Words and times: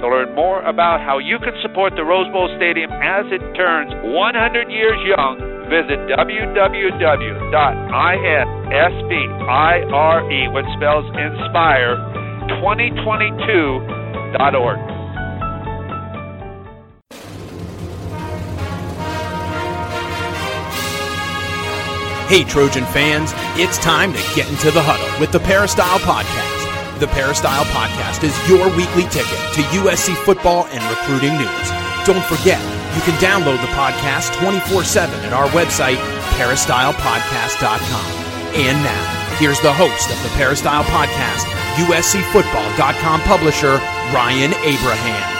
To 0.00 0.08
learn 0.08 0.34
more 0.34 0.62
about 0.62 1.00
how 1.00 1.18
you 1.18 1.38
can 1.38 1.54
support 1.62 1.94
the 1.96 2.04
Rose 2.04 2.30
Bowl 2.30 2.48
Stadium 2.56 2.90
as 2.92 3.24
it 3.32 3.40
turns 3.56 3.90
100 4.04 4.70
years 4.70 4.98
young, 5.08 5.38
visit 5.72 5.98
www.inspire, 6.12 8.44
which 10.52 10.66
spells 10.76 11.06
inspire, 11.16 11.96
2022.org. 12.60 14.78
Hey, 22.28 22.44
Trojan 22.44 22.84
fans, 22.86 23.32
it's 23.56 23.78
time 23.78 24.12
to 24.12 24.18
get 24.34 24.48
into 24.50 24.72
the 24.72 24.82
huddle 24.82 25.08
with 25.20 25.30
the 25.32 25.40
Peristyle 25.40 26.00
Podcast. 26.00 26.55
The 26.98 27.06
Peristyle 27.08 27.64
Podcast 27.76 28.24
is 28.24 28.32
your 28.48 28.74
weekly 28.74 29.04
ticket 29.12 29.36
to 29.52 29.60
USC 29.84 30.16
football 30.24 30.64
and 30.72 30.82
recruiting 30.88 31.36
news. 31.36 31.68
Don't 32.08 32.24
forget, 32.24 32.56
you 32.96 33.02
can 33.04 33.12
download 33.20 33.60
the 33.60 33.68
podcast 33.76 34.32
24 34.40 34.82
7 34.82 35.14
at 35.26 35.34
our 35.34 35.46
website, 35.48 36.00
peristylepodcast.com. 36.40 38.10
And 38.56 38.82
now, 38.82 39.36
here's 39.36 39.60
the 39.60 39.74
host 39.74 40.08
of 40.08 40.22
the 40.22 40.30
Peristyle 40.38 40.84
Podcast, 40.84 41.44
USCFootball.com 41.84 43.20
publisher, 43.28 43.76
Ryan 44.16 44.54
Abraham. 44.64 45.32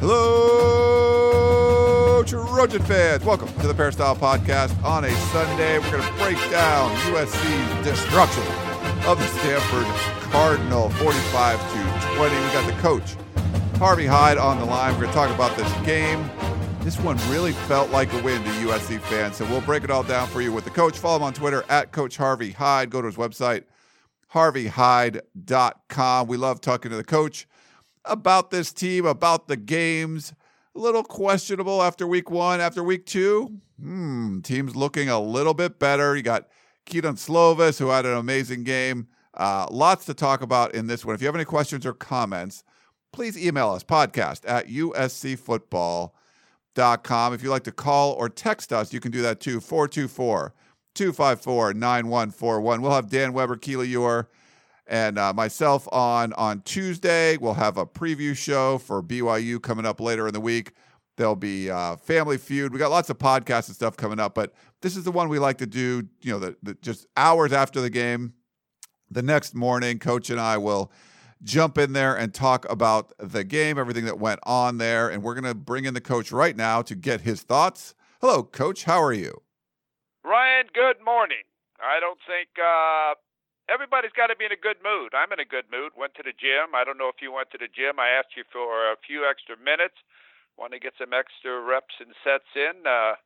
Hello, 0.00 0.91
Trojan 2.24 2.82
fans. 2.82 3.24
Welcome 3.24 3.52
to 3.60 3.66
the 3.66 3.74
Peristyle 3.74 4.14
Podcast 4.14 4.80
on 4.84 5.04
a 5.04 5.10
Sunday. 5.10 5.78
We're 5.78 5.90
going 5.90 6.02
to 6.02 6.12
break 6.18 6.36
down 6.50 6.94
USC's 7.12 7.84
destruction 7.84 8.44
of 9.06 9.18
the 9.18 9.26
Stanford 9.26 9.86
Cardinal 10.30 10.90
45 10.90 11.58
to 11.58 12.16
20. 12.16 12.34
We 12.34 12.52
got 12.52 12.66
the 12.66 12.80
coach, 12.80 13.16
Harvey 13.78 14.06
Hyde, 14.06 14.38
on 14.38 14.58
the 14.58 14.64
line. 14.64 14.94
We're 14.94 15.02
going 15.02 15.10
to 15.10 15.14
talk 15.14 15.34
about 15.34 15.56
this 15.56 15.72
game. 15.84 16.30
This 16.82 16.98
one 17.00 17.16
really 17.28 17.52
felt 17.52 17.90
like 17.90 18.12
a 18.12 18.22
win 18.22 18.42
to 18.42 18.50
USC 18.50 19.00
fans, 19.00 19.36
so 19.36 19.44
we'll 19.46 19.60
break 19.60 19.82
it 19.82 19.90
all 19.90 20.04
down 20.04 20.28
for 20.28 20.40
you 20.40 20.52
with 20.52 20.64
the 20.64 20.70
coach. 20.70 20.98
Follow 20.98 21.16
him 21.16 21.22
on 21.24 21.32
Twitter 21.34 21.64
at 21.68 21.90
Coach 21.92 22.16
Harvey 22.16 22.52
Hyde. 22.52 22.90
Go 22.90 23.00
to 23.00 23.06
his 23.06 23.16
website, 23.16 23.64
harveyhyde.com. 24.32 26.28
We 26.28 26.36
love 26.36 26.60
talking 26.60 26.90
to 26.90 26.96
the 26.96 27.04
coach 27.04 27.48
about 28.04 28.50
this 28.50 28.72
team, 28.72 29.06
about 29.06 29.48
the 29.48 29.56
games. 29.56 30.32
A 30.74 30.78
little 30.78 31.02
questionable 31.02 31.82
after 31.82 32.06
week 32.06 32.30
one. 32.30 32.58
After 32.60 32.82
week 32.82 33.04
two, 33.04 33.58
hmm, 33.80 34.40
team's 34.40 34.74
looking 34.74 35.10
a 35.10 35.20
little 35.20 35.52
bit 35.54 35.78
better. 35.78 36.16
You 36.16 36.22
got 36.22 36.48
Kedon 36.86 37.16
Slovis, 37.16 37.78
who 37.78 37.88
had 37.88 38.06
an 38.06 38.16
amazing 38.16 38.64
game. 38.64 39.08
Uh, 39.34 39.66
lots 39.70 40.06
to 40.06 40.14
talk 40.14 40.40
about 40.40 40.74
in 40.74 40.86
this 40.86 41.04
one. 41.04 41.14
If 41.14 41.20
you 41.20 41.26
have 41.26 41.34
any 41.34 41.44
questions 41.44 41.84
or 41.84 41.92
comments, 41.92 42.64
please 43.12 43.36
email 43.36 43.68
us 43.70 43.84
podcast 43.84 44.40
at 44.46 44.68
uscfootball.com. 44.68 47.34
If 47.34 47.42
you'd 47.42 47.50
like 47.50 47.64
to 47.64 47.72
call 47.72 48.12
or 48.12 48.30
text 48.30 48.72
us, 48.72 48.92
you 48.92 49.00
can 49.00 49.10
do 49.12 49.22
that 49.22 49.40
too. 49.40 49.60
424 49.60 50.54
254 50.94 51.74
9141. 51.74 52.82
We'll 52.82 52.92
have 52.92 53.10
Dan 53.10 53.32
Weber, 53.32 53.56
Keely 53.56 53.88
Eure, 53.88 54.26
and 54.86 55.18
uh, 55.18 55.32
myself 55.32 55.88
on 55.92 56.32
on 56.34 56.62
Tuesday. 56.62 57.36
We'll 57.36 57.54
have 57.54 57.76
a 57.76 57.86
preview 57.86 58.36
show 58.36 58.78
for 58.78 59.02
BYU 59.02 59.60
coming 59.60 59.86
up 59.86 60.00
later 60.00 60.26
in 60.26 60.34
the 60.34 60.40
week. 60.40 60.72
There'll 61.16 61.36
be 61.36 61.70
uh, 61.70 61.96
Family 61.96 62.38
Feud. 62.38 62.72
We 62.72 62.78
got 62.78 62.90
lots 62.90 63.10
of 63.10 63.18
podcasts 63.18 63.68
and 63.68 63.76
stuff 63.76 63.96
coming 63.96 64.18
up, 64.18 64.34
but 64.34 64.54
this 64.80 64.96
is 64.96 65.04
the 65.04 65.12
one 65.12 65.28
we 65.28 65.38
like 65.38 65.58
to 65.58 65.66
do. 65.66 66.08
You 66.22 66.32
know, 66.32 66.38
the, 66.38 66.56
the, 66.62 66.74
just 66.74 67.06
hours 67.16 67.52
after 67.52 67.80
the 67.80 67.90
game. 67.90 68.34
The 69.10 69.22
next 69.22 69.54
morning, 69.54 69.98
Coach 69.98 70.30
and 70.30 70.40
I 70.40 70.56
will 70.56 70.90
jump 71.42 71.76
in 71.76 71.92
there 71.92 72.16
and 72.16 72.32
talk 72.32 72.70
about 72.70 73.12
the 73.18 73.44
game, 73.44 73.78
everything 73.78 74.04
that 74.06 74.18
went 74.18 74.40
on 74.44 74.78
there, 74.78 75.08
and 75.08 75.22
we're 75.22 75.38
to 75.40 75.54
bring 75.54 75.84
in 75.84 75.94
the 75.94 76.00
coach 76.00 76.32
right 76.32 76.56
now 76.56 76.82
to 76.82 76.94
get 76.94 77.22
his 77.22 77.42
thoughts. 77.42 77.94
Hello, 78.20 78.42
Coach. 78.42 78.84
How 78.84 79.02
are 79.02 79.12
you? 79.12 79.42
Ryan, 80.24 80.66
good 80.72 81.04
morning. 81.04 81.42
I 81.82 81.98
don't 81.98 82.18
think 82.26 82.48
uh, 82.58 83.14
everybody's 83.68 84.14
got 84.14 84.28
to 84.28 84.36
be 84.38 84.46
in 84.46 84.54
a 84.54 84.58
good 84.58 84.80
mood. 84.82 85.14
I'm 85.14 85.30
in 85.30 85.42
a 85.42 85.48
good 85.48 85.68
mood. 85.70 85.92
Went 85.94 86.14
to 86.16 86.26
the 86.26 86.34
gym. 86.34 86.74
I 86.74 86.82
don't 86.82 86.98
know 86.98 87.10
if 87.12 87.22
you 87.22 87.30
went 87.30 87.50
to 87.52 87.60
the 87.60 87.70
gym. 87.70 87.98
I 87.98 88.14
asked 88.14 88.34
you 88.36 88.44
for 88.50 88.90
a 88.90 89.00
few 89.06 89.26
extra 89.28 89.54
minutes. 89.58 89.98
Want 90.58 90.72
to 90.72 90.82
get 90.82 90.98
some 90.98 91.14
extra 91.14 91.60
reps 91.60 91.94
and 92.00 92.12
sets 92.22 92.48
in. 92.54 92.86
Uh, 92.86 93.16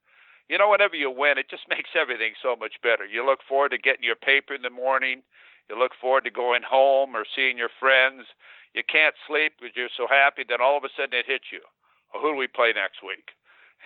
you 0.49 0.59
know, 0.59 0.71
whenever 0.71 0.95
you 0.95 1.11
win, 1.11 1.39
it 1.39 1.51
just 1.51 1.67
makes 1.73 1.97
everything 1.97 2.35
so 2.43 2.57
much 2.57 2.79
better. 2.83 3.05
You 3.05 3.25
look 3.25 3.41
forward 3.47 3.73
to 3.73 3.79
getting 3.79 4.05
your 4.05 4.19
paper 4.19 4.55
in 4.55 4.63
the 4.63 4.73
morning. 4.73 5.23
You 5.69 5.79
look 5.79 5.93
forward 5.99 6.25
to 6.25 6.31
going 6.31 6.63
home 6.63 7.17
or 7.17 7.27
seeing 7.27 7.59
your 7.59 7.73
friends. 7.81 8.27
You 8.75 8.83
can't 8.87 9.17
sleep 9.27 9.59
because 9.59 9.75
you're 9.75 9.93
so 9.97 10.07
happy. 10.07 10.45
Then 10.47 10.63
all 10.63 10.77
of 10.77 10.85
a 10.85 10.93
sudden 10.95 11.19
it 11.19 11.27
hits 11.27 11.51
you. 11.51 11.65
Well, 12.13 12.23
who 12.23 12.33
do 12.33 12.39
we 12.39 12.47
play 12.47 12.71
next 12.71 13.03
week? 13.03 13.35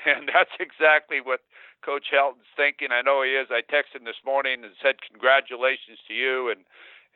And 0.06 0.30
that's 0.32 0.56
exactly 0.58 1.20
what 1.20 1.40
Coach 1.84 2.06
Helton's 2.10 2.48
thinking. 2.56 2.88
I 2.90 3.02
know 3.02 3.22
he 3.22 3.30
is. 3.30 3.48
I 3.50 3.60
texted 3.60 4.00
him 4.00 4.04
this 4.04 4.24
morning 4.24 4.64
and 4.64 4.72
said 4.82 4.96
congratulations 5.08 5.98
to 6.08 6.14
you. 6.14 6.50
And 6.50 6.64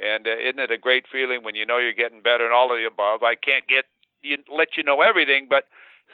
and 0.01 0.27
uh, 0.27 0.37
isn't 0.37 0.59
it 0.59 0.71
a 0.71 0.79
great 0.79 1.07
feeling 1.11 1.45
when 1.45 1.55
you 1.55 1.65
know 1.65 1.79
you're 1.79 1.93
getting 1.93 2.21
better 2.21 2.45
and 2.45 2.53
all 2.53 2.73
of 2.73 2.79
the 2.79 2.87
above? 2.87 3.23
I 3.23 3.37
can't 3.37 3.67
get 3.69 3.85
you, 4.23 4.39
let 4.53 4.77
you 4.77 4.83
know 4.83 5.03
everything, 5.03 5.47
but 5.49 5.65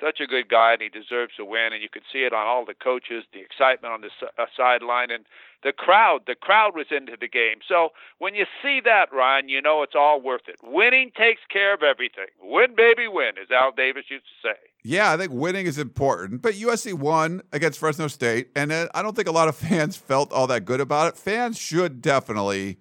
such 0.00 0.20
a 0.20 0.26
good 0.26 0.48
guy 0.48 0.72
and 0.74 0.82
he 0.82 0.88
deserves 0.88 1.34
to 1.36 1.44
win. 1.44 1.72
And 1.72 1.82
you 1.82 1.88
could 1.90 2.02
see 2.12 2.20
it 2.20 2.32
on 2.32 2.46
all 2.46 2.64
the 2.64 2.74
coaches, 2.74 3.24
the 3.32 3.40
excitement 3.40 3.92
on 3.92 4.00
the 4.00 4.10
uh, 4.38 4.46
sideline, 4.56 5.10
and 5.10 5.24
the 5.62 5.72
crowd. 5.72 6.20
The 6.26 6.34
crowd 6.34 6.72
was 6.74 6.86
into 6.90 7.16
the 7.20 7.28
game. 7.28 7.58
So 7.66 7.90
when 8.18 8.34
you 8.34 8.46
see 8.62 8.80
that, 8.84 9.12
Ryan, 9.12 9.48
you 9.48 9.60
know 9.60 9.82
it's 9.82 9.94
all 9.94 10.20
worth 10.20 10.48
it. 10.48 10.56
Winning 10.62 11.10
takes 11.16 11.40
care 11.50 11.74
of 11.74 11.82
everything. 11.82 12.26
Win, 12.42 12.74
baby, 12.74 13.08
win, 13.08 13.32
as 13.40 13.50
Al 13.50 13.72
Davis 13.72 14.04
used 14.08 14.24
to 14.24 14.48
say. 14.48 14.58
Yeah, 14.82 15.12
I 15.12 15.16
think 15.16 15.32
winning 15.32 15.66
is 15.66 15.78
important, 15.78 16.40
but 16.42 16.54
USC 16.54 16.94
won 16.94 17.42
against 17.52 17.78
Fresno 17.78 18.08
State, 18.08 18.48
and 18.56 18.72
I 18.72 19.02
don't 19.02 19.14
think 19.14 19.28
a 19.28 19.32
lot 19.32 19.48
of 19.48 19.56
fans 19.68 19.96
felt 19.96 20.32
all 20.32 20.46
that 20.46 20.64
good 20.64 20.80
about 20.80 21.08
it. 21.08 21.18
Fans 21.18 21.58
should 21.58 22.00
definitely 22.00 22.78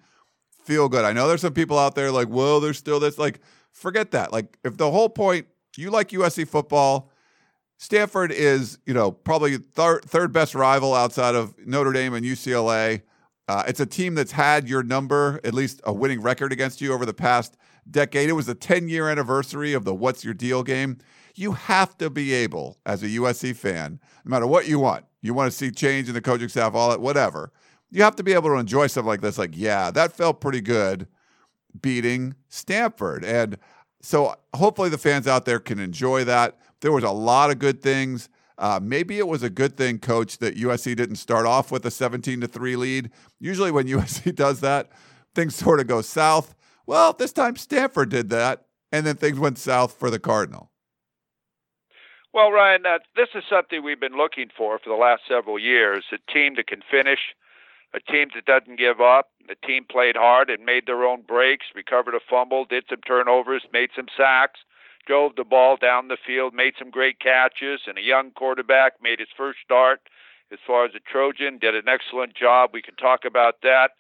feel 0.64 0.88
good. 0.88 1.04
I 1.04 1.14
know 1.14 1.28
there's 1.28 1.42
some 1.42 1.54
people 1.54 1.78
out 1.78 1.96
there 1.96 2.12
like, 2.12 2.30
well, 2.30 2.60
there's 2.60 2.78
still 2.78 3.00
this. 3.00 3.18
Like, 3.18 3.40
forget 3.72 4.12
that. 4.12 4.32
Like, 4.32 4.58
if 4.64 4.78
the 4.78 4.92
whole 4.92 5.10
point 5.10 5.48
you 5.78 5.92
like 5.92 6.10
USC 6.10 6.48
football, 6.48 7.12
Stanford 7.78 8.32
is, 8.32 8.78
you 8.86 8.94
know, 8.94 9.12
probably 9.12 9.58
third 9.58 10.04
third 10.04 10.34
best 10.34 10.54
rival 10.54 10.94
outside 10.94 11.36
of 11.36 11.56
Notre 11.66 11.94
Dame 11.94 12.14
and 12.14 12.26
UCLA. 12.26 13.02
Uh, 13.48 13.64
it's 13.68 13.80
a 13.80 13.86
team 13.86 14.16
that's 14.16 14.32
had 14.32 14.68
your 14.68 14.84
number, 14.84 15.40
at 15.44 15.54
least 15.54 15.82
a 15.86 15.94
winning 15.94 16.22
record 16.22 16.52
against 16.52 16.82
you 16.82 16.94
over 16.94 17.06
the 17.06 17.14
past 17.14 17.58
decade. 17.90 18.30
It 18.30 18.34
was 18.34 18.46
the 18.46 18.54
10 18.54 18.90
year 18.90 19.10
anniversary 19.10 19.74
of 19.74 19.86
the 19.86 19.96
What's 19.96 20.24
Your 20.24 20.34
Deal 20.34 20.62
game. 20.62 20.98
You 21.36 21.54
have 21.54 21.98
to 22.00 22.10
be 22.10 22.34
able, 22.34 22.78
as 22.86 23.02
a 23.02 23.08
USC 23.08 23.56
fan, 23.56 24.00
no 24.26 24.30
matter 24.30 24.46
what 24.46 24.68
you 24.68 24.78
want, 24.78 25.06
you 25.22 25.34
want 25.34 25.52
to 25.52 25.58
see 25.58 25.72
change 25.72 26.08
in 26.08 26.14
the 26.14 26.22
coaching 26.22 26.50
staff, 26.50 26.76
all 26.76 26.90
that, 26.90 27.02
whatever. 27.02 27.52
You 27.92 28.04
have 28.04 28.16
to 28.18 28.24
be 28.24 28.34
able 28.34 28.50
to 28.50 28.58
enjoy 28.58 28.88
something 28.88 29.08
like 29.08 29.22
this. 29.22 29.38
Like, 29.38 29.56
yeah, 29.56 29.90
that 29.92 30.12
felt 30.12 30.42
pretty 30.42 30.62
good 30.62 31.08
beating 31.82 32.36
Stanford. 32.50 33.24
And 33.24 33.58
so 34.02 34.36
hopefully 34.54 34.90
the 34.90 34.98
fans 34.98 35.28
out 35.28 35.46
there 35.46 35.60
can 35.60 35.80
enjoy 35.80 36.24
that. 36.24 36.58
There 36.82 36.92
was 36.92 37.04
a 37.04 37.12
lot 37.12 37.52
of 37.52 37.60
good 37.60 37.82
things. 37.82 38.30
Uh, 38.58 38.80
maybe 38.82 39.18
it 39.18 39.28
was 39.28 39.42
a 39.44 39.50
good 39.50 39.78
thing, 39.78 40.00
coach, 40.00 40.38
that 40.40 40.58
USC 40.58 40.96
didn't 40.96 41.16
start 41.16 41.46
off 41.46 41.72
with 41.72 41.86
a 41.86 41.92
17 41.92 42.42
to 42.42 42.48
3 42.48 42.76
lead. 42.76 43.12
Usually, 43.40 43.72
when 43.72 43.88
USC 43.98 44.36
does 44.36 44.60
that, 44.62 44.90
things 45.34 45.56
sort 45.56 45.80
of 45.80 45.88
go 45.88 46.02
south. 46.02 46.56
Well, 46.86 47.14
this 47.14 47.32
time 47.32 47.56
Stanford 47.56 48.10
did 48.10 48.30
that, 48.30 48.66
and 48.92 49.06
then 49.06 49.16
things 49.16 49.40
went 49.40 49.58
south 49.58 49.94
for 49.94 50.10
the 50.10 50.20
Cardinal. 50.20 50.72
Well, 52.34 52.52
Ryan, 52.52 52.86
uh, 52.86 53.00
this 53.16 53.30
is 53.34 53.44
something 53.50 53.84
we've 53.84 54.00
been 54.00 54.18
looking 54.18 54.50
for 54.56 54.78
for 54.80 54.90
the 54.90 54.96
last 54.96 55.24
several 55.28 55.58
years 55.58 56.06
a 56.12 56.32
team 56.32 56.56
that 56.58 56.68
can 56.68 56.82
finish, 56.90 57.20
a 57.94 58.00
team 58.00 58.30
that 58.36 58.46
doesn't 58.46 58.78
give 58.78 59.02
up. 59.02 59.30
The 59.48 59.56
team 59.68 59.86
played 59.90 60.16
hard 60.16 60.50
and 60.50 60.64
made 60.64 60.86
their 60.86 61.04
own 61.04 61.22
breaks, 61.22 61.68
recovered 61.74 62.14
a 62.14 62.20
fumble, 62.30 62.66
did 62.66 62.86
some 62.90 63.02
turnovers, 63.02 63.64
made 63.74 63.90
some 63.96 64.08
sacks 64.16 64.60
drove 65.10 65.36
the 65.36 65.44
ball 65.44 65.76
down 65.76 66.08
the 66.08 66.18
field, 66.24 66.54
made 66.54 66.74
some 66.78 66.92
great 66.92 67.20
catches, 67.20 67.82
and 67.88 67.98
a 67.98 68.02
young 68.02 68.30
quarterback 68.30 68.94
made 69.02 69.18
his 69.18 69.34
first 69.36 69.58
start 69.66 70.02
as 70.52 70.60
far 70.66 70.86
as 70.86 70.92
a 70.96 71.00
Trojan, 71.00 71.58
did 71.58 71.74
an 71.74 71.90
excellent 71.90 72.36
job. 72.36 72.70
We 72.74 72.84
can 72.84 72.96
talk 72.96 73.26
about 73.26 73.62
that. 73.64 73.92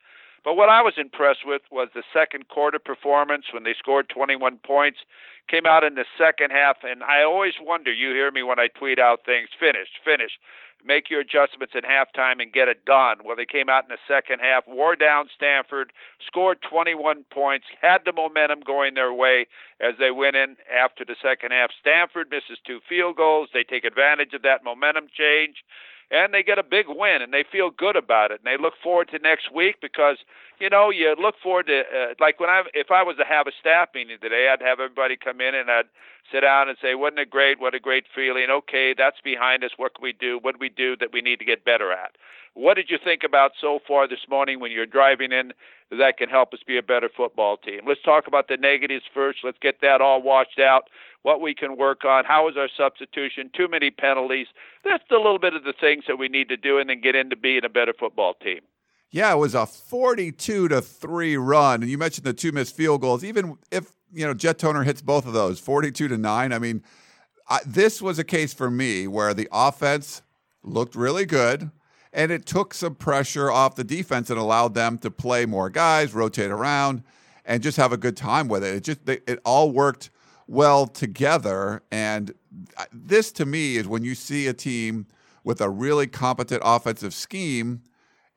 But 0.44 0.56
what 0.56 0.70
I 0.70 0.82
was 0.82 0.94
impressed 0.98 1.46
with 1.46 1.62
was 1.72 1.90
the 1.94 2.04
second 2.14 2.48
quarter 2.48 2.80
performance 2.80 3.46
when 3.54 3.64
they 3.64 3.76
scored 3.78 4.10
21 4.10 4.58
points, 4.58 5.00
came 5.48 5.66
out 5.66 5.84
in 5.84 5.96
the 5.96 6.06
second 6.18 6.52
half, 6.52 6.78
and 6.84 7.04
I 7.04 7.24
always 7.24 7.54
wonder. 7.62 7.92
You 7.92 8.10
hear 8.12 8.32
me 8.32 8.44
when 8.44 8.60
I 8.60 8.68
tweet 8.68 9.00
out 9.00 9.26
things: 9.26 9.50
finish, 9.60 9.90
finish 10.04 10.32
make 10.86 11.10
your 11.10 11.22
adjustments 11.22 11.74
at 11.76 11.84
halftime 11.84 12.42
and 12.42 12.54
get 12.54 12.68
it 12.68 12.86
done. 12.86 13.18
Well, 13.24 13.36
they 13.36 13.46
came 13.46 13.70
out 13.70 13.84
in 13.84 13.90
the 13.90 13.98
second 14.08 14.40
half, 14.40 14.68
wore 14.68 14.96
down 14.96 15.28
Stanford, 15.36 15.92
scored 16.26 16.60
21 16.62 17.26
points, 17.32 17.66
had 17.82 18.00
the 18.06 18.14
momentum 18.14 18.62
going 18.62 18.94
their 18.94 19.14
way 19.14 19.48
as 19.82 19.96
they 20.00 20.12
went 20.12 20.36
in 20.36 20.56
after 20.74 21.04
the 21.04 21.16
second 21.22 21.52
half. 21.52 21.72
Stanford 21.80 22.30
misses 22.30 22.60
two 22.66 22.80
field 22.88 23.18
goals. 23.18 23.50
They 23.54 23.64
take 23.64 23.84
advantage 23.84 24.34
of 24.34 24.42
that 24.44 24.64
momentum 24.64 25.08
change 25.16 25.64
and 26.12 26.34
they 26.34 26.44
get 26.44 26.58
a 26.58 26.64
big 26.64 26.86
win 26.88 27.22
and 27.22 27.34
they 27.34 27.44
feel 27.50 27.70
good 27.70 27.96
about 27.96 28.32
it. 28.32 28.42
And 28.44 28.48
they 28.48 28.62
look 28.62 28.74
forward 28.82 29.10
to 29.10 29.20
next 29.20 29.54
week 29.54 29.76
because 29.82 30.18
you 30.60 30.70
know 30.70 30.90
you 30.90 31.16
look 31.20 31.36
forward 31.42 31.68
to 31.68 31.82
uh, 31.82 32.14
like 32.20 32.40
when 32.40 32.50
I 32.50 32.64
if 32.74 32.92
I 32.92 33.04
was 33.04 33.18
to 33.18 33.26
have 33.26 33.48
a 33.48 33.52
staff 33.60 33.90
meeting 33.94 34.18
today 34.22 34.50
I'd 34.52 34.62
have 34.62 34.80
everybody 34.80 35.16
come 35.18 35.42
in 35.42 35.56
and 35.56 35.70
I'd 35.70 35.90
sit 36.32 36.42
down 36.42 36.70
and 36.70 36.78
say 36.82 36.96
wasn't 36.96 37.20
it 37.20 37.30
great? 37.30 37.60
What 37.60 37.76
a 37.76 37.80
great 37.80 38.06
feeling. 38.14 38.48
Okay 38.50 38.94
that's 38.98 39.22
behind 39.24 39.64
us. 39.64 39.72
What 39.78 39.96
can 39.96 40.04
we 40.04 40.14
do? 40.14 40.40
What 40.42 40.54
do 40.56 40.60
we 40.60 40.70
do 40.70 40.96
that 40.98 41.14
we 41.14 41.22
need 41.22 41.40
to 41.40 41.46
get 41.46 41.66
better 41.66 41.92
at? 41.92 42.16
What 42.56 42.76
did 42.76 42.90
you 42.90 42.98
think 43.02 43.24
about 43.24 43.52
so 43.60 43.80
far 43.88 44.08
this 44.08 44.28
morning 44.30 44.60
when 44.60 44.72
you're 44.72 44.86
driving 44.86 45.32
in 45.32 45.54
that 45.92 46.18
can 46.18 46.30
help 46.30 46.54
us 46.54 46.60
be 46.66 46.78
a 46.78 46.84
better 46.84 47.10
football 47.16 47.58
team? 47.58 47.82
Let's 47.88 48.02
talk 48.02 48.28
about 48.28 48.48
the 48.48 48.58
negatives 48.58 49.06
first. 49.14 49.40
Let's 49.44 49.60
get 49.62 49.82
that 49.82 50.02
all 50.02 50.22
washed 50.22 50.60
out 50.60 50.90
what 51.24 51.42
we 51.42 51.54
can 51.54 51.78
work 51.78 52.06
on, 52.06 52.26
how 52.26 52.48
is 52.50 52.56
our 52.58 52.70
substitution, 52.78 53.50
too 53.54 53.68
many 53.68 53.92
penalties. 53.92 54.48
That's 54.84 55.04
a 55.12 55.16
little 55.16 55.40
bit 55.40 55.54
of 55.54 55.64
the 55.64 55.74
things 55.74 56.06
that 56.08 56.18
we 56.18 56.30
need 56.30 56.50
to 56.50 56.58
do 56.58 56.78
and 56.78 56.90
then 56.90 57.02
get 57.02 57.16
into 57.16 57.36
being 57.36 57.66
a 57.66 57.70
better 57.70 57.94
football 57.98 58.36
team. 58.36 58.62
Yeah, 59.12 59.34
it 59.34 59.38
was 59.38 59.56
a 59.56 59.66
42 59.66 60.68
to 60.68 60.82
3 60.82 61.38
run. 61.38 61.82
And 61.82 61.92
you 61.92 61.98
mentioned 61.98 62.26
the 62.26 62.34
two 62.34 62.52
missed 62.52 62.76
field 62.76 63.02
goals. 63.02 63.24
Even 63.24 63.58
if, 63.72 63.92
you 64.14 64.26
know, 64.26 64.34
Jet 64.34 64.60
Toner 64.60 64.84
hits 64.84 65.02
both 65.02 65.26
of 65.26 65.34
those, 65.34 65.60
42 65.60 66.08
to 66.08 66.18
9. 66.18 66.54
I 66.54 66.60
mean, 66.60 66.84
I, 67.50 67.60
this 67.66 68.02
was 68.02 68.20
a 68.20 68.24
case 68.24 68.54
for 68.54 68.70
me 68.70 69.08
where 69.08 69.34
the 69.34 69.50
offense 69.52 70.22
looked 70.64 70.96
really 70.96 71.26
good 71.26 71.72
and 72.14 72.32
it 72.32 72.46
took 72.46 72.74
some 72.74 72.96
pressure 72.96 73.52
off 73.52 73.76
the 73.76 73.84
defense 73.84 74.30
and 74.30 74.40
allowed 74.40 74.74
them 74.74 74.98
to 75.00 75.12
play 75.12 75.46
more 75.46 75.70
guys, 75.70 76.14
rotate 76.14 76.52
around, 76.52 77.04
and 77.46 77.64
just 77.64 77.78
have 77.78 77.92
a 77.92 77.98
good 77.98 78.18
time 78.18 78.48
with 78.48 78.64
it. 78.64 78.76
It 78.76 78.84
just 78.84 79.06
they, 79.06 79.20
it 79.28 79.40
all 79.44 79.72
worked 79.72 80.10
well 80.50 80.88
together. 80.88 81.84
And 81.92 82.34
this 82.92 83.32
to 83.34 83.46
me 83.46 83.78
is 83.78 83.88
when 83.88 84.04
you 84.04 84.16
see 84.16 84.48
a 84.48 84.54
team 84.54 85.06
with 85.44 85.62
a 85.62 85.70
really 85.70 86.08
competent 86.08 86.62
offensive 86.66 87.14
scheme, 87.14 87.84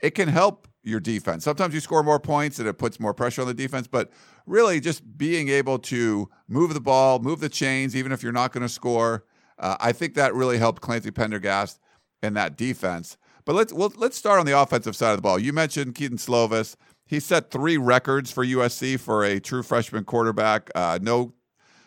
it 0.00 0.10
can 0.10 0.28
help 0.28 0.68
your 0.82 1.00
defense. 1.00 1.44
Sometimes 1.44 1.72
you 1.72 1.80
score 1.80 2.02
more 2.02 2.20
points 2.20 2.58
and 2.58 2.68
it 2.68 2.74
puts 2.74 3.00
more 3.00 3.14
pressure 3.14 3.40
on 3.40 3.48
the 3.48 3.54
defense, 3.54 3.86
but 3.86 4.10
really 4.46 4.78
just 4.78 5.16
being 5.16 5.48
able 5.48 5.78
to 5.78 6.28
move 6.48 6.74
the 6.74 6.80
ball, 6.80 7.18
move 7.18 7.40
the 7.40 7.48
chains, 7.48 7.96
even 7.96 8.12
if 8.12 8.22
you're 8.22 8.32
not 8.32 8.52
going 8.52 8.62
to 8.62 8.68
score, 8.68 9.24
uh, 9.58 9.76
I 9.80 9.92
think 9.92 10.14
that 10.14 10.34
really 10.34 10.58
helped 10.58 10.82
Clancy 10.82 11.10
Pendergast 11.10 11.80
in 12.22 12.34
that 12.34 12.56
defense. 12.56 13.16
But 13.44 13.54
let's 13.54 13.72
well, 13.72 13.92
let's 13.96 14.16
start 14.16 14.38
on 14.38 14.46
the 14.46 14.58
offensive 14.58 14.94
side 14.94 15.10
of 15.10 15.16
the 15.16 15.22
ball. 15.22 15.38
You 15.38 15.52
mentioned 15.52 15.94
Kedon 15.94 16.18
Slovis. 16.18 16.76
He 17.06 17.20
set 17.20 17.50
three 17.50 17.76
records 17.76 18.30
for 18.30 18.44
USC 18.44 18.98
for 18.98 19.24
a 19.24 19.40
true 19.40 19.62
freshman 19.62 20.04
quarterback. 20.04 20.70
Uh, 20.74 20.98
no 21.02 21.32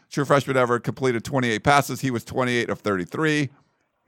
True 0.09 0.25
freshman 0.25 0.57
ever 0.57 0.79
completed 0.79 1.23
28 1.23 1.63
passes. 1.63 2.01
He 2.01 2.11
was 2.11 2.23
28 2.23 2.69
of 2.69 2.79
33. 2.79 3.49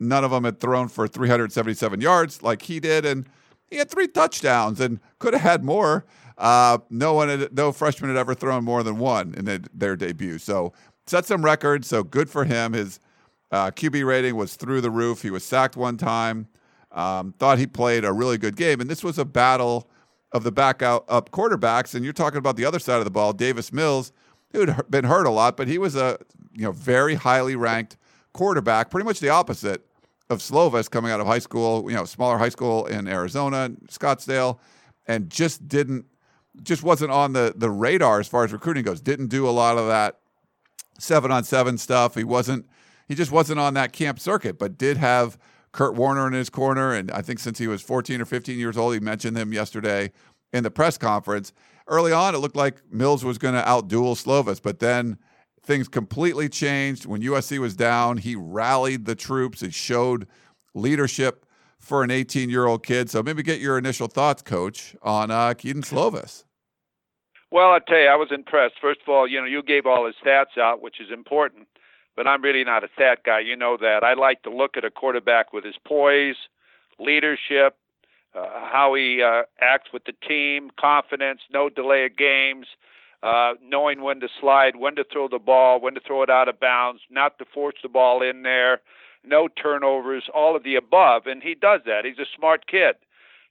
None 0.00 0.24
of 0.24 0.30
them 0.30 0.44
had 0.44 0.60
thrown 0.60 0.88
for 0.88 1.08
377 1.08 2.00
yards 2.00 2.42
like 2.42 2.62
he 2.62 2.78
did, 2.80 3.04
and 3.04 3.28
he 3.66 3.76
had 3.76 3.90
three 3.90 4.08
touchdowns 4.08 4.80
and 4.80 5.00
could 5.18 5.34
have 5.34 5.42
had 5.42 5.64
more. 5.64 6.04
Uh, 6.36 6.78
no 6.88 7.14
one, 7.14 7.28
had, 7.28 7.56
no 7.56 7.72
freshman 7.72 8.10
had 8.10 8.18
ever 8.18 8.34
thrown 8.34 8.64
more 8.64 8.82
than 8.82 8.98
one 8.98 9.34
in 9.34 9.44
the, 9.44 9.64
their 9.74 9.96
debut. 9.96 10.38
So 10.38 10.72
set 11.06 11.26
some 11.26 11.44
records. 11.44 11.88
So 11.88 12.04
good 12.04 12.30
for 12.30 12.44
him. 12.44 12.74
His 12.74 13.00
uh, 13.50 13.72
QB 13.72 14.06
rating 14.06 14.36
was 14.36 14.54
through 14.54 14.80
the 14.80 14.90
roof. 14.90 15.22
He 15.22 15.30
was 15.30 15.44
sacked 15.44 15.76
one 15.76 15.96
time. 15.96 16.46
Um, 16.92 17.34
thought 17.38 17.58
he 17.58 17.66
played 17.66 18.04
a 18.04 18.12
really 18.12 18.38
good 18.38 18.56
game, 18.56 18.80
and 18.80 18.88
this 18.88 19.04
was 19.04 19.18
a 19.18 19.24
battle 19.24 19.90
of 20.32 20.42
the 20.42 20.52
back 20.52 20.80
out 20.80 21.04
up 21.08 21.30
quarterbacks. 21.30 21.94
And 21.94 22.04
you're 22.04 22.14
talking 22.14 22.38
about 22.38 22.56
the 22.56 22.64
other 22.64 22.78
side 22.78 22.98
of 22.98 23.04
the 23.04 23.10
ball, 23.10 23.32
Davis 23.32 23.72
Mills 23.72 24.12
who'd 24.52 24.74
been 24.90 25.04
hurt 25.04 25.26
a 25.26 25.30
lot, 25.30 25.56
but 25.56 25.68
he 25.68 25.78
was 25.78 25.96
a 25.96 26.18
you 26.52 26.62
know 26.62 26.72
very 26.72 27.14
highly 27.14 27.56
ranked 27.56 27.96
quarterback, 28.32 28.90
pretty 28.90 29.04
much 29.04 29.20
the 29.20 29.28
opposite 29.28 29.84
of 30.30 30.40
Slovis 30.40 30.90
coming 30.90 31.10
out 31.10 31.20
of 31.20 31.26
high 31.26 31.38
school, 31.38 31.90
you 31.90 31.96
know, 31.96 32.04
smaller 32.04 32.38
high 32.38 32.48
school 32.50 32.86
in 32.86 33.08
Arizona, 33.08 33.70
Scottsdale, 33.88 34.58
and 35.06 35.30
just 35.30 35.66
didn't 35.68 36.06
just 36.62 36.82
wasn't 36.82 37.10
on 37.10 37.32
the 37.32 37.54
the 37.56 37.70
radar 37.70 38.20
as 38.20 38.28
far 38.28 38.44
as 38.44 38.52
recruiting 38.52 38.84
goes. 38.84 39.00
Didn't 39.00 39.28
do 39.28 39.48
a 39.48 39.50
lot 39.50 39.78
of 39.78 39.86
that 39.88 40.18
seven 40.98 41.30
on 41.30 41.44
seven 41.44 41.78
stuff. 41.78 42.14
He 42.14 42.24
wasn't 42.24 42.66
he 43.06 43.14
just 43.14 43.32
wasn't 43.32 43.60
on 43.60 43.74
that 43.74 43.92
camp 43.92 44.20
circuit, 44.20 44.58
but 44.58 44.76
did 44.76 44.96
have 44.98 45.38
Kurt 45.72 45.94
Warner 45.94 46.26
in 46.26 46.32
his 46.32 46.50
corner. 46.50 46.92
And 46.92 47.10
I 47.10 47.22
think 47.22 47.38
since 47.38 47.58
he 47.58 47.66
was 47.66 47.80
14 47.82 48.20
or 48.20 48.24
15 48.24 48.58
years 48.58 48.76
old, 48.76 48.94
he 48.94 49.00
mentioned 49.00 49.36
him 49.36 49.52
yesterday 49.52 50.12
in 50.52 50.62
the 50.62 50.70
press 50.70 50.98
conference 50.98 51.52
early 51.88 52.12
on, 52.12 52.34
it 52.34 52.38
looked 52.38 52.56
like 52.56 52.76
Mills 52.92 53.24
was 53.24 53.38
going 53.38 53.54
to 53.54 53.62
outduel 53.62 54.14
Slovis, 54.14 54.62
but 54.62 54.78
then 54.78 55.18
things 55.62 55.88
completely 55.88 56.48
changed. 56.48 57.06
When 57.06 57.22
USC 57.22 57.58
was 57.58 57.74
down, 57.74 58.18
he 58.18 58.36
rallied 58.36 59.04
the 59.04 59.14
troops. 59.14 59.60
He 59.60 59.70
showed 59.70 60.26
leadership 60.74 61.44
for 61.78 62.02
an 62.02 62.10
18 62.10 62.50
year 62.50 62.66
old 62.66 62.84
kid. 62.84 63.10
So 63.10 63.22
maybe 63.22 63.42
get 63.42 63.60
your 63.60 63.78
initial 63.78 64.08
thoughts, 64.08 64.42
Coach, 64.42 64.96
on 65.02 65.30
uh, 65.30 65.54
Kedon 65.54 65.82
Slovis. 65.82 66.44
Well, 67.50 67.70
I 67.70 67.78
tell 67.78 67.98
you, 67.98 68.08
I 68.08 68.16
was 68.16 68.28
impressed. 68.30 68.74
First 68.80 69.00
of 69.06 69.08
all, 69.08 69.26
you 69.26 69.40
know, 69.40 69.46
you 69.46 69.62
gave 69.62 69.86
all 69.86 70.06
his 70.06 70.14
stats 70.24 70.58
out, 70.60 70.82
which 70.82 71.00
is 71.00 71.10
important, 71.10 71.66
but 72.14 72.26
I'm 72.26 72.42
really 72.42 72.62
not 72.62 72.84
a 72.84 72.88
stat 72.94 73.20
guy. 73.24 73.40
You 73.40 73.56
know 73.56 73.78
that. 73.80 74.04
I 74.04 74.14
like 74.14 74.42
to 74.42 74.50
look 74.50 74.76
at 74.76 74.84
a 74.84 74.90
quarterback 74.90 75.52
with 75.52 75.64
his 75.64 75.76
poise, 75.86 76.36
leadership, 76.98 77.76
how 78.34 78.94
he 78.94 79.22
uh, 79.22 79.42
acts 79.60 79.90
with 79.92 80.04
the 80.04 80.12
team, 80.26 80.70
confidence, 80.78 81.40
no 81.52 81.68
delay 81.68 82.04
of 82.04 82.16
games, 82.16 82.66
uh, 83.22 83.54
knowing 83.62 84.02
when 84.02 84.20
to 84.20 84.28
slide, 84.40 84.76
when 84.76 84.94
to 84.96 85.04
throw 85.12 85.28
the 85.28 85.38
ball, 85.38 85.80
when 85.80 85.94
to 85.94 86.00
throw 86.00 86.22
it 86.22 86.30
out 86.30 86.48
of 86.48 86.60
bounds, 86.60 87.02
not 87.10 87.38
to 87.38 87.44
force 87.52 87.74
the 87.82 87.88
ball 87.88 88.22
in 88.22 88.42
there, 88.42 88.80
no 89.24 89.48
turnovers, 89.48 90.24
all 90.34 90.54
of 90.54 90.62
the 90.62 90.76
above. 90.76 91.26
And 91.26 91.42
he 91.42 91.54
does 91.54 91.80
that. 91.86 92.04
He's 92.04 92.18
a 92.18 92.36
smart 92.36 92.66
kid. 92.66 92.96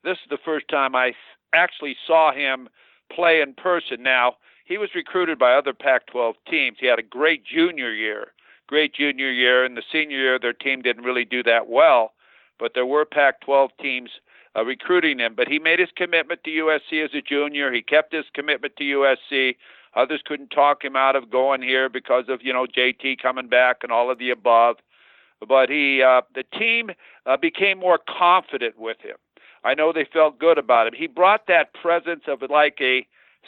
This 0.04 0.18
is 0.18 0.30
the 0.30 0.38
first 0.44 0.68
time 0.70 0.96
I 0.96 1.14
actually 1.54 1.96
saw 2.06 2.32
him 2.32 2.70
play 3.14 3.42
in 3.42 3.54
person. 3.54 4.04
Now, 4.04 4.36
he 4.66 4.78
was 4.78 4.90
recruited 4.96 5.40
by 5.40 5.54
other 5.54 5.74
Pac 5.74 6.08
12 6.08 6.36
teams. 6.50 6.78
He 6.80 6.88
had 6.88 7.00
a 7.00 7.04
great 7.04 7.44
junior 7.46 7.94
year, 7.94 8.34
great 8.68 8.94
junior 8.94 9.32
year. 9.32 9.66
and 9.66 9.76
the 9.76 9.84
senior 9.92 10.18
year, 10.18 10.40
their 10.40 10.54
team 10.54 10.82
didn't 10.82 11.04
really 11.04 11.26
do 11.26 11.44
that 11.44 11.68
well, 11.68 12.14
but 12.60 12.74
there 12.74 12.86
were 12.86 13.06
Pac 13.06 13.42
12 13.42 13.72
teams 13.82 14.10
uh, 14.58 14.66
recruiting 14.66 15.20
him. 15.20 15.36
But 15.36 15.48
he 15.48 15.60
made 15.60 15.80
his 15.80 15.90
commitment 15.96 16.44
to 16.44 16.50
USC 16.50 17.04
as 17.04 17.12
a 17.14 17.22
junior. 17.22 17.72
He 17.72 17.82
kept 17.82 18.14
his 18.14 18.26
commitment 18.34 18.76
to 18.78 18.84
USC. 18.84 19.56
Others 19.96 20.22
couldn't 20.26 20.50
talk 20.50 20.84
him 20.84 20.96
out 20.96 21.16
of 21.16 21.30
going 21.30 21.62
here 21.62 21.90
because 21.90 22.26
of 22.28 22.42
you 22.42 22.54
know 22.54 22.66
JT 22.66 23.22
coming 23.22 23.48
back 23.48 23.78
and 23.84 23.92
all 23.92 24.12
of 24.12 24.20
the 24.20 24.30
above. 24.30 24.78
But 25.48 25.70
he, 25.70 26.02
uh, 26.02 26.22
the 26.34 26.44
team 26.58 26.92
uh, 27.28 27.38
became 27.38 27.78
more 27.78 28.00
confident 28.00 28.80
with 28.80 28.98
him. 29.02 29.18
I 29.64 29.76
know 29.76 29.94
they 29.94 30.08
felt 30.12 30.40
good 30.40 30.58
about 30.58 30.88
him. 30.88 30.94
He 30.96 31.08
brought 31.08 31.46
that 31.48 31.74
presence 31.74 32.24
of 32.28 32.42
like 32.50 32.78
a 32.82 33.06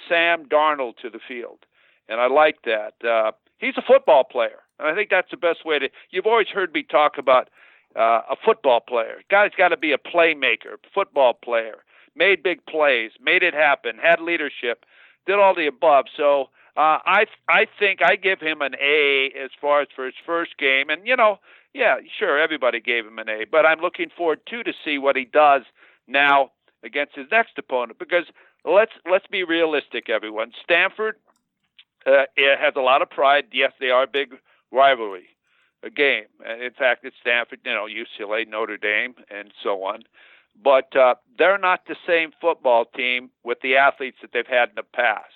Sam 0.08 0.46
Darnold 0.46 0.98
to 0.98 1.10
the 1.10 1.20
field, 1.28 1.60
and 2.08 2.20
I 2.20 2.28
like 2.28 2.60
that. 2.66 2.94
Uh, 3.04 3.32
he's 3.58 3.78
a 3.78 3.82
football 3.82 4.24
player, 4.24 4.60
and 4.78 4.88
I 4.88 4.96
think 4.96 5.10
that's 5.10 5.32
the 5.32 5.38
best 5.38 5.66
way 5.66 5.80
to. 5.80 5.90
You've 6.12 6.28
always 6.28 6.48
heard 6.48 6.74
me 6.74 6.84
talk 6.84 7.18
about 7.18 7.50
uh, 8.00 8.22
a 8.30 8.36
football 8.44 8.80
player. 8.80 9.22
Guy's 9.30 9.52
got 9.58 9.70
to 9.70 9.78
be 9.78 9.92
a 9.92 9.98
playmaker, 9.98 10.78
football 10.94 11.34
player. 11.34 11.84
Made 12.16 12.42
big 12.42 12.66
plays, 12.66 13.12
made 13.22 13.44
it 13.44 13.54
happen, 13.54 13.98
had 14.02 14.22
leadership, 14.22 14.86
did 15.28 15.38
all 15.38 15.54
the 15.54 15.68
above. 15.68 16.06
So 16.16 16.50
uh, 16.78 17.00
I 17.06 17.26
I 17.50 17.68
think 17.78 18.00
I 18.02 18.16
give 18.16 18.40
him 18.40 18.62
an 18.62 18.76
A 18.82 19.32
as 19.42 19.52
far 19.60 19.82
as 19.82 19.90
for 19.96 20.06
his 20.06 20.16
first 20.26 20.58
game. 20.58 20.90
And 20.90 21.06
you 21.06 21.16
know, 21.16 21.40
yeah, 21.74 21.98
sure, 22.18 22.40
everybody 22.40 22.80
gave 22.80 23.06
him 23.06 23.20
an 23.20 23.30
A, 23.30 23.46
but 23.50 23.66
I'm 23.66 23.80
looking 23.80 24.10
forward 24.16 24.40
too 24.50 24.64
to 24.64 24.74
see 24.84 24.98
what 24.98 25.16
he 25.16 25.26
does 25.26 25.64
now 26.08 26.52
against 26.84 27.16
his 27.16 27.28
next 27.32 27.58
opponent 27.58 28.00
because 28.00 28.26
let's 28.66 28.94
let's 29.10 29.28
be 29.28 29.44
realistic, 29.44 30.10
everyone. 30.10 30.52
Stanford 30.64 31.18
uh, 32.06 32.24
has 32.38 32.74
a 32.76 32.82
lot 32.82 33.02
of 33.02 33.10
pride. 33.10 33.46
Yes, 33.52 33.74
they 33.80 33.90
are 33.90 34.04
a 34.04 34.08
big 34.08 34.36
rivalry 34.72 35.28
a 35.84 35.90
game. 35.90 36.26
In 36.46 36.72
fact, 36.78 37.06
it's 37.06 37.16
Stanford, 37.22 37.60
you 37.66 37.72
know, 37.72 37.86
UCLA, 37.86 38.48
Notre 38.48 38.78
Dame, 38.78 39.16
and 39.30 39.52
so 39.64 39.84
on. 39.84 40.04
But 40.62 40.96
uh, 40.96 41.16
they're 41.38 41.58
not 41.58 41.82
the 41.88 41.96
same 42.06 42.32
football 42.42 42.86
team 42.86 43.30
with 43.44 43.60
the 43.62 43.78
athletes 43.78 44.18
that 44.22 44.32
they've 44.34 44.46
had 44.48 44.70
in 44.70 44.76
the 44.76 44.84
past. 44.84 45.34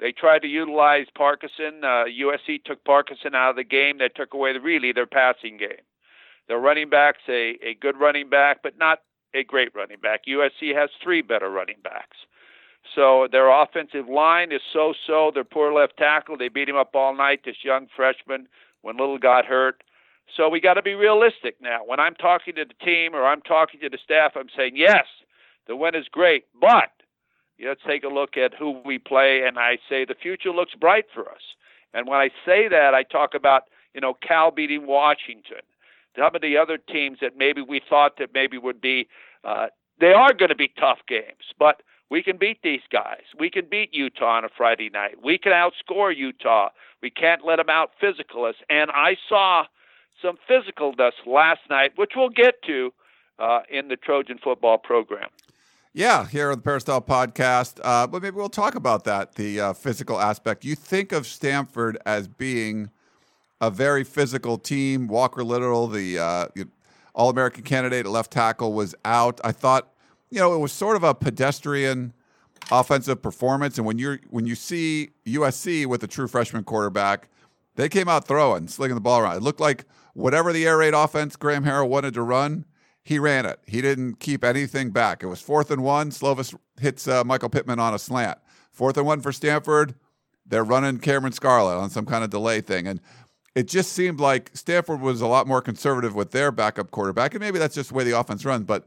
They 0.00 0.12
tried 0.12 0.42
to 0.42 0.48
utilize 0.48 1.06
Parkinson. 1.14 1.82
Uh, 1.82 2.04
USC 2.06 2.62
took 2.64 2.84
Parkinson 2.84 3.34
out 3.34 3.50
of 3.50 3.56
the 3.56 3.64
game. 3.64 3.98
They 3.98 4.08
took 4.08 4.32
away 4.32 4.52
the, 4.52 4.60
really 4.60 4.92
their 4.92 5.06
passing 5.06 5.58
game. 5.58 5.84
Their 6.46 6.58
running 6.58 6.88
back's 6.88 7.22
a, 7.28 7.58
a 7.62 7.76
good 7.80 7.96
running 7.98 8.30
back, 8.30 8.58
but 8.62 8.78
not 8.78 9.00
a 9.34 9.44
great 9.44 9.74
running 9.74 9.98
back. 10.00 10.22
USC 10.26 10.74
has 10.74 10.88
three 11.02 11.20
better 11.20 11.50
running 11.50 11.78
backs. 11.82 12.16
So 12.94 13.28
their 13.30 13.50
offensive 13.50 14.08
line 14.08 14.52
is 14.52 14.62
so 14.72 14.94
so. 15.06 15.30
Their 15.34 15.44
poor 15.44 15.72
left 15.72 15.96
tackle, 15.98 16.38
they 16.38 16.48
beat 16.48 16.68
him 16.68 16.76
up 16.76 16.94
all 16.94 17.14
night, 17.14 17.40
this 17.44 17.62
young 17.62 17.86
freshman, 17.94 18.48
when 18.82 18.96
Little 18.96 19.18
got 19.18 19.44
hurt. 19.44 19.82
So 20.36 20.48
we 20.48 20.60
got 20.60 20.74
to 20.74 20.82
be 20.82 20.94
realistic 20.94 21.56
now. 21.60 21.80
When 21.84 22.00
I'm 22.00 22.14
talking 22.14 22.54
to 22.56 22.64
the 22.64 22.84
team 22.84 23.14
or 23.14 23.24
I'm 23.24 23.40
talking 23.42 23.80
to 23.80 23.88
the 23.88 23.98
staff, 24.02 24.32
I'm 24.36 24.48
saying, 24.54 24.72
yes, 24.76 25.06
the 25.66 25.76
win 25.76 25.94
is 25.94 26.06
great, 26.10 26.44
but 26.60 26.90
let's 27.64 27.80
take 27.86 28.04
a 28.04 28.08
look 28.08 28.36
at 28.36 28.54
who 28.54 28.80
we 28.84 28.98
play. 28.98 29.42
And 29.46 29.58
I 29.58 29.78
say 29.88 30.04
the 30.04 30.14
future 30.14 30.50
looks 30.50 30.74
bright 30.74 31.06
for 31.14 31.28
us. 31.30 31.40
And 31.94 32.06
when 32.06 32.20
I 32.20 32.28
say 32.44 32.68
that, 32.68 32.94
I 32.94 33.02
talk 33.02 33.34
about, 33.34 33.64
you 33.94 34.00
know, 34.00 34.14
Cal 34.14 34.50
beating 34.50 34.86
Washington, 34.86 35.62
some 36.16 36.34
of 36.34 36.42
the 36.42 36.56
other 36.56 36.76
teams 36.78 37.18
that 37.22 37.36
maybe 37.36 37.62
we 37.62 37.80
thought 37.88 38.18
that 38.18 38.30
maybe 38.34 38.58
would 38.58 38.80
be, 38.80 39.08
uh, 39.44 39.68
they 40.00 40.12
are 40.12 40.32
going 40.32 40.50
to 40.50 40.54
be 40.54 40.72
tough 40.78 40.98
games, 41.08 41.54
but 41.58 41.82
we 42.10 42.22
can 42.22 42.36
beat 42.36 42.62
these 42.62 42.80
guys. 42.90 43.22
We 43.38 43.50
can 43.50 43.66
beat 43.70 43.92
Utah 43.92 44.36
on 44.38 44.44
a 44.44 44.48
Friday 44.48 44.90
night. 44.90 45.22
We 45.22 45.38
can 45.38 45.52
outscore 45.52 46.14
Utah. 46.16 46.70
We 47.02 47.10
can't 47.10 47.44
let 47.44 47.56
them 47.56 47.68
out 47.68 47.90
physical 48.00 48.44
us. 48.44 48.56
And 48.70 48.90
I 48.90 49.16
saw 49.28 49.64
some 50.22 50.38
physicalness 50.48 51.12
last 51.26 51.60
night, 51.70 51.92
which 51.96 52.12
we'll 52.16 52.30
get 52.30 52.62
to 52.62 52.92
uh, 53.38 53.60
in 53.70 53.88
the 53.88 53.96
Trojan 53.96 54.38
football 54.42 54.78
program. 54.78 55.28
Yeah, 55.92 56.26
here 56.26 56.50
on 56.50 56.58
the 56.58 56.62
Peristyle 56.62 57.02
podcast. 57.02 57.80
Uh, 57.82 58.06
but 58.06 58.22
maybe 58.22 58.36
we'll 58.36 58.48
talk 58.48 58.74
about 58.74 59.04
that, 59.04 59.34
the 59.34 59.60
uh, 59.60 59.72
physical 59.72 60.20
aspect. 60.20 60.64
You 60.64 60.74
think 60.74 61.12
of 61.12 61.26
Stanford 61.26 61.98
as 62.06 62.28
being 62.28 62.90
a 63.60 63.70
very 63.70 64.04
physical 64.04 64.58
team. 64.58 65.08
Walker 65.08 65.42
Little, 65.42 65.88
the 65.88 66.18
uh, 66.18 66.46
All 67.14 67.30
American 67.30 67.64
candidate 67.64 68.06
at 68.06 68.12
left 68.12 68.30
tackle, 68.30 68.72
was 68.72 68.94
out. 69.04 69.40
I 69.42 69.52
thought, 69.52 69.92
you 70.30 70.40
know, 70.40 70.54
it 70.54 70.58
was 70.58 70.72
sort 70.72 70.96
of 70.96 71.04
a 71.04 71.14
pedestrian 71.14 72.12
offensive 72.70 73.22
performance. 73.22 73.78
And 73.78 73.86
when 73.86 73.98
you're 73.98 74.20
when 74.30 74.46
you 74.46 74.54
see 74.54 75.10
USC 75.26 75.86
with 75.86 76.02
a 76.02 76.06
true 76.06 76.28
freshman 76.28 76.64
quarterback, 76.64 77.28
they 77.76 77.88
came 77.88 78.08
out 78.08 78.26
throwing, 78.26 78.68
slinging 78.68 78.94
the 78.94 79.00
ball 79.00 79.20
around. 79.20 79.36
It 79.36 79.42
looked 79.42 79.60
like 79.60 79.84
whatever 80.14 80.52
the 80.52 80.66
air 80.66 80.78
raid 80.78 80.94
offense 80.94 81.36
Graham 81.36 81.64
Harrell 81.64 81.88
wanted 81.88 82.14
to 82.14 82.22
run, 82.22 82.64
he 83.02 83.18
ran 83.18 83.46
it. 83.46 83.60
He 83.66 83.80
didn't 83.80 84.20
keep 84.20 84.44
anything 84.44 84.90
back. 84.90 85.22
It 85.22 85.28
was 85.28 85.40
fourth 85.40 85.70
and 85.70 85.82
one. 85.82 86.10
Slovis 86.10 86.54
hits 86.80 87.08
uh, 87.08 87.24
Michael 87.24 87.48
Pittman 87.48 87.78
on 87.78 87.94
a 87.94 87.98
slant. 87.98 88.38
Fourth 88.70 88.96
and 88.96 89.06
one 89.06 89.20
for 89.20 89.32
Stanford. 89.32 89.94
They're 90.44 90.64
running 90.64 90.98
Cameron 90.98 91.32
Scarlett 91.32 91.78
on 91.78 91.90
some 91.90 92.06
kind 92.06 92.24
of 92.24 92.30
delay 92.30 92.60
thing. 92.60 92.86
And 92.86 93.00
it 93.54 93.66
just 93.66 93.92
seemed 93.92 94.20
like 94.20 94.50
Stanford 94.54 95.00
was 95.00 95.20
a 95.20 95.26
lot 95.26 95.46
more 95.46 95.60
conservative 95.60 96.14
with 96.14 96.30
their 96.30 96.52
backup 96.52 96.90
quarterback. 96.90 97.34
And 97.34 97.40
maybe 97.40 97.58
that's 97.58 97.74
just 97.74 97.90
the 97.90 97.94
way 97.94 98.04
the 98.04 98.18
offense 98.18 98.44
runs. 98.44 98.64
But 98.64 98.86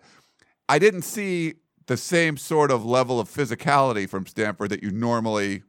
I 0.67 0.79
didn't 0.79 1.03
see 1.03 1.55
the 1.87 1.97
same 1.97 2.37
sort 2.37 2.71
of 2.71 2.85
level 2.85 3.19
of 3.19 3.27
physicality 3.27 4.07
from 4.07 4.25
Stanford 4.25 4.69
that 4.69 4.83
you 4.83 4.91
normally 4.91 5.63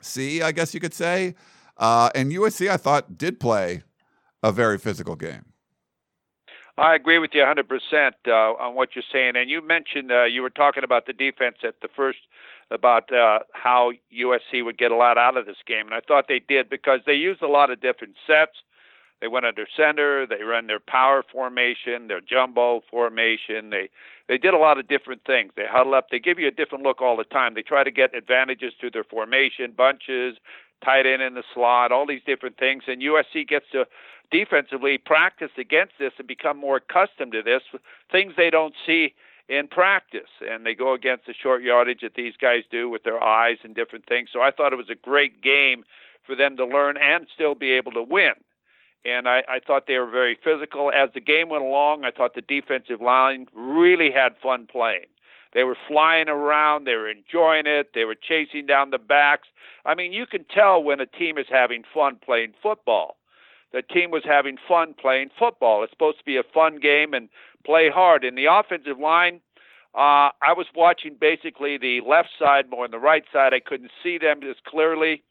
see, 0.00 0.42
I 0.42 0.52
guess 0.52 0.74
you 0.74 0.80
could 0.80 0.94
say. 0.94 1.34
Uh, 1.76 2.10
and 2.14 2.32
USC, 2.32 2.68
I 2.68 2.76
thought, 2.76 3.16
did 3.16 3.40
play 3.40 3.82
a 4.42 4.52
very 4.52 4.78
physical 4.78 5.16
game. 5.16 5.46
I 6.76 6.94
agree 6.94 7.18
with 7.18 7.30
you 7.34 7.42
100% 7.42 8.12
uh, 8.26 8.30
on 8.30 8.74
what 8.76 8.90
you're 8.94 9.02
saying. 9.12 9.32
And 9.34 9.50
you 9.50 9.66
mentioned 9.66 10.12
uh, 10.12 10.24
you 10.24 10.42
were 10.42 10.50
talking 10.50 10.84
about 10.84 11.06
the 11.06 11.12
defense 11.12 11.56
at 11.64 11.80
the 11.82 11.88
first 11.94 12.18
about 12.70 13.12
uh, 13.12 13.40
how 13.52 13.92
USC 14.14 14.64
would 14.64 14.78
get 14.78 14.92
a 14.92 14.96
lot 14.96 15.18
out 15.18 15.36
of 15.36 15.46
this 15.46 15.56
game, 15.66 15.86
and 15.86 15.94
I 15.94 16.00
thought 16.06 16.26
they 16.28 16.38
did 16.38 16.68
because 16.68 17.00
they 17.06 17.14
used 17.14 17.42
a 17.42 17.48
lot 17.48 17.70
of 17.70 17.80
different 17.80 18.14
sets. 18.26 18.52
They 19.20 19.28
went 19.28 19.46
under 19.46 19.66
center. 19.76 20.26
They 20.26 20.42
run 20.42 20.66
their 20.66 20.80
power 20.80 21.24
formation, 21.30 22.08
their 22.08 22.20
jumbo 22.20 22.82
formation. 22.90 23.70
They 23.70 23.90
they 24.28 24.38
did 24.38 24.54
a 24.54 24.58
lot 24.58 24.78
of 24.78 24.86
different 24.88 25.22
things. 25.26 25.52
They 25.56 25.64
huddle 25.68 25.94
up. 25.94 26.10
They 26.10 26.18
give 26.18 26.38
you 26.38 26.48
a 26.48 26.52
different 26.52 26.84
look 26.84 27.00
all 27.00 27.16
the 27.16 27.24
time. 27.24 27.54
They 27.54 27.62
try 27.62 27.82
to 27.82 27.90
get 27.90 28.14
advantages 28.14 28.74
through 28.78 28.90
their 28.90 29.04
formation, 29.04 29.72
bunches, 29.76 30.36
tight 30.84 31.06
end 31.06 31.22
in 31.22 31.34
the 31.34 31.42
slot, 31.54 31.92
all 31.92 32.06
these 32.06 32.22
different 32.26 32.58
things. 32.58 32.84
And 32.86 33.00
USC 33.00 33.48
gets 33.48 33.66
to 33.72 33.86
defensively 34.30 34.98
practice 34.98 35.50
against 35.58 35.94
this 35.98 36.12
and 36.18 36.28
become 36.28 36.58
more 36.58 36.76
accustomed 36.76 37.32
to 37.32 37.42
this, 37.42 37.62
things 38.12 38.34
they 38.36 38.50
don't 38.50 38.74
see 38.86 39.14
in 39.48 39.66
practice. 39.66 40.28
And 40.48 40.66
they 40.66 40.74
go 40.74 40.92
against 40.92 41.26
the 41.26 41.34
short 41.34 41.62
yardage 41.62 42.02
that 42.02 42.14
these 42.14 42.34
guys 42.40 42.62
do 42.70 42.88
with 42.88 43.02
their 43.02 43.22
eyes 43.22 43.56
and 43.64 43.74
different 43.74 44.06
things. 44.06 44.28
So 44.32 44.40
I 44.40 44.50
thought 44.50 44.72
it 44.72 44.76
was 44.76 44.90
a 44.90 44.94
great 44.94 45.42
game 45.42 45.84
for 46.26 46.36
them 46.36 46.56
to 46.58 46.66
learn 46.66 46.96
and 46.98 47.26
still 47.34 47.54
be 47.54 47.72
able 47.72 47.92
to 47.92 48.02
win. 48.02 48.32
And 49.04 49.28
I, 49.28 49.42
I 49.48 49.60
thought 49.64 49.86
they 49.86 49.98
were 49.98 50.10
very 50.10 50.38
physical. 50.42 50.90
As 50.90 51.10
the 51.14 51.20
game 51.20 51.48
went 51.48 51.64
along, 51.64 52.04
I 52.04 52.10
thought 52.10 52.34
the 52.34 52.42
defensive 52.42 53.00
line 53.00 53.46
really 53.54 54.10
had 54.10 54.34
fun 54.42 54.66
playing. 54.70 55.06
They 55.54 55.64
were 55.64 55.76
flying 55.86 56.28
around, 56.28 56.84
they 56.84 56.94
were 56.94 57.08
enjoying 57.08 57.66
it, 57.66 57.92
they 57.94 58.04
were 58.04 58.14
chasing 58.16 58.66
down 58.66 58.90
the 58.90 58.98
backs. 58.98 59.48
I 59.86 59.94
mean, 59.94 60.12
you 60.12 60.26
can 60.26 60.44
tell 60.44 60.82
when 60.82 61.00
a 61.00 61.06
team 61.06 61.38
is 61.38 61.46
having 61.48 61.84
fun 61.94 62.18
playing 62.22 62.52
football 62.62 63.16
the 63.72 63.82
team 63.82 64.10
was 64.10 64.22
having 64.24 64.56
fun 64.66 64.94
playing 64.94 65.30
football. 65.38 65.82
It's 65.82 65.92
supposed 65.92 66.18
to 66.18 66.24
be 66.24 66.36
a 66.36 66.42
fun 66.42 66.78
game 66.80 67.12
and 67.12 67.28
play 67.64 67.90
hard. 67.90 68.24
In 68.24 68.34
the 68.34 68.46
offensive 68.46 68.98
line, 68.98 69.40
uh, 69.94 70.32
I 70.42 70.52
was 70.56 70.66
watching 70.74 71.16
basically 71.20 71.76
the 71.76 72.00
left 72.06 72.30
side 72.38 72.70
more 72.70 72.84
than 72.84 72.92
the 72.92 72.98
right 72.98 73.24
side. 73.32 73.52
I 73.52 73.60
couldn't 73.60 73.90
see 74.02 74.18
them 74.18 74.40
as 74.42 74.56
clearly, 74.66 75.22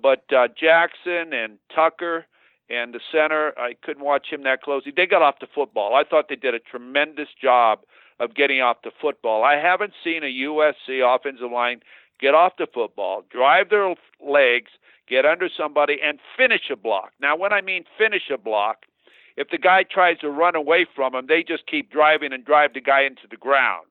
but 0.00 0.24
uh, 0.32 0.48
Jackson 0.48 1.32
and 1.32 1.58
Tucker 1.74 2.26
and 2.72 2.94
the 2.94 3.00
center, 3.12 3.52
I 3.58 3.74
couldn't 3.82 4.02
watch 4.02 4.28
him 4.30 4.44
that 4.44 4.62
closely. 4.62 4.92
They 4.96 5.06
got 5.06 5.20
off 5.20 5.40
the 5.40 5.46
football. 5.54 5.94
I 5.94 6.04
thought 6.04 6.28
they 6.30 6.36
did 6.36 6.54
a 6.54 6.58
tremendous 6.58 7.28
job 7.40 7.80
of 8.18 8.34
getting 8.34 8.62
off 8.62 8.78
the 8.82 8.92
football. 8.98 9.44
I 9.44 9.56
haven't 9.56 9.92
seen 10.02 10.22
a 10.22 10.26
USC 10.26 11.02
offensive 11.04 11.52
line 11.52 11.80
get 12.18 12.34
off 12.34 12.54
the 12.56 12.66
football, 12.72 13.24
drive 13.30 13.68
their 13.68 13.94
legs, 14.24 14.70
get 15.06 15.26
under 15.26 15.50
somebody, 15.54 15.98
and 16.02 16.18
finish 16.36 16.70
a 16.70 16.76
block. 16.76 17.12
Now, 17.20 17.36
when 17.36 17.52
I 17.52 17.60
mean 17.60 17.84
finish 17.98 18.30
a 18.32 18.38
block, 18.38 18.86
if 19.36 19.50
the 19.50 19.58
guy 19.58 19.82
tries 19.82 20.18
to 20.20 20.30
run 20.30 20.56
away 20.56 20.86
from 20.96 21.14
him, 21.14 21.26
they 21.28 21.42
just 21.42 21.66
keep 21.66 21.90
driving 21.90 22.32
and 22.32 22.44
drive 22.44 22.72
the 22.72 22.80
guy 22.80 23.02
into 23.02 23.26
the 23.30 23.36
ground. 23.36 23.86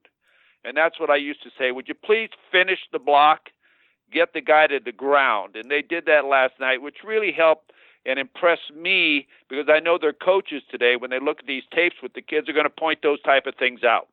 And 0.64 0.76
that's 0.76 1.00
what 1.00 1.10
I 1.10 1.18
used 1.18 1.44
to 1.44 1.50
say. 1.58 1.72
Would 1.72 1.88
you 1.88 1.96
please 1.96 2.30
finish 2.52 2.80
the 2.92 3.00
block, 3.00 3.50
get 4.12 4.34
the 4.34 4.42
guy 4.42 4.68
to 4.68 4.80
the 4.84 4.92
ground? 4.92 5.56
And 5.56 5.70
they 5.70 5.82
did 5.82 6.06
that 6.06 6.26
last 6.26 6.54
night, 6.60 6.82
which 6.82 6.98
really 7.06 7.32
helped 7.32 7.72
and 8.06 8.20
impress 8.20 8.60
me 8.76 9.28
because 9.50 9.68
I 9.70 9.80
know 9.80 9.98
their 10.00 10.14
coaches 10.14 10.64
today, 10.70 10.96
when 10.96 11.10
they 11.10 11.20
look 11.20 11.40
at 11.40 11.46
these 11.46 11.64
tapes 11.74 11.96
with 12.02 12.14
the 12.14 12.22
kids, 12.22 12.50
are 12.50 12.54
going 12.54 12.66
to 12.66 12.70
point 12.70 13.00
those 13.04 13.22
type 13.22 13.46
of 13.46 13.56
things 13.56 13.84
out. 13.84 14.08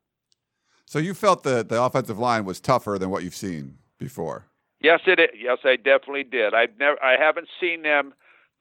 So 0.87 0.99
you 0.99 1.15
felt 1.15 1.43
that 1.45 1.69
the 1.69 1.83
offensive 1.83 2.19
line 2.19 2.45
was 2.45 2.61
tougher 2.61 2.99
than 2.99 3.11
what 3.11 3.23
you've 3.23 3.35
seen 3.35 3.79
before? 3.99 4.47
Yes, 4.81 5.01
it 5.07 5.19
is. 5.19 5.29
Yes, 5.37 5.59
I 5.65 5.77
definitely 5.77 6.25
did. 6.25 6.55
I've 6.55 6.79
never, 6.79 7.03
I 7.03 7.17
haven't 7.19 7.49
seen 7.61 7.83
them 7.83 8.15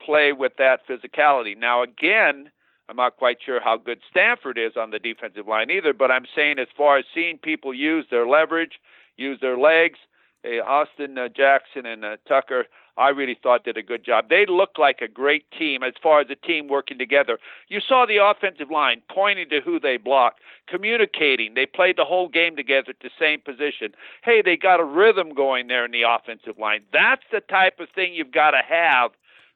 play 0.03 0.33
with 0.33 0.53
that 0.57 0.81
physicality. 0.87 1.57
Now, 1.57 1.83
again, 1.83 2.51
I'm 2.89 2.95
not 2.95 3.17
quite 3.17 3.37
sure 3.45 3.61
how 3.61 3.77
good 3.77 3.99
Stanford 4.09 4.57
is 4.57 4.73
on 4.77 4.91
the 4.91 4.99
defensive 4.99 5.47
line 5.47 5.69
either, 5.69 5.93
but 5.93 6.11
I'm 6.11 6.25
saying 6.35 6.57
as 6.59 6.67
far 6.75 6.97
as 6.97 7.05
seeing 7.13 7.37
people 7.37 7.73
use 7.73 8.05
their 8.09 8.27
leverage, 8.27 8.73
use 9.17 9.39
their 9.41 9.57
legs, 9.57 9.99
Austin 10.45 11.17
uh, 11.17 11.27
Jackson 11.29 11.85
and 11.85 12.05
uh, 12.05 12.17
Tucker, 12.27 12.65
I 12.97 13.09
really 13.09 13.37
thought 13.41 13.63
did 13.63 13.77
a 13.77 13.83
good 13.83 14.03
job. 14.03 14.29
They 14.29 14.45
looked 14.47 14.79
like 14.79 15.01
a 15.01 15.07
great 15.07 15.45
team 15.51 15.83
as 15.83 15.93
far 16.01 16.19
as 16.19 16.27
a 16.29 16.35
team 16.35 16.67
working 16.67 16.97
together. 16.97 17.37
You 17.67 17.79
saw 17.79 18.05
the 18.05 18.17
offensive 18.17 18.71
line 18.71 19.01
pointing 19.13 19.49
to 19.49 19.61
who 19.61 19.79
they 19.79 19.97
blocked, 19.97 20.39
communicating. 20.67 21.53
They 21.53 21.67
played 21.67 21.97
the 21.97 22.05
whole 22.05 22.27
game 22.27 22.55
together 22.55 22.89
at 22.89 22.99
the 23.01 23.11
same 23.19 23.39
position. 23.41 23.93
Hey, 24.23 24.41
they 24.41 24.57
got 24.57 24.79
a 24.79 24.83
rhythm 24.83 25.33
going 25.35 25.67
there 25.67 25.85
in 25.85 25.91
the 25.91 26.03
offensive 26.03 26.57
line. 26.57 26.81
That's 26.91 27.23
the 27.31 27.41
type 27.41 27.79
of 27.79 27.89
thing 27.93 28.13
you've 28.13 28.31
got 28.31 28.51
to 28.51 28.61
have 28.67 29.11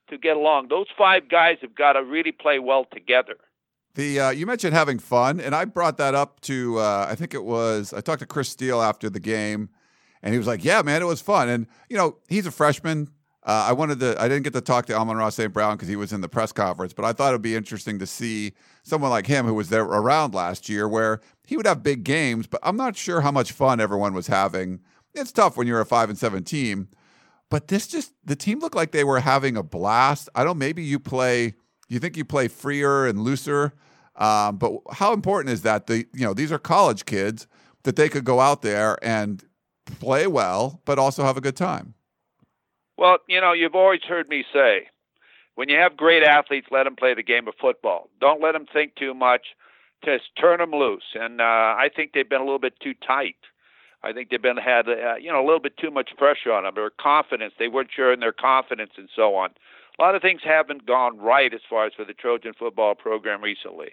to 0.09 0.17
get 0.17 0.37
along. 0.37 0.67
Those 0.67 0.87
five 0.95 1.27
guys 1.27 1.57
have 1.61 1.73
got 1.73 1.93
to 1.93 2.03
really 2.03 2.31
play 2.31 2.59
well 2.59 2.85
together. 2.91 3.37
The 3.95 4.19
uh, 4.19 4.29
you 4.29 4.45
mentioned 4.45 4.73
having 4.73 4.99
fun, 4.99 5.41
and 5.41 5.53
I 5.53 5.65
brought 5.65 5.97
that 5.97 6.15
up 6.15 6.39
to 6.41 6.79
uh, 6.79 7.07
I 7.09 7.15
think 7.15 7.33
it 7.33 7.43
was 7.43 7.91
I 7.91 7.99
talked 7.99 8.19
to 8.19 8.25
Chris 8.25 8.47
Steele 8.47 8.81
after 8.81 9.09
the 9.09 9.19
game, 9.19 9.69
and 10.23 10.33
he 10.33 10.37
was 10.37 10.47
like, 10.47 10.63
"Yeah, 10.63 10.81
man, 10.81 11.01
it 11.01 11.05
was 11.05 11.21
fun." 11.21 11.49
And 11.49 11.67
you 11.89 11.97
know, 11.97 12.17
he's 12.27 12.45
a 12.45 12.51
freshman. 12.51 13.09
Uh, 13.43 13.65
I 13.69 13.73
wanted 13.73 13.99
to. 14.01 14.15
I 14.21 14.27
didn't 14.27 14.43
get 14.43 14.53
to 14.53 14.61
talk 14.61 14.85
to 14.87 14.95
Amon-Ra 14.95 15.29
St. 15.29 15.51
Brown 15.51 15.75
because 15.75 15.87
he 15.87 15.95
was 15.95 16.13
in 16.13 16.21
the 16.21 16.29
press 16.29 16.51
conference, 16.51 16.93
but 16.93 17.05
I 17.05 17.13
thought 17.13 17.29
it'd 17.29 17.41
be 17.41 17.55
interesting 17.55 17.97
to 17.99 18.05
see 18.05 18.53
someone 18.83 19.09
like 19.09 19.25
him 19.25 19.45
who 19.45 19.53
was 19.53 19.69
there 19.69 19.83
around 19.83 20.35
last 20.35 20.69
year, 20.69 20.87
where 20.87 21.21
he 21.45 21.57
would 21.57 21.65
have 21.65 21.81
big 21.81 22.03
games. 22.03 22.45
But 22.45 22.59
I'm 22.63 22.77
not 22.77 22.95
sure 22.95 23.21
how 23.21 23.31
much 23.31 23.51
fun 23.51 23.79
everyone 23.79 24.13
was 24.13 24.27
having. 24.27 24.81
It's 25.15 25.31
tough 25.31 25.57
when 25.57 25.67
you're 25.67 25.81
a 25.81 25.85
five 25.85 26.09
and 26.09 26.17
seven 26.17 26.43
team, 26.43 26.87
but 27.49 27.67
this 27.67 27.87
just 27.87 28.13
the 28.23 28.35
team 28.35 28.59
looked 28.59 28.75
like 28.75 28.91
they 28.91 29.03
were 29.03 29.19
having 29.19 29.57
a 29.57 29.63
blast. 29.63 30.29
I 30.35 30.43
don't. 30.43 30.59
Maybe 30.59 30.83
you 30.83 30.99
play. 30.99 31.55
You 31.89 31.99
think 31.99 32.15
you 32.15 32.23
play 32.23 32.47
freer 32.47 33.07
and 33.07 33.21
looser, 33.21 33.73
um, 34.15 34.57
but 34.57 34.73
how 34.91 35.13
important 35.13 35.51
is 35.51 35.63
that? 35.63 35.87
The 35.87 36.05
you 36.13 36.25
know 36.25 36.35
these 36.35 36.51
are 36.51 36.59
college 36.59 37.05
kids 37.05 37.47
that 37.83 37.95
they 37.95 38.07
could 38.07 38.23
go 38.23 38.39
out 38.39 38.61
there 38.61 38.97
and 39.03 39.43
play 39.85 40.27
well, 40.27 40.81
but 40.85 40.99
also 40.99 41.23
have 41.23 41.37
a 41.37 41.41
good 41.41 41.55
time. 41.55 41.93
Well, 42.97 43.17
you 43.27 43.41
know, 43.41 43.53
you've 43.53 43.75
always 43.75 44.01
heard 44.07 44.29
me 44.29 44.43
say, 44.53 44.87
when 45.55 45.69
you 45.69 45.77
have 45.77 45.97
great 45.97 46.23
athletes, 46.23 46.67
let 46.71 46.83
them 46.83 46.95
play 46.95 47.13
the 47.13 47.23
game 47.23 47.47
of 47.47 47.55
football. 47.59 48.09
Don't 48.19 48.41
let 48.41 48.53
them 48.53 48.65
think 48.71 48.95
too 48.95 49.13
much. 49.13 49.47
Just 50.03 50.35
turn 50.39 50.59
them 50.59 50.71
loose. 50.71 51.15
And 51.15 51.41
uh, 51.41 51.43
I 51.43 51.89
think 51.95 52.11
they've 52.13 52.27
been 52.27 52.41
a 52.41 52.45
little 52.45 52.59
bit 52.59 52.79
too 52.79 52.93
tight. 53.05 53.35
I 54.03 54.13
think 54.13 54.29
they've 54.29 54.41
been 54.41 54.57
had 54.57 54.87
uh, 54.89 55.15
you 55.15 55.31
know 55.31 55.39
a 55.39 55.45
little 55.45 55.59
bit 55.59 55.77
too 55.77 55.91
much 55.91 56.11
pressure 56.17 56.51
on 56.51 56.63
them. 56.63 56.73
Their 56.75 56.89
confidence, 56.89 57.53
they 57.59 57.67
weren't 57.67 57.91
sure 57.95 58.11
in 58.11 58.19
their 58.19 58.31
confidence, 58.31 58.93
and 58.97 59.09
so 59.15 59.35
on. 59.35 59.51
A 59.99 60.01
lot 60.01 60.15
of 60.15 60.21
things 60.21 60.41
haven't 60.43 60.87
gone 60.87 61.19
right 61.19 61.53
as 61.53 61.61
far 61.69 61.85
as 61.85 61.93
for 61.93 62.05
the 62.05 62.13
Trojan 62.13 62.53
football 62.57 62.95
program 62.95 63.43
recently. 63.43 63.89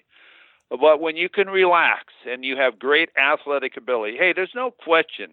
But 0.70 1.00
when 1.00 1.16
you 1.16 1.28
can 1.28 1.48
relax 1.48 2.12
and 2.26 2.44
you 2.44 2.56
have 2.56 2.78
great 2.78 3.10
athletic 3.18 3.76
ability, 3.76 4.16
hey, 4.16 4.32
there's 4.32 4.54
no 4.54 4.70
question 4.70 5.32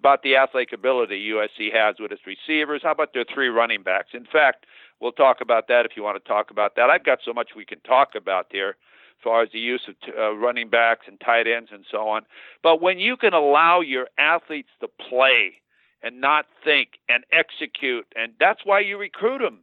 about 0.00 0.22
the 0.22 0.34
athletic 0.36 0.72
ability 0.72 1.30
USC 1.30 1.72
has 1.72 1.96
with 2.00 2.10
its 2.10 2.22
receivers. 2.26 2.80
How 2.82 2.92
about 2.92 3.12
their 3.12 3.24
three 3.32 3.48
running 3.48 3.82
backs? 3.82 4.08
In 4.14 4.24
fact, 4.24 4.64
we'll 4.98 5.12
talk 5.12 5.40
about 5.42 5.68
that 5.68 5.84
if 5.84 5.92
you 5.96 6.02
want 6.02 6.22
to 6.22 6.28
talk 6.28 6.50
about 6.50 6.74
that. 6.76 6.88
I've 6.90 7.04
got 7.04 7.18
so 7.24 7.32
much 7.32 7.50
we 7.54 7.66
can 7.66 7.80
talk 7.80 8.14
about 8.16 8.46
there 8.50 8.70
as 8.70 9.22
far 9.22 9.42
as 9.42 9.50
the 9.52 9.58
use 9.58 9.82
of 9.86 9.94
t- 10.00 10.12
uh, 10.18 10.30
running 10.32 10.70
backs 10.70 11.06
and 11.06 11.20
tight 11.20 11.46
ends 11.46 11.68
and 11.72 11.84
so 11.90 12.08
on. 12.08 12.22
But 12.62 12.80
when 12.80 12.98
you 12.98 13.16
can 13.18 13.34
allow 13.34 13.82
your 13.82 14.08
athletes 14.18 14.70
to 14.80 14.88
play 14.88 15.60
and 16.02 16.18
not 16.18 16.46
think 16.64 16.98
and 17.10 17.24
execute, 17.30 18.06
and 18.16 18.32
that's 18.40 18.60
why 18.64 18.80
you 18.80 18.96
recruit 18.96 19.40
them, 19.40 19.60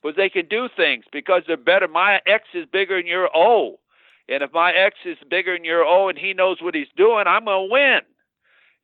because 0.00 0.16
they 0.16 0.30
can 0.30 0.46
do 0.46 0.68
things 0.76 1.04
because 1.12 1.42
they're 1.48 1.56
better. 1.56 1.88
My 1.88 2.20
X 2.26 2.44
is 2.54 2.66
bigger 2.72 2.96
than 2.96 3.06
your 3.06 3.28
O. 3.34 3.80
And 4.28 4.44
if 4.44 4.52
my 4.52 4.72
X 4.72 4.94
is 5.04 5.18
bigger 5.28 5.56
than 5.56 5.64
your 5.64 5.84
O 5.84 6.08
and 6.08 6.16
he 6.16 6.32
knows 6.32 6.58
what 6.62 6.76
he's 6.76 6.86
doing, 6.96 7.24
I'm 7.26 7.44
going 7.44 7.68
to 7.68 7.72
win. 7.72 8.00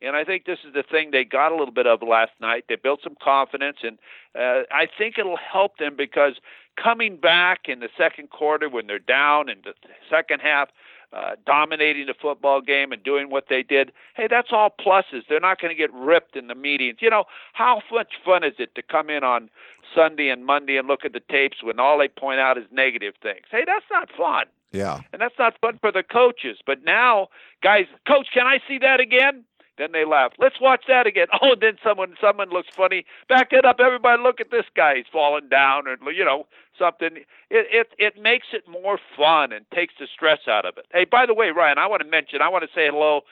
And 0.02 0.14
I 0.14 0.24
think 0.24 0.44
this 0.44 0.58
is 0.66 0.74
the 0.74 0.82
thing 0.82 1.10
they 1.10 1.24
got 1.24 1.52
a 1.52 1.56
little 1.56 1.72
bit 1.72 1.86
of 1.86 2.02
last 2.02 2.32
night. 2.40 2.64
They 2.68 2.76
built 2.76 3.00
some 3.02 3.16
confidence, 3.22 3.78
and 3.82 3.98
uh, 4.34 4.64
I 4.70 4.86
think 4.86 5.18
it'll 5.18 5.38
help 5.38 5.78
them 5.78 5.96
because 5.96 6.34
coming 6.82 7.16
back 7.16 7.60
in 7.66 7.80
the 7.80 7.88
second 7.96 8.30
quarter 8.30 8.68
when 8.68 8.86
they're 8.86 8.98
down 8.98 9.48
in 9.48 9.58
the 9.64 9.72
second 10.10 10.40
half, 10.40 10.68
uh, 11.12 11.36
dominating 11.46 12.06
the 12.06 12.14
football 12.20 12.60
game 12.60 12.92
and 12.92 13.02
doing 13.02 13.30
what 13.30 13.46
they 13.48 13.62
did, 13.62 13.92
hey, 14.16 14.26
that's 14.28 14.48
all 14.50 14.68
pluses. 14.68 15.22
They're 15.28 15.40
not 15.40 15.60
going 15.60 15.74
to 15.74 15.78
get 15.78 15.92
ripped 15.94 16.36
in 16.36 16.48
the 16.48 16.54
meetings. 16.54 16.98
You 17.00 17.10
know, 17.10 17.24
how 17.52 17.80
much 17.90 18.14
fun 18.24 18.44
is 18.44 18.54
it 18.58 18.74
to 18.74 18.82
come 18.82 19.08
in 19.08 19.24
on 19.24 19.48
Sunday 19.94 20.28
and 20.28 20.44
Monday 20.44 20.76
and 20.76 20.88
look 20.88 21.04
at 21.04 21.12
the 21.12 21.22
tapes 21.30 21.62
when 21.62 21.80
all 21.80 21.98
they 21.98 22.08
point 22.08 22.40
out 22.40 22.58
is 22.58 22.64
negative 22.70 23.14
things? 23.22 23.46
Hey, 23.50 23.64
that's 23.64 23.86
not 23.90 24.10
fun. 24.16 24.46
Yeah. 24.72 25.00
And 25.12 25.22
that's 25.22 25.38
not 25.38 25.54
fun 25.60 25.78
for 25.80 25.90
the 25.92 26.02
coaches. 26.02 26.58
But 26.66 26.84
now, 26.84 27.28
guys, 27.62 27.86
coach, 28.06 28.28
can 28.34 28.46
I 28.46 28.58
see 28.68 28.78
that 28.78 29.00
again? 29.00 29.44
Then 29.78 29.92
they 29.92 30.04
laugh. 30.04 30.32
Let's 30.38 30.60
watch 30.60 30.84
that 30.88 31.06
again. 31.06 31.26
Oh, 31.42 31.52
and 31.52 31.60
then 31.60 31.76
someone 31.84 32.14
someone 32.20 32.48
looks 32.50 32.68
funny. 32.74 33.04
Back 33.28 33.52
it 33.52 33.64
up, 33.64 33.76
everybody. 33.78 34.22
Look 34.22 34.40
at 34.40 34.50
this 34.50 34.64
guy. 34.74 34.96
He's 34.96 35.04
falling 35.12 35.48
down, 35.48 35.84
or 35.86 36.12
you 36.12 36.24
know 36.24 36.46
something. 36.78 37.18
It 37.50 37.66
it 37.70 37.88
it 37.98 38.20
makes 38.20 38.46
it 38.52 38.66
more 38.66 38.98
fun 39.16 39.52
and 39.52 39.66
takes 39.74 39.94
the 40.00 40.06
stress 40.12 40.40
out 40.48 40.64
of 40.64 40.78
it. 40.78 40.86
Hey, 40.92 41.04
by 41.04 41.26
the 41.26 41.34
way, 41.34 41.50
Ryan, 41.50 41.78
I 41.78 41.86
want 41.86 42.02
to 42.02 42.08
mention. 42.08 42.40
I 42.40 42.48
want 42.48 42.64
to 42.64 42.70
say 42.74 42.86
hello 42.86 43.22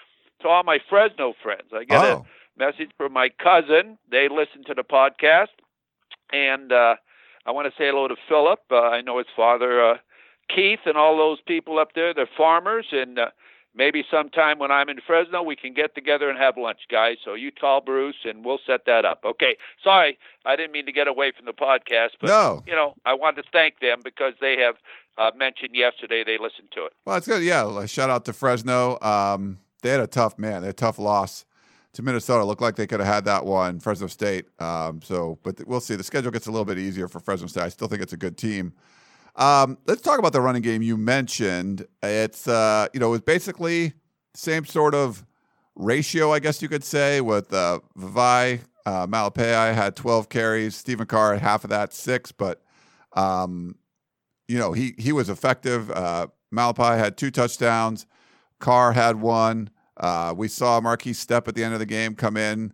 to 0.42 0.48
all 0.48 0.62
my 0.64 0.78
Fresno 0.88 1.32
friends. 1.42 1.72
I 1.72 1.84
get 1.84 2.04
oh. 2.04 2.26
a 2.56 2.58
message 2.58 2.90
from 2.96 3.12
my 3.12 3.30
cousin. 3.42 3.98
They 4.10 4.28
listen 4.28 4.64
to 4.66 4.74
the 4.74 4.84
podcast, 4.84 5.54
and 6.32 6.72
uh, 6.72 6.96
I 7.46 7.50
want 7.52 7.66
to 7.66 7.72
say 7.78 7.88
hello 7.88 8.06
to 8.08 8.16
Philip. 8.28 8.60
Uh, 8.70 8.82
I 8.82 9.00
know 9.00 9.18
his 9.18 9.28
father. 9.34 9.92
Uh, 9.92 9.96
Keith 10.54 10.80
and 10.84 10.96
all 10.96 11.16
those 11.16 11.40
people 11.46 11.78
up 11.78 11.94
there, 11.94 12.12
they're 12.12 12.28
farmers, 12.36 12.86
and 12.92 13.18
uh, 13.18 13.30
maybe 13.74 14.04
sometime 14.10 14.58
when 14.58 14.70
I'm 14.70 14.88
in 14.88 15.00
Fresno, 15.06 15.42
we 15.42 15.56
can 15.56 15.74
get 15.74 15.94
together 15.94 16.28
and 16.28 16.38
have 16.38 16.56
lunch, 16.56 16.80
guys. 16.90 17.16
So 17.24 17.34
you 17.34 17.52
call 17.52 17.80
Bruce, 17.80 18.16
and 18.24 18.44
we'll 18.44 18.60
set 18.66 18.86
that 18.86 19.04
up. 19.04 19.22
Okay. 19.24 19.56
Sorry, 19.82 20.18
I 20.44 20.56
didn't 20.56 20.72
mean 20.72 20.86
to 20.86 20.92
get 20.92 21.08
away 21.08 21.32
from 21.36 21.46
the 21.46 21.52
podcast, 21.52 22.10
but 22.20 22.28
no. 22.28 22.62
you 22.66 22.74
know, 22.74 22.94
I 23.04 23.14
wanted 23.14 23.42
to 23.42 23.48
thank 23.52 23.80
them 23.80 24.00
because 24.04 24.34
they 24.40 24.58
have 24.58 24.76
uh, 25.18 25.30
mentioned 25.36 25.74
yesterday 25.74 26.24
they 26.24 26.38
listened 26.38 26.68
to 26.72 26.84
it. 26.86 26.92
Well, 27.04 27.16
it's 27.16 27.26
good. 27.26 27.42
Yeah, 27.42 27.86
shout 27.86 28.10
out 28.10 28.24
to 28.26 28.32
Fresno. 28.32 28.98
Um, 29.00 29.58
they 29.82 29.90
had 29.90 30.00
a 30.00 30.06
tough 30.06 30.38
man, 30.38 30.62
they 30.62 30.68
had 30.68 30.74
a 30.74 30.76
tough 30.76 30.98
loss 30.98 31.44
to 31.92 32.02
Minnesota. 32.02 32.44
Looked 32.44 32.62
like 32.62 32.76
they 32.76 32.86
could 32.86 33.00
have 33.00 33.12
had 33.12 33.24
that 33.26 33.44
one, 33.44 33.80
Fresno 33.80 34.06
State. 34.06 34.46
Um, 34.60 35.00
so, 35.02 35.38
but 35.42 35.66
we'll 35.66 35.80
see. 35.80 35.96
The 35.96 36.04
schedule 36.04 36.30
gets 36.30 36.46
a 36.46 36.50
little 36.50 36.64
bit 36.64 36.78
easier 36.78 37.08
for 37.08 37.20
Fresno 37.20 37.46
State. 37.46 37.62
I 37.62 37.68
still 37.68 37.88
think 37.88 38.02
it's 38.02 38.12
a 38.12 38.18
good 38.18 38.36
team. 38.36 38.72
Um, 39.36 39.78
let's 39.86 40.00
talk 40.00 40.18
about 40.18 40.32
the 40.32 40.40
running 40.40 40.62
game 40.62 40.82
you 40.82 40.96
mentioned. 40.96 41.86
It's 42.02 42.46
uh, 42.46 42.88
you 42.92 43.00
know, 43.00 43.08
it 43.08 43.10
was 43.10 43.20
basically 43.22 43.94
same 44.34 44.64
sort 44.64 44.94
of 44.94 45.24
ratio, 45.74 46.32
I 46.32 46.38
guess 46.38 46.62
you 46.62 46.68
could 46.68 46.84
say, 46.84 47.20
with 47.20 47.52
uh, 47.52 47.80
Vavae. 47.98 48.60
Uh, 48.86 49.06
had 49.72 49.96
12 49.96 50.28
carries. 50.28 50.76
Stephen 50.76 51.06
Carr 51.06 51.32
had 51.32 51.42
half 51.42 51.64
of 51.64 51.70
that, 51.70 51.94
six. 51.94 52.32
But 52.32 52.62
um, 53.14 53.76
you 54.46 54.58
know, 54.58 54.72
he 54.72 54.94
he 54.98 55.12
was 55.12 55.28
effective. 55.28 55.90
Uh, 55.90 56.28
Malepeai 56.52 56.98
had 56.98 57.16
two 57.16 57.30
touchdowns. 57.30 58.06
Carr 58.60 58.92
had 58.92 59.16
one. 59.16 59.70
Uh, 59.96 60.34
we 60.36 60.48
saw 60.48 60.80
Markese 60.80 61.24
Stepp 61.24 61.48
at 61.48 61.54
the 61.54 61.64
end 61.64 61.72
of 61.72 61.80
the 61.80 61.86
game 61.86 62.14
come 62.14 62.36
in. 62.36 62.72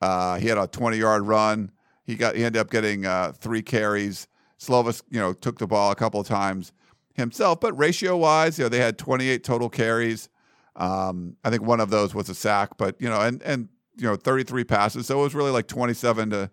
Uh, 0.00 0.38
he 0.38 0.48
had 0.48 0.58
a 0.58 0.66
20 0.66 0.96
yard 0.96 1.26
run. 1.26 1.72
He 2.04 2.14
got 2.14 2.36
he 2.36 2.44
ended 2.44 2.60
up 2.60 2.70
getting 2.70 3.04
uh, 3.04 3.32
three 3.32 3.62
carries. 3.62 4.28
Slovis, 4.58 5.02
you 5.10 5.20
know, 5.20 5.32
took 5.32 5.58
the 5.58 5.66
ball 5.66 5.90
a 5.90 5.94
couple 5.94 6.20
of 6.20 6.26
times 6.26 6.72
himself, 7.14 7.60
but 7.60 7.76
ratio 7.78 8.16
wise, 8.16 8.58
you 8.58 8.64
know, 8.64 8.68
they 8.68 8.78
had 8.78 8.98
28 8.98 9.44
total 9.44 9.68
carries. 9.68 10.28
Um, 10.76 11.36
I 11.44 11.50
think 11.50 11.62
one 11.62 11.80
of 11.80 11.90
those 11.90 12.14
was 12.14 12.28
a 12.28 12.34
sack, 12.34 12.76
but 12.76 13.00
you 13.00 13.08
know, 13.08 13.20
and 13.20 13.42
and 13.42 13.68
you 13.96 14.04
know, 14.04 14.16
33 14.16 14.64
passes. 14.64 15.06
So 15.06 15.18
it 15.18 15.22
was 15.22 15.34
really 15.34 15.50
like 15.50 15.66
27 15.66 16.30
to 16.30 16.50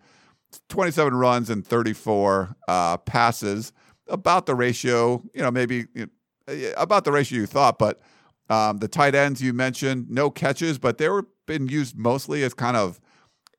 27 0.69 1.13
runs 1.13 1.49
and 1.49 1.65
34 1.65 2.55
uh, 2.67 2.97
passes. 2.97 3.71
About 4.07 4.45
the 4.45 4.55
ratio, 4.55 5.23
you 5.33 5.41
know, 5.41 5.51
maybe 5.51 5.85
you 5.93 6.09
know, 6.47 6.73
about 6.77 7.05
the 7.05 7.11
ratio 7.11 7.39
you 7.39 7.45
thought, 7.47 7.79
but 7.79 8.01
um, 8.49 8.77
the 8.77 8.87
tight 8.87 9.15
ends 9.15 9.41
you 9.41 9.53
mentioned, 9.53 10.09
no 10.09 10.29
catches, 10.29 10.77
but 10.77 10.97
they 10.97 11.09
were 11.09 11.27
been 11.45 11.67
used 11.67 11.97
mostly 11.97 12.43
as 12.43 12.53
kind 12.53 12.77
of 12.77 12.99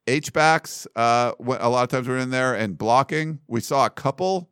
H 0.07 0.33
backs, 0.33 0.87
uh, 0.95 1.33
a 1.39 1.69
lot 1.69 1.83
of 1.83 1.89
times 1.89 2.07
we're 2.07 2.19
in 2.19 2.31
there 2.31 2.55
and 2.55 2.79
blocking. 2.79 3.41
We 3.49 3.61
saw 3.61 3.87
a 3.87 3.91
couple 3.91 4.51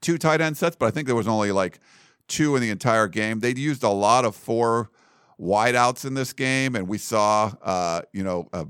two 0.00 0.16
tight 0.16 0.40
end 0.40 0.56
sets, 0.56 0.76
but 0.76 0.86
I 0.86 0.90
think 0.90 1.06
there 1.06 1.16
was 1.16 1.28
only 1.28 1.52
like 1.52 1.80
two 2.28 2.56
in 2.56 2.62
the 2.62 2.70
entire 2.70 3.06
game. 3.06 3.40
They 3.40 3.54
used 3.54 3.82
a 3.82 3.90
lot 3.90 4.24
of 4.24 4.34
four 4.34 4.90
wideouts 5.38 6.04
in 6.04 6.14
this 6.14 6.32
game, 6.32 6.74
and 6.74 6.88
we 6.88 6.96
saw, 6.98 7.52
uh, 7.62 8.02
you 8.12 8.22
know, 8.22 8.48
uh, 8.52 8.64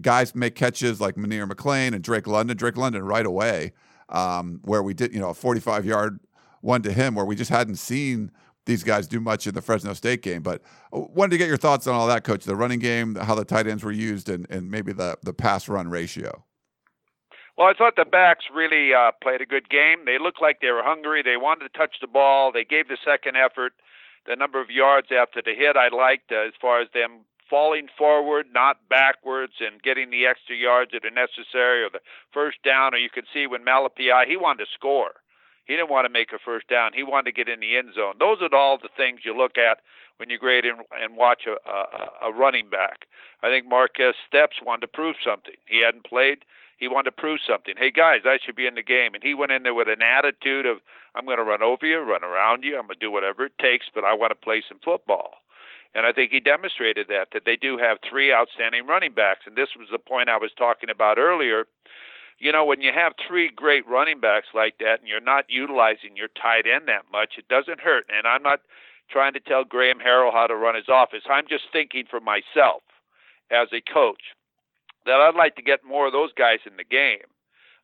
guys 0.00 0.34
make 0.34 0.54
catches 0.54 1.00
like 1.00 1.16
Munir 1.16 1.48
McClain 1.50 1.94
and 1.94 2.02
Drake 2.02 2.26
London. 2.26 2.56
Drake 2.56 2.76
London 2.76 3.02
right 3.02 3.26
away, 3.26 3.72
um, 4.08 4.60
where 4.64 4.82
we 4.82 4.94
did, 4.94 5.12
you 5.12 5.20
know, 5.20 5.30
a 5.30 5.34
45 5.34 5.84
yard 5.84 6.20
one 6.60 6.82
to 6.82 6.92
him, 6.92 7.14
where 7.14 7.24
we 7.24 7.36
just 7.36 7.50
hadn't 7.50 7.76
seen 7.76 8.30
these 8.66 8.82
guys 8.82 9.06
do 9.06 9.20
much 9.20 9.46
in 9.46 9.54
the 9.54 9.62
Fresno 9.62 9.92
State 9.92 10.22
game. 10.22 10.42
But 10.42 10.62
I 10.92 10.96
uh, 10.96 11.00
wanted 11.14 11.32
to 11.32 11.38
get 11.38 11.48
your 11.48 11.56
thoughts 11.56 11.86
on 11.86 11.94
all 11.94 12.06
that, 12.06 12.24
Coach. 12.24 12.44
The 12.44 12.56
running 12.56 12.78
game, 12.78 13.14
how 13.14 13.34
the 13.34 13.44
tight 13.44 13.66
ends 13.66 13.84
were 13.84 13.92
used, 13.92 14.28
and, 14.28 14.46
and 14.50 14.70
maybe 14.70 14.92
the 14.92 15.18
the 15.22 15.32
pass 15.32 15.68
run 15.68 15.88
ratio. 15.88 16.44
Well, 17.56 17.68
I 17.68 17.74
thought 17.74 17.94
the 17.96 18.04
backs 18.04 18.46
really 18.52 18.92
uh, 18.92 19.12
played 19.22 19.40
a 19.40 19.46
good 19.46 19.68
game. 19.68 20.04
They 20.06 20.18
looked 20.18 20.42
like 20.42 20.60
they 20.60 20.72
were 20.72 20.82
hungry. 20.82 21.22
They 21.22 21.36
wanted 21.36 21.72
to 21.72 21.78
touch 21.78 21.96
the 22.00 22.08
ball. 22.08 22.50
They 22.50 22.64
gave 22.64 22.88
the 22.88 22.98
second 23.04 23.36
effort. 23.36 23.74
The 24.26 24.34
number 24.34 24.60
of 24.60 24.70
yards 24.70 25.08
after 25.16 25.40
the 25.40 25.54
hit 25.54 25.76
I 25.76 25.88
liked 25.94 26.32
uh, 26.32 26.48
as 26.48 26.54
far 26.60 26.80
as 26.80 26.88
them 26.92 27.20
falling 27.48 27.86
forward, 27.96 28.46
not 28.52 28.88
backwards, 28.88 29.52
and 29.60 29.82
getting 29.82 30.10
the 30.10 30.26
extra 30.26 30.56
yards 30.56 30.90
that 30.92 31.04
are 31.04 31.10
necessary 31.10 31.84
or 31.84 31.90
the 31.90 32.00
first 32.32 32.58
down. 32.64 32.94
Or 32.94 32.98
you 32.98 33.10
could 33.10 33.26
see 33.32 33.46
when 33.46 33.64
Malepeai, 33.64 34.26
he 34.26 34.36
wanted 34.36 34.64
to 34.64 34.70
score. 34.74 35.12
He 35.64 35.74
didn't 35.74 35.90
want 35.90 36.04
to 36.04 36.12
make 36.12 36.32
a 36.32 36.38
first 36.38 36.68
down. 36.68 36.92
He 36.92 37.02
wanted 37.02 37.30
to 37.30 37.32
get 37.32 37.48
in 37.48 37.60
the 37.60 37.76
end 37.76 37.94
zone. 37.94 38.14
Those 38.18 38.38
are 38.42 38.54
all 38.54 38.78
the 38.78 38.90
things 38.96 39.20
you 39.24 39.36
look 39.36 39.56
at 39.56 39.78
when 40.18 40.30
you 40.30 40.38
grade 40.38 40.64
and, 40.64 40.80
and 41.00 41.16
watch 41.16 41.46
a, 41.46 41.56
a, 41.68 42.28
a 42.30 42.32
running 42.32 42.68
back. 42.68 43.06
I 43.42 43.48
think 43.48 43.66
Markese 43.66 44.12
Steps 44.26 44.56
wanted 44.64 44.82
to 44.82 44.88
prove 44.88 45.16
something. 45.24 45.54
He 45.66 45.82
hadn't 45.82 46.04
played. 46.04 46.44
He 46.76 46.88
wanted 46.88 47.10
to 47.10 47.12
prove 47.12 47.40
something. 47.46 47.74
Hey 47.78 47.90
guys, 47.90 48.22
I 48.24 48.38
should 48.44 48.56
be 48.56 48.66
in 48.66 48.74
the 48.74 48.82
game. 48.82 49.14
And 49.14 49.22
he 49.22 49.32
went 49.32 49.52
in 49.52 49.62
there 49.62 49.74
with 49.74 49.88
an 49.88 50.02
attitude 50.02 50.66
of, 50.66 50.78
I'm 51.14 51.24
going 51.24 51.38
to 51.38 51.44
run 51.44 51.62
over 51.62 51.86
you, 51.86 51.98
run 52.00 52.24
around 52.24 52.62
you. 52.62 52.76
I'm 52.76 52.86
going 52.86 52.98
to 52.98 53.06
do 53.06 53.10
whatever 53.10 53.46
it 53.46 53.58
takes, 53.58 53.86
but 53.94 54.04
I 54.04 54.12
want 54.12 54.32
to 54.32 54.34
play 54.34 54.62
some 54.68 54.80
football. 54.84 55.34
And 55.94 56.04
I 56.04 56.12
think 56.12 56.32
he 56.32 56.40
demonstrated 56.40 57.06
that 57.08 57.28
that 57.32 57.44
they 57.46 57.56
do 57.56 57.78
have 57.78 57.98
three 58.08 58.32
outstanding 58.32 58.86
running 58.86 59.14
backs. 59.14 59.46
And 59.46 59.56
this 59.56 59.70
was 59.78 59.88
the 59.90 59.98
point 59.98 60.28
I 60.28 60.36
was 60.36 60.50
talking 60.58 60.90
about 60.90 61.18
earlier 61.18 61.66
you 62.44 62.52
know, 62.52 62.64
when 62.66 62.82
you 62.82 62.92
have 62.94 63.14
three 63.26 63.48
great 63.48 63.88
running 63.88 64.20
backs 64.20 64.48
like 64.52 64.76
that 64.78 65.00
and 65.00 65.08
you're 65.08 65.18
not 65.18 65.46
utilizing 65.48 66.14
your 66.14 66.28
tight 66.28 66.66
end 66.66 66.86
that 66.88 67.06
much, 67.10 67.38
it 67.38 67.48
doesn't 67.48 67.80
hurt. 67.80 68.04
And 68.14 68.26
I'm 68.26 68.42
not 68.42 68.60
trying 69.10 69.32
to 69.32 69.40
tell 69.40 69.64
Graham 69.64 69.98
Harrell 69.98 70.30
how 70.30 70.46
to 70.46 70.54
run 70.54 70.74
his 70.74 70.90
office. 70.90 71.22
I'm 71.28 71.48
just 71.48 71.64
thinking 71.72 72.04
for 72.08 72.20
myself 72.20 72.82
as 73.50 73.68
a 73.72 73.80
coach 73.80 74.36
that 75.06 75.24
I'd 75.24 75.34
like 75.34 75.56
to 75.56 75.62
get 75.62 75.88
more 75.88 76.06
of 76.06 76.12
those 76.12 76.32
guys 76.36 76.58
in 76.66 76.76
the 76.76 76.84
game. 76.84 77.24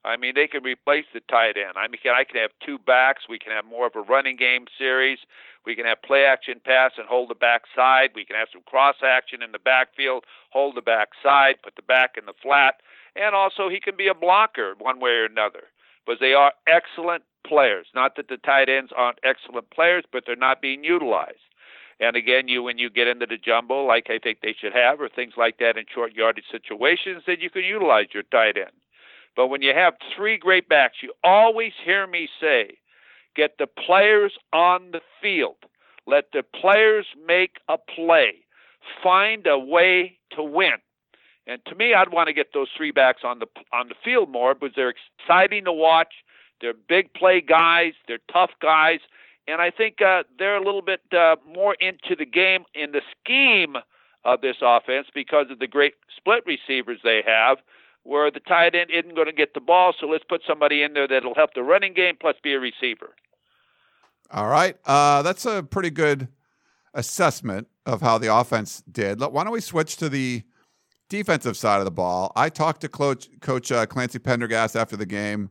I 0.05 0.19
mean, 0.19 0.33
they 0.35 0.47
can 0.47 0.63
replace 0.63 1.05
the 1.13 1.21
tight 1.21 1.57
end. 1.57 1.77
I 1.77 1.89
mean, 1.89 2.01
I 2.05 2.25
can 2.25 2.41
have 2.41 2.53
two 2.65 2.79
backs. 2.79 3.25
We 3.29 3.39
can 3.39 3.53
have 3.53 3.65
more 3.65 3.87
of 3.87 3.97
a 3.97 4.01
running 4.01 4.37
game 4.37 4.67
series. 4.77 5.19
We 5.65 5.75
can 5.75 5.87
have 5.87 6.03
play 6.03 6.25
action 6.25 6.61
pass 6.63 6.93
and 6.99 7.07
hold 7.09 7.31
the 7.31 7.35
back 7.35 7.63
side. 7.75 8.11
We 8.15 8.27
can 8.27 8.37
have 8.37 8.49
some 8.53 8.63
cross 8.67 8.97
action 9.05 9.43
in 9.43 9.53
the 9.53 9.59
backfield, 9.59 10.25
hold 10.51 10.77
the 10.77 10.83
back 10.83 11.09
side, 11.23 11.57
put 11.63 11.77
the 11.77 11.83
back 11.83 12.17
in 12.19 12.27
the 12.27 12.37
flat 12.43 12.81
and 13.17 13.35
also 13.35 13.69
he 13.69 13.81
can 13.81 13.97
be 13.97 14.09
a 14.09 14.15
blocker 14.15 14.75
one 14.79 15.01
way 15.01 15.11
or 15.11 15.25
another. 15.25 15.65
But 16.07 16.19
they 16.21 16.35
are 16.35 16.53
excellent 16.67 17.25
players. 17.47 17.87
Not 17.95 18.17
that 18.17 18.29
the 18.29 18.37
tight 18.39 18.69
ends 18.69 18.93
aren't 18.97 19.19
excellent 19.23 19.71
players, 19.71 20.05
but 20.13 20.25
they're 20.27 20.37
not 20.37 20.63
being 20.63 20.85
utilized. 20.85 21.39
And 22.01 22.17
again, 22.17 22.49
you 22.49 22.63
when 22.63 22.79
you 22.79 22.89
get 22.89 23.09
into 23.09 23.27
the 23.27 23.37
jumbo, 23.37 23.85
like 23.85 24.07
I 24.09 24.19
think 24.19 24.39
they 24.41 24.55
should 24.59 24.73
have, 24.73 25.01
or 25.01 25.09
things 25.09 25.35
like 25.37 25.59
that 25.59 25.77
in 25.77 25.85
short 25.93 26.15
yardage 26.15 26.47
situations, 26.51 27.25
then 27.27 27.37
you 27.41 27.51
can 27.51 27.63
utilize 27.63 28.07
your 28.15 28.23
tight 28.25 28.57
end. 28.57 28.73
But 29.37 29.49
when 29.49 29.63
you 29.63 29.75
have 29.75 29.95
three 30.17 30.39
great 30.39 30.69
backs, 30.69 30.97
you 31.03 31.13
always 31.23 31.73
hear 31.85 32.07
me 32.07 32.29
say, 32.41 32.79
get 33.37 33.59
the 33.59 33.67
players 33.67 34.33
on 34.53 34.91
the 34.93 35.01
field. 35.23 35.57
Let 36.07 36.33
the 36.33 36.43
players 36.43 37.07
make 37.27 37.57
a 37.69 37.77
play. 37.77 38.45
Find 39.03 39.47
a 39.47 39.59
way 39.59 40.19
to 40.33 40.43
win. 40.43 40.79
And 41.47 41.65
to 41.67 41.75
me, 41.75 41.95
I'd 41.95 42.13
want 42.13 42.29
to 42.29 42.33
get 42.33 42.53
those 42.53 42.69
three 42.77 42.91
backs 42.91 43.23
on 43.25 43.39
the 43.39 43.47
on 43.73 43.89
the 43.89 43.95
field 44.05 44.31
more 44.31 44.55
because 44.55 44.75
they're 44.77 44.93
exciting 45.21 45.65
to 45.65 45.73
watch. 45.73 46.13
They're 46.61 46.75
big 46.75 47.13
play 47.15 47.41
guys. 47.41 47.95
They're 48.07 48.19
tough 48.33 48.51
guys, 48.61 49.01
and 49.49 49.61
I 49.61 49.71
think 49.71 50.03
uh, 50.03 50.25
they're 50.39 50.57
a 50.57 50.65
little 50.65 50.83
bit 50.83 51.01
uh, 51.13 51.37
more 51.47 51.75
into 51.81 52.15
the 52.17 52.27
game 52.27 52.65
in 52.75 52.93
the 52.93 53.01
scheme 53.19 53.77
of 54.25 54.43
this 54.43 54.57
offense 54.61 55.09
because 55.15 55.47
of 55.51 55.59
the 55.59 55.67
great 55.67 55.95
split 56.17 56.45
receivers 56.47 56.99
they 57.03 57.23
have. 57.27 57.59
Where 58.03 58.31
the 58.31 58.41
tight 58.41 58.75
end 58.75 58.91
isn't 58.91 59.15
going 59.15 59.27
to 59.27 59.33
get 59.33 59.53
the 59.53 59.61
ball, 59.61 59.93
so 59.99 60.07
let's 60.07 60.25
put 60.25 60.41
somebody 60.47 60.83
in 60.83 60.95
there 60.95 61.07
that'll 61.07 61.35
help 61.35 61.53
the 61.55 61.63
running 61.63 61.93
game 61.93 62.17
plus 62.19 62.35
be 62.43 62.55
a 62.55 62.61
receiver. 62.61 63.15
All 64.31 64.49
right, 64.49 64.77
uh, 64.87 65.21
that's 65.23 65.45
a 65.45 65.63
pretty 65.63 65.91
good 65.91 66.29
assessment 66.95 67.69
of 67.85 68.01
how 68.01 68.17
the 68.17 68.35
offense 68.35 68.83
did. 68.91 69.21
Why 69.21 69.45
don't 69.45 69.53
we 69.53 69.61
switch 69.61 69.97
to 69.99 70.09
the 70.09 70.45
defensive 71.11 71.59
side 71.59 71.81
of 71.81 71.85
the 71.85 71.91
ball? 71.91 72.33
I 72.35 72.49
talked 72.49 72.81
to 72.81 72.89
Coach, 72.89 73.29
Coach 73.41 73.71
uh, 73.71 73.85
Clancy 73.85 74.19
Pendergast 74.19 74.75
after 74.75 74.97
the 74.97 75.05
game 75.05 75.51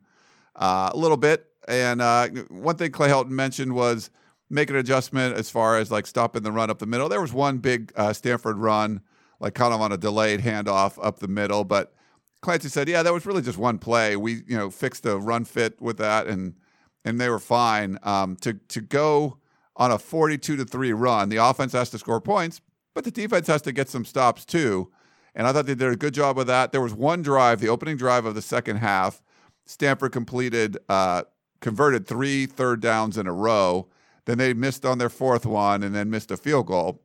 uh, 0.55 0.89
a 0.91 0.97
little 0.97 1.17
bit, 1.17 1.45
and 1.67 2.01
uh, 2.01 2.29
one 2.49 2.75
thing 2.77 2.91
Clay 2.91 3.09
Helton 3.09 3.29
mentioned 3.29 3.73
was 3.73 4.09
make 4.49 4.71
an 4.71 4.75
adjustment 4.77 5.35
as 5.35 5.51
far 5.51 5.77
as 5.77 5.91
like 5.91 6.07
stopping 6.07 6.41
the 6.41 6.51
run 6.51 6.71
up 6.71 6.79
the 6.79 6.87
middle. 6.87 7.07
There 7.07 7.21
was 7.21 7.33
one 7.33 7.59
big 7.59 7.91
uh, 7.95 8.13
Stanford 8.13 8.57
run, 8.57 9.01
like 9.39 9.53
kind 9.53 9.73
of 9.73 9.81
on 9.81 9.91
a 9.91 9.97
delayed 9.97 10.39
handoff 10.39 10.97
up 11.05 11.19
the 11.19 11.27
middle, 11.27 11.63
but 11.63 11.93
Clancy 12.41 12.69
said, 12.69 12.87
"Yeah, 12.87 13.03
that 13.03 13.13
was 13.13 13.25
really 13.25 13.41
just 13.41 13.57
one 13.57 13.77
play. 13.77 14.15
We, 14.15 14.43
you 14.47 14.57
know, 14.57 14.69
fixed 14.69 15.03
the 15.03 15.19
run 15.19 15.45
fit 15.45 15.81
with 15.81 15.97
that, 15.97 16.27
and 16.27 16.55
and 17.03 17.19
they 17.19 17.29
were 17.29 17.39
fine. 17.39 17.97
Um, 18.03 18.35
to 18.37 18.53
to 18.53 18.81
go 18.81 19.37
on 19.75 19.91
a 19.91 19.99
forty-two 19.99 20.55
to 20.55 20.65
three 20.65 20.93
run, 20.93 21.29
the 21.29 21.37
offense 21.37 21.73
has 21.73 21.89
to 21.91 21.97
score 21.99 22.21
points, 22.21 22.61
but 22.93 23.03
the 23.03 23.11
defense 23.11 23.47
has 23.47 23.61
to 23.63 23.71
get 23.71 23.89
some 23.89 24.05
stops 24.05 24.45
too. 24.45 24.91
And 25.35 25.47
I 25.47 25.53
thought 25.53 25.65
they 25.65 25.75
did 25.75 25.91
a 25.91 25.95
good 25.95 26.13
job 26.13 26.37
with 26.37 26.47
that. 26.47 26.71
There 26.71 26.81
was 26.81 26.93
one 26.93 27.21
drive, 27.21 27.59
the 27.59 27.69
opening 27.69 27.97
drive 27.97 28.25
of 28.25 28.35
the 28.35 28.41
second 28.41 28.77
half. 28.77 29.21
Stanford 29.65 30.11
completed, 30.11 30.77
uh, 30.89 31.23
converted 31.61 32.07
three 32.07 32.45
third 32.45 32.81
downs 32.81 33.17
in 33.17 33.27
a 33.27 33.33
row. 33.33 33.87
Then 34.25 34.37
they 34.37 34.53
missed 34.53 34.85
on 34.85 34.97
their 34.97 35.09
fourth 35.09 35.45
one, 35.45 35.83
and 35.83 35.95
then 35.95 36.09
missed 36.09 36.31
a 36.31 36.37
field 36.37 36.67
goal. 36.67 37.01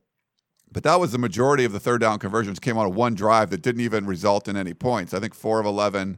But 0.71 0.83
that 0.83 0.99
was 0.99 1.11
the 1.11 1.17
majority 1.17 1.63
of 1.63 1.71
the 1.71 1.79
third 1.79 2.01
down 2.01 2.19
conversions 2.19 2.59
came 2.59 2.77
on 2.77 2.85
a 2.85 2.89
one 2.89 3.15
drive 3.15 3.49
that 3.51 3.61
didn't 3.61 3.81
even 3.81 4.05
result 4.05 4.47
in 4.47 4.57
any 4.57 4.73
points. 4.73 5.13
I 5.13 5.19
think 5.19 5.33
four 5.33 5.59
of 5.59 5.65
11 5.65 6.17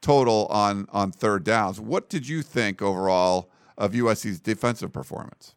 total 0.00 0.46
on, 0.46 0.86
on 0.90 1.12
third 1.12 1.44
downs. 1.44 1.80
What 1.80 2.08
did 2.08 2.28
you 2.28 2.42
think 2.42 2.82
overall 2.82 3.50
of 3.78 3.92
USC's 3.92 4.40
defensive 4.40 4.92
performance? 4.92 5.54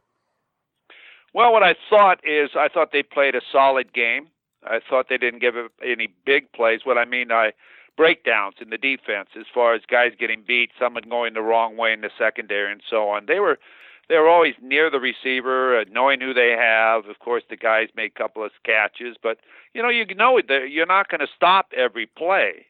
Well, 1.34 1.51
what 1.51 1.63
I 1.63 1.75
thought 1.89 2.19
is 2.23 2.51
I 2.55 2.69
thought 2.69 2.91
they 2.93 3.03
played 3.03 3.36
a 3.36 3.41
solid 3.51 3.91
game. 3.93 4.27
I 4.65 4.80
thought 4.88 5.08
they 5.10 5.17
didn't 5.17 5.39
give 5.39 5.56
any 5.84 6.08
big 6.25 6.51
plays. 6.51 6.82
What 6.84 6.97
I 6.97 7.06
mean, 7.06 7.32
I 7.32 7.54
breakdowns 7.97 8.56
in 8.60 8.69
the 8.69 8.78
defense 8.78 9.30
as 9.39 9.45
far 9.54 9.73
as 9.73 9.82
guys 9.89 10.12
getting 10.19 10.43
beat, 10.45 10.71
someone 10.80 11.04
going 11.10 11.34
the 11.34 11.41
wrong 11.41 11.78
way 11.78 11.93
in 11.93 12.01
the 12.01 12.10
secondary, 12.17 12.71
and 12.71 12.82
so 12.89 13.10
on. 13.10 13.25
They 13.28 13.39
were 13.39 13.60
they 14.08 14.17
were 14.17 14.30
always 14.30 14.54
near 14.62 14.91
the 14.91 14.99
receiver, 14.99 15.80
uh, 15.80 15.86
knowing 15.89 16.21
who 16.21 16.34
they 16.34 16.51
have. 16.51 17.06
Of 17.06 17.19
course, 17.19 17.43
the 17.49 17.58
guys 17.58 17.89
made 17.95 18.12
a 18.15 18.19
couple 18.19 18.43
of 18.43 18.51
catches, 18.63 19.17
but 19.21 19.39
you 19.73 19.82
know 19.82 19.89
you 19.89 20.06
know 20.15 20.38
you're 20.38 20.86
not 20.86 21.10
going 21.10 21.21
to 21.21 21.28
stop 21.36 21.71
every 21.75 22.06
play. 22.06 22.65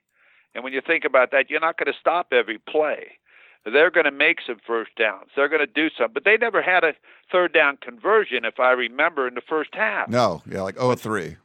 And 0.53 0.63
when 0.63 0.71
you 0.71 0.81
think 0.85 1.03
about 1.03 1.31
that, 1.31 1.49
you're 1.49 1.59
not 1.59 1.77
going 1.77 1.91
to 1.91 1.99
stop 1.99 2.27
every 2.31 2.57
play. 2.57 3.17
They're 3.65 3.91
going 3.91 4.05
to 4.05 4.11
make 4.11 4.39
some 4.45 4.57
first 4.65 4.91
downs. 4.95 5.31
They're 5.35 5.49
going 5.49 5.65
to 5.65 5.65
do 5.65 5.89
something, 5.97 6.13
but 6.13 6.23
they 6.23 6.37
never 6.37 6.61
had 6.61 6.83
a 6.83 6.93
third 7.31 7.51
down 7.51 7.77
conversion, 7.77 8.45
if 8.45 8.59
I 8.59 8.71
remember, 8.71 9.27
in 9.27 9.33
the 9.33 9.41
first 9.41 9.71
half. 9.73 10.07
No, 10.07 10.43
yeah, 10.49 10.61
like 10.61 10.75
0 10.75 10.95
3. 10.95 11.37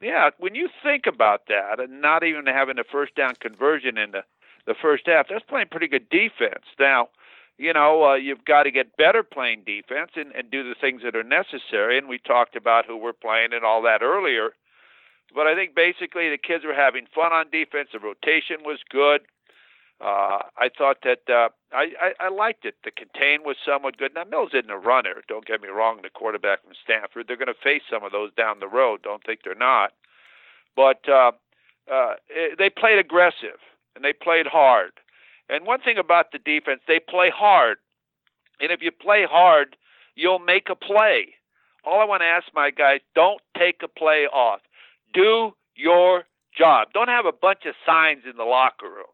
Yeah, 0.00 0.30
when 0.38 0.54
you 0.54 0.68
think 0.82 1.06
about 1.06 1.42
that, 1.48 1.80
and 1.80 2.00
not 2.00 2.24
even 2.24 2.46
having 2.46 2.78
a 2.78 2.84
first 2.84 3.14
down 3.14 3.34
conversion 3.40 3.96
in 3.96 4.10
the 4.12 4.24
the 4.66 4.74
first 4.80 5.06
half, 5.06 5.28
that's 5.28 5.44
playing 5.44 5.68
pretty 5.70 5.88
good 5.88 6.08
defense. 6.08 6.64
Now, 6.78 7.08
you 7.58 7.72
know, 7.72 8.04
uh, 8.04 8.14
you've 8.14 8.44
got 8.44 8.64
to 8.64 8.70
get 8.70 8.96
better 8.96 9.22
playing 9.22 9.62
defense 9.66 10.12
and, 10.16 10.32
and 10.32 10.50
do 10.50 10.66
the 10.66 10.74
things 10.74 11.02
that 11.02 11.14
are 11.14 11.22
necessary. 11.22 11.98
And 11.98 12.08
we 12.08 12.18
talked 12.18 12.56
about 12.56 12.86
who 12.86 12.96
we're 12.96 13.12
playing 13.12 13.52
and 13.52 13.64
all 13.64 13.82
that 13.82 14.02
earlier. 14.02 14.50
But 15.34 15.46
I 15.46 15.54
think 15.54 15.74
basically 15.74 16.30
the 16.30 16.38
kids 16.38 16.64
were 16.64 16.74
having 16.74 17.06
fun 17.14 17.32
on 17.32 17.50
defense. 17.50 17.90
The 17.92 17.98
rotation 17.98 18.64
was 18.64 18.78
good. 18.88 19.20
Uh, 20.00 20.42
I 20.58 20.68
thought 20.76 20.98
that 21.04 21.22
uh, 21.28 21.48
I, 21.72 21.92
I, 22.20 22.26
I 22.26 22.28
liked 22.28 22.64
it. 22.64 22.74
The 22.84 22.90
contain 22.90 23.44
was 23.44 23.56
somewhat 23.64 23.96
good. 23.96 24.12
Now 24.14 24.24
Mills 24.24 24.50
isn't 24.52 24.70
a 24.70 24.76
runner. 24.76 25.22
Don't 25.28 25.46
get 25.46 25.62
me 25.62 25.68
wrong. 25.68 26.00
The 26.02 26.10
quarterback 26.10 26.62
from 26.62 26.72
Stanford, 26.82 27.26
they're 27.26 27.36
going 27.36 27.46
to 27.46 27.62
face 27.62 27.82
some 27.90 28.04
of 28.04 28.12
those 28.12 28.34
down 28.34 28.60
the 28.60 28.68
road. 28.68 29.02
Don't 29.02 29.24
think 29.24 29.40
they're 29.44 29.54
not. 29.54 29.92
But 30.76 31.08
uh, 31.08 31.32
uh, 31.90 32.14
it, 32.28 32.58
they 32.58 32.70
played 32.70 32.98
aggressive 32.98 33.60
and 33.94 34.04
they 34.04 34.12
played 34.12 34.46
hard. 34.46 34.92
And 35.48 35.66
one 35.66 35.80
thing 35.80 35.98
about 35.98 36.32
the 36.32 36.38
defense, 36.38 36.80
they 36.88 36.98
play 36.98 37.30
hard. 37.34 37.78
And 38.60 38.72
if 38.72 38.82
you 38.82 38.90
play 38.90 39.26
hard, 39.28 39.76
you'll 40.16 40.38
make 40.38 40.68
a 40.70 40.74
play. 40.76 41.34
All 41.84 42.00
I 42.00 42.04
want 42.04 42.22
to 42.22 42.26
ask 42.26 42.46
my 42.54 42.70
guys, 42.70 43.00
don't 43.14 43.40
take 43.56 43.82
a 43.82 43.88
play 43.88 44.26
off. 44.32 44.60
Do 45.12 45.52
your 45.76 46.24
job. 46.56 46.88
Don't 46.94 47.08
have 47.08 47.26
a 47.26 47.32
bunch 47.32 47.60
of 47.66 47.74
signs 47.84 48.22
in 48.28 48.36
the 48.36 48.44
locker 48.44 48.88
room. 48.88 49.12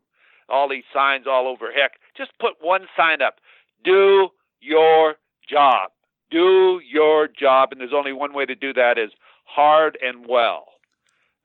All 0.50 0.68
these 0.68 0.84
signs 0.92 1.26
all 1.26 1.46
over. 1.46 1.72
Heck, 1.72 1.92
just 2.16 2.32
put 2.38 2.54
one 2.60 2.86
sign 2.96 3.22
up. 3.22 3.36
Do 3.84 4.28
your 4.60 5.16
job. 5.48 5.90
Do 6.30 6.80
your 6.86 7.28
job. 7.28 7.70
And 7.72 7.80
there's 7.80 7.92
only 7.94 8.12
one 8.12 8.34
way 8.34 8.46
to 8.46 8.54
do 8.54 8.72
that 8.74 8.98
is 8.98 9.10
hard 9.44 9.98
and 10.02 10.26
well. 10.28 10.66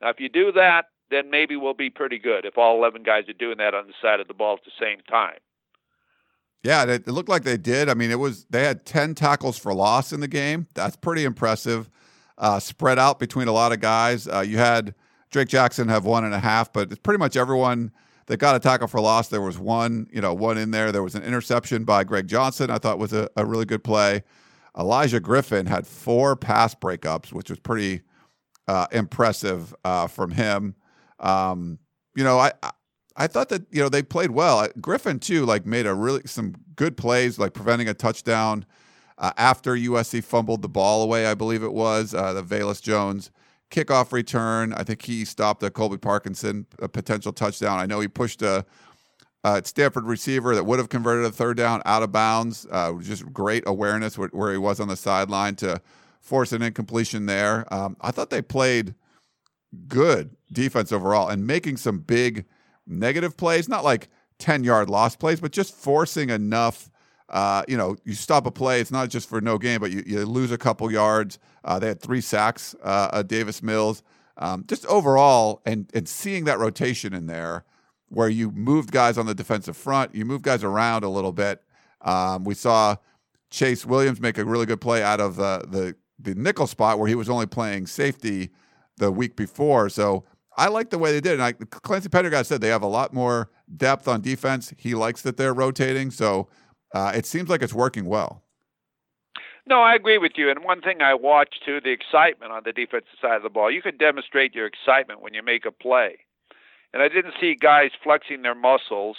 Now, 0.00 0.10
if 0.10 0.20
you 0.20 0.28
do 0.28 0.52
that, 0.52 0.86
then 1.10 1.30
maybe 1.30 1.56
we'll 1.56 1.74
be 1.74 1.90
pretty 1.90 2.18
good 2.18 2.44
if 2.44 2.58
all 2.58 2.76
11 2.76 3.02
guys 3.02 3.28
are 3.28 3.32
doing 3.32 3.58
that 3.58 3.74
on 3.74 3.86
the 3.86 3.94
side 4.02 4.20
of 4.20 4.28
the 4.28 4.34
ball 4.34 4.54
at 4.54 4.64
the 4.64 4.72
same 4.78 5.00
time. 5.08 5.38
Yeah, 6.62 6.84
it 6.84 7.06
looked 7.06 7.28
like 7.28 7.44
they 7.44 7.56
did. 7.56 7.88
I 7.88 7.94
mean, 7.94 8.10
it 8.10 8.18
was 8.18 8.44
they 8.50 8.64
had 8.64 8.84
10 8.84 9.14
tackles 9.14 9.56
for 9.56 9.72
loss 9.72 10.12
in 10.12 10.18
the 10.20 10.28
game. 10.28 10.66
That's 10.74 10.96
pretty 10.96 11.24
impressive. 11.24 11.88
Uh, 12.38 12.58
spread 12.58 12.98
out 12.98 13.20
between 13.20 13.46
a 13.46 13.52
lot 13.52 13.72
of 13.72 13.80
guys. 13.80 14.26
Uh, 14.26 14.40
you 14.40 14.58
had 14.58 14.94
Drake 15.30 15.48
Jackson 15.48 15.88
have 15.88 16.04
one 16.04 16.24
and 16.24 16.34
a 16.34 16.40
half, 16.40 16.72
but 16.72 16.90
it's 16.90 17.00
pretty 17.00 17.18
much 17.18 17.36
everyone 17.36 17.92
that 18.26 18.38
got 18.38 18.56
a 18.56 18.60
tackle 18.60 18.88
for 18.88 19.00
loss, 19.00 19.28
there 19.28 19.40
was 19.40 19.58
one, 19.58 20.08
you 20.12 20.20
know, 20.20 20.34
one 20.34 20.58
in 20.58 20.70
there. 20.70 20.90
There 20.92 21.02
was 21.02 21.14
an 21.14 21.22
interception 21.22 21.84
by 21.84 22.04
Greg 22.04 22.26
Johnson. 22.26 22.70
I 22.70 22.78
thought 22.78 22.98
was 22.98 23.12
a, 23.12 23.28
a 23.36 23.44
really 23.44 23.64
good 23.64 23.84
play. 23.84 24.24
Olaijah 24.76 25.22
Griffin 25.22 25.66
had 25.66 25.86
four 25.86 26.36
pass 26.36 26.74
breakups, 26.74 27.32
which 27.32 27.48
was 27.48 27.58
pretty 27.58 28.02
uh, 28.68 28.86
impressive 28.92 29.74
uh, 29.84 30.06
from 30.06 30.32
him. 30.32 30.74
Um, 31.20 31.78
you 32.14 32.24
know, 32.24 32.38
I, 32.38 32.52
I 33.16 33.26
thought 33.26 33.48
that 33.50 33.62
you 33.70 33.80
know 33.80 33.88
they 33.88 34.02
played 34.02 34.32
well. 34.32 34.66
Griffin 34.80 35.18
too, 35.18 35.46
like 35.46 35.64
made 35.64 35.86
a 35.86 35.94
really 35.94 36.22
some 36.26 36.54
good 36.74 36.96
plays, 36.96 37.38
like 37.38 37.54
preventing 37.54 37.88
a 37.88 37.94
touchdown 37.94 38.66
uh, 39.18 39.32
after 39.36 39.74
USC 39.74 40.22
fumbled 40.22 40.62
the 40.62 40.68
ball 40.68 41.02
away. 41.02 41.26
I 41.26 41.34
believe 41.34 41.62
it 41.62 41.72
was 41.72 42.12
uh, 42.12 42.32
the 42.34 42.42
Velus 42.42 42.82
Jones 42.82 43.30
kickoff 43.70 44.12
return. 44.12 44.72
I 44.72 44.84
think 44.84 45.02
he 45.02 45.24
stopped 45.24 45.62
a 45.62 45.70
Colby 45.70 45.98
Parkinson 45.98 46.66
a 46.78 46.88
potential 46.88 47.32
touchdown. 47.32 47.78
I 47.78 47.86
know 47.86 48.00
he 48.00 48.08
pushed 48.08 48.42
a, 48.42 48.64
a 49.44 49.62
Stanford 49.64 50.04
receiver 50.04 50.54
that 50.54 50.64
would 50.64 50.78
have 50.78 50.88
converted 50.88 51.24
a 51.24 51.30
third 51.30 51.56
down 51.56 51.82
out 51.84 52.02
of 52.02 52.12
bounds. 52.12 52.66
Uh, 52.70 52.94
just 53.00 53.32
great 53.32 53.64
awareness 53.66 54.16
where, 54.16 54.28
where, 54.28 54.52
he 54.52 54.58
was 54.58 54.80
on 54.80 54.88
the 54.88 54.96
sideline 54.96 55.56
to 55.56 55.80
force 56.20 56.52
an 56.52 56.62
incompletion 56.62 57.26
there. 57.26 57.72
Um, 57.72 57.96
I 58.00 58.10
thought 58.10 58.30
they 58.30 58.42
played 58.42 58.94
good 59.88 60.36
defense 60.52 60.92
overall 60.92 61.28
and 61.28 61.46
making 61.46 61.76
some 61.76 61.98
big 61.98 62.46
negative 62.86 63.36
plays, 63.36 63.68
not 63.68 63.84
like 63.84 64.08
10 64.38 64.64
yard 64.64 64.88
loss 64.88 65.16
plays, 65.16 65.40
but 65.40 65.52
just 65.52 65.74
forcing 65.74 66.30
enough. 66.30 66.90
Uh, 67.28 67.64
you 67.66 67.76
know, 67.76 67.96
you 68.04 68.14
stop 68.14 68.46
a 68.46 68.50
play, 68.50 68.80
it's 68.80 68.92
not 68.92 69.10
just 69.10 69.28
for 69.28 69.40
no 69.40 69.58
game, 69.58 69.80
but 69.80 69.90
you, 69.90 70.02
you 70.06 70.24
lose 70.24 70.52
a 70.52 70.58
couple 70.58 70.90
yards. 70.92 71.38
Uh, 71.64 71.78
they 71.78 71.88
had 71.88 72.00
three 72.00 72.20
sacks, 72.20 72.74
uh, 72.82 73.22
Davis 73.22 73.62
Mills. 73.62 74.02
Um, 74.38 74.64
just 74.68 74.86
overall, 74.86 75.62
and, 75.64 75.90
and 75.94 76.08
seeing 76.08 76.44
that 76.44 76.58
rotation 76.58 77.14
in 77.14 77.26
there 77.26 77.64
where 78.08 78.28
you 78.28 78.50
moved 78.52 78.92
guys 78.92 79.18
on 79.18 79.26
the 79.26 79.34
defensive 79.34 79.76
front, 79.76 80.14
you 80.14 80.24
moved 80.24 80.44
guys 80.44 80.62
around 80.62 81.04
a 81.04 81.08
little 81.08 81.32
bit. 81.32 81.62
Um, 82.02 82.44
we 82.44 82.54
saw 82.54 82.96
Chase 83.50 83.84
Williams 83.84 84.20
make 84.20 84.38
a 84.38 84.44
really 84.44 84.66
good 84.66 84.80
play 84.80 85.02
out 85.02 85.20
of 85.20 85.36
the, 85.36 85.64
the, 85.68 85.96
the 86.18 86.34
nickel 86.34 86.66
spot 86.66 86.98
where 86.98 87.08
he 87.08 87.14
was 87.14 87.28
only 87.28 87.46
playing 87.46 87.86
safety 87.86 88.50
the 88.98 89.10
week 89.10 89.36
before. 89.36 89.88
So 89.88 90.24
I 90.56 90.68
like 90.68 90.90
the 90.90 90.98
way 90.98 91.12
they 91.12 91.20
did. 91.20 91.34
And 91.34 91.42
I, 91.42 91.52
Clancy 91.52 92.08
Pendergast 92.08 92.48
said 92.48 92.60
they 92.60 92.68
have 92.68 92.82
a 92.82 92.86
lot 92.86 93.12
more 93.12 93.50
depth 93.74 94.06
on 94.06 94.20
defense. 94.20 94.72
He 94.76 94.94
likes 94.94 95.22
that 95.22 95.36
they're 95.36 95.54
rotating. 95.54 96.10
So 96.10 96.48
uh, 96.94 97.12
it 97.14 97.26
seems 97.26 97.48
like 97.48 97.62
it's 97.62 97.74
working 97.74 98.06
well. 98.06 98.42
No, 99.68 99.80
I 99.80 99.94
agree 99.94 100.18
with 100.18 100.32
you. 100.36 100.48
And 100.48 100.62
one 100.62 100.80
thing 100.80 101.02
I 101.02 101.14
watch 101.14 101.56
too, 101.64 101.80
the 101.80 101.90
excitement 101.90 102.52
on 102.52 102.62
the 102.64 102.72
defensive 102.72 103.18
side 103.20 103.36
of 103.36 103.42
the 103.42 103.50
ball. 103.50 103.70
You 103.70 103.82
can 103.82 103.96
demonstrate 103.96 104.54
your 104.54 104.66
excitement 104.66 105.20
when 105.20 105.34
you 105.34 105.42
make 105.42 105.66
a 105.66 105.72
play. 105.72 106.18
And 106.92 107.02
I 107.02 107.08
didn't 107.08 107.34
see 107.40 107.56
guys 107.56 107.90
flexing 108.02 108.42
their 108.42 108.54
muscles 108.54 109.16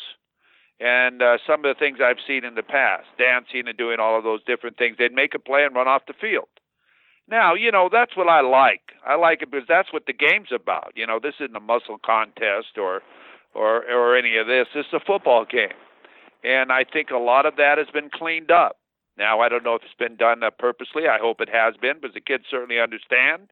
and 0.80 1.22
uh, 1.22 1.38
some 1.46 1.66
of 1.66 1.76
the 1.76 1.80
things 1.80 2.00
I've 2.02 2.24
seen 2.26 2.46
in 2.46 2.56
the 2.56 2.64
past, 2.64 3.08
dancing 3.18 3.68
and 3.68 3.78
doing 3.78 4.00
all 4.00 4.18
of 4.18 4.24
those 4.24 4.44
different 4.46 4.78
things. 4.78 4.96
They'd 4.98 5.12
make 5.12 5.36
a 5.36 5.40
play 5.40 5.66
and 5.66 5.76
run 5.76 5.88
off 5.88 6.04
the 6.08 6.14
field. 6.14 6.48
Now, 7.30 7.56
you 7.56 7.72
know, 7.72 7.90
that's 7.92 8.16
what 8.16 8.30
I 8.30 8.42
like. 8.42 8.94
I 9.06 9.16
like 9.16 9.42
it 9.42 9.52
because 9.52 9.68
that's 9.68 9.92
what 9.92 10.06
the 10.06 10.14
game's 10.14 10.52
about. 10.54 10.94
You 10.96 11.06
know, 11.06 11.20
this 11.22 11.36
isn't 11.42 11.56
a 11.56 11.60
muscle 11.60 11.98
contest 12.04 12.78
or 12.78 13.02
or 13.54 13.84
or 13.92 14.16
any 14.16 14.38
of 14.38 14.48
this. 14.48 14.68
Is 14.76 14.86
a 14.94 15.00
football 15.00 15.44
game. 15.44 15.76
And 16.48 16.72
I 16.72 16.86
think 16.86 17.10
a 17.10 17.18
lot 17.18 17.46
of 17.46 17.58
that 17.58 17.78
has 17.78 17.88
been 17.94 18.10
cleaned 18.10 18.52
up. 18.52 18.78
Now, 19.18 19.42
I 19.42 19.50
don't 19.50 19.66
know 19.66 19.76
if 19.76 19.82
it's 19.84 19.94
been 20.00 20.16
done 20.16 20.44
uh, 20.44 20.50
purposely. 20.50 21.08
I 21.08 21.18
hope 21.20 21.42
it 21.42 21.50
has 21.50 21.76
been, 21.76 21.98
because 22.00 22.14
the 22.14 22.22
kids 22.22 22.46
certainly 22.50 22.80
understand. 22.80 23.50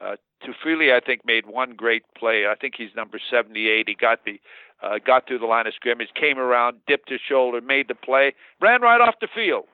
Uh, 0.00 0.16
Tufele, 0.44 0.94
I 0.94 1.00
think, 1.00 1.24
made 1.24 1.46
one 1.46 1.74
great 1.74 2.02
play. 2.18 2.44
I 2.46 2.54
think 2.54 2.74
he's 2.76 2.90
number 2.94 3.18
78. 3.30 3.88
He 3.88 3.94
got 3.94 4.24
the 4.26 4.38
uh, 4.82 4.98
got 4.98 5.26
through 5.26 5.38
the 5.38 5.46
line 5.46 5.66
of 5.66 5.72
scrimmage, 5.72 6.08
came 6.14 6.38
around, 6.38 6.76
dipped 6.86 7.08
his 7.08 7.20
shoulder, 7.26 7.62
made 7.62 7.88
the 7.88 7.94
play, 7.94 8.34
ran 8.60 8.82
right 8.82 9.00
off 9.00 9.14
the 9.22 9.28
field, 9.34 9.64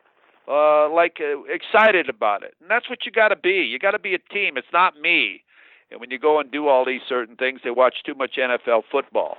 uh, 0.47 0.89
like 0.89 1.17
uh, 1.21 1.43
excited 1.53 2.09
about 2.09 2.45
it. 2.45 2.55
And 2.61 2.71
that's 2.71 2.89
what 2.89 3.05
you 3.05 3.11
got 3.11 3.29
to 3.29 3.37
be. 3.37 3.67
You 3.69 3.81
got 3.81 3.91
to 3.91 3.99
be 3.99 4.15
a 4.15 4.33
team. 4.33 4.57
It's 4.57 4.73
not 4.73 5.01
me. 5.01 5.43
And 5.91 5.99
when 6.01 6.13
you 6.13 6.21
go 6.21 6.39
and 6.39 6.53
do 6.53 6.69
all 6.69 6.85
these 6.85 7.01
certain 7.09 7.35
things, 7.35 7.63
they 7.65 7.73
watch 7.73 7.97
too 8.07 8.15
much 8.15 8.37
NFL 8.39 8.83
football. 8.93 9.39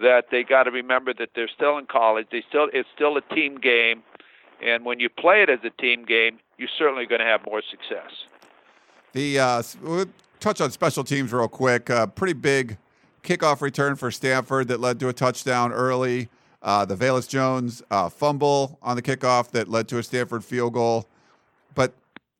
That 0.00 0.26
they 0.30 0.44
got 0.44 0.64
to 0.64 0.70
remember 0.70 1.12
that 1.14 1.30
they're 1.34 1.48
still 1.48 1.78
in 1.78 1.86
college. 1.86 2.26
They 2.30 2.44
still 2.48 2.68
it's 2.72 2.88
still 2.94 3.16
a 3.16 3.34
team 3.34 3.56
game, 3.56 4.02
and 4.62 4.84
when 4.84 5.00
you 5.00 5.08
play 5.08 5.42
it 5.42 5.50
as 5.50 5.58
a 5.64 5.70
team 5.70 6.04
game, 6.04 6.38
you're 6.56 6.68
certainly 6.78 7.06
going 7.06 7.20
to 7.20 7.26
have 7.26 7.40
more 7.46 7.62
success. 7.68 8.10
The 9.12 9.38
uh, 9.38 9.62
we'll 9.82 10.06
touch 10.40 10.60
on 10.60 10.70
special 10.70 11.04
teams 11.04 11.32
real 11.32 11.48
quick. 11.48 11.90
Uh, 11.90 12.06
pretty 12.06 12.34
big 12.34 12.78
kickoff 13.22 13.60
return 13.60 13.96
for 13.96 14.10
Stanford 14.10 14.68
that 14.68 14.80
led 14.80 15.00
to 15.00 15.08
a 15.08 15.12
touchdown 15.12 15.72
early. 15.72 16.28
Uh, 16.62 16.84
the 16.84 16.96
Velus 16.96 17.28
Jones 17.28 17.82
uh, 17.90 18.08
fumble 18.08 18.78
on 18.82 18.96
the 18.96 19.02
kickoff 19.02 19.50
that 19.50 19.68
led 19.68 19.88
to 19.88 19.98
a 19.98 20.02
Stanford 20.02 20.44
field 20.44 20.72
goal. 20.72 21.06
But 21.74 21.92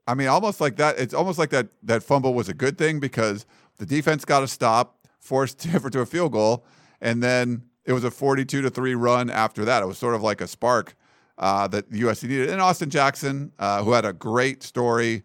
I 0.06 0.14
mean, 0.14 0.28
almost 0.28 0.60
like 0.60 0.76
that. 0.76 0.98
It's 0.98 1.14
almost 1.14 1.38
like 1.38 1.50
that. 1.50 1.68
That 1.82 2.02
fumble 2.02 2.34
was 2.34 2.48
a 2.48 2.54
good 2.54 2.78
thing 2.78 2.98
because 3.00 3.46
the 3.76 3.86
defense 3.86 4.24
got 4.24 4.42
a 4.42 4.48
stop, 4.48 4.96
forced 5.20 5.60
Stanford 5.62 5.92
to 5.92 6.00
a 6.00 6.06
field 6.06 6.32
goal, 6.32 6.64
and 7.00 7.22
then 7.22 7.62
it 7.84 7.92
was 7.92 8.04
a 8.04 8.10
forty-two 8.10 8.62
to 8.62 8.70
three 8.70 8.94
run 8.94 9.30
after 9.30 9.64
that. 9.64 9.82
It 9.82 9.86
was 9.86 9.98
sort 9.98 10.14
of 10.14 10.22
like 10.22 10.40
a 10.40 10.46
spark 10.46 10.94
uh, 11.38 11.68
that 11.68 11.90
USC 11.90 12.28
needed. 12.28 12.50
And 12.50 12.60
Austin 12.60 12.90
Jackson, 12.90 13.52
uh, 13.58 13.82
who 13.82 13.92
had 13.92 14.04
a 14.04 14.12
great 14.12 14.62
story 14.62 15.24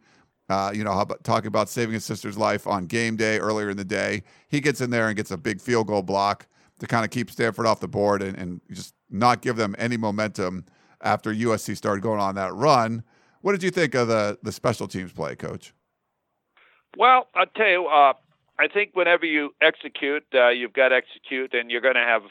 uh, 0.49 0.71
you 0.73 0.83
know, 0.83 1.05
talking 1.23 1.47
about 1.47 1.69
saving 1.69 1.93
his 1.93 2.05
sister's 2.05 2.37
life 2.37 2.67
on 2.67 2.85
game 2.85 3.15
day 3.15 3.39
earlier 3.39 3.69
in 3.69 3.77
the 3.77 3.85
day. 3.85 4.23
He 4.49 4.59
gets 4.59 4.81
in 4.81 4.89
there 4.89 5.07
and 5.07 5.15
gets 5.15 5.31
a 5.31 5.37
big 5.37 5.61
field 5.61 5.87
goal 5.87 6.03
block 6.03 6.47
to 6.79 6.87
kind 6.87 7.05
of 7.05 7.11
keep 7.11 7.31
Stanford 7.31 7.65
off 7.65 7.79
the 7.79 7.87
board 7.87 8.21
and, 8.21 8.37
and 8.37 8.61
just 8.71 8.93
not 9.09 9.41
give 9.41 9.55
them 9.55 9.75
any 9.79 9.97
momentum 9.97 10.65
after 11.01 11.33
USC 11.33 11.77
started 11.77 12.01
going 12.01 12.19
on 12.19 12.35
that 12.35 12.53
run. 12.53 13.03
What 13.41 13.53
did 13.53 13.63
you 13.63 13.71
think 13.71 13.93
of 13.95 14.07
the 14.07 14.37
the 14.43 14.51
special 14.51 14.87
teams 14.87 15.11
play, 15.11 15.35
Coach? 15.35 15.73
Well, 16.97 17.27
I'll 17.35 17.45
tell 17.47 17.67
you, 17.67 17.87
uh, 17.87 18.13
I 18.59 18.67
think 18.67 18.91
whenever 18.93 19.25
you 19.25 19.53
execute, 19.61 20.23
uh, 20.33 20.49
you've 20.49 20.73
got 20.73 20.89
to 20.89 20.95
execute, 20.95 21.53
and 21.53 21.71
you're 21.71 21.81
going 21.81 21.95
to 21.95 22.01
have 22.01 22.23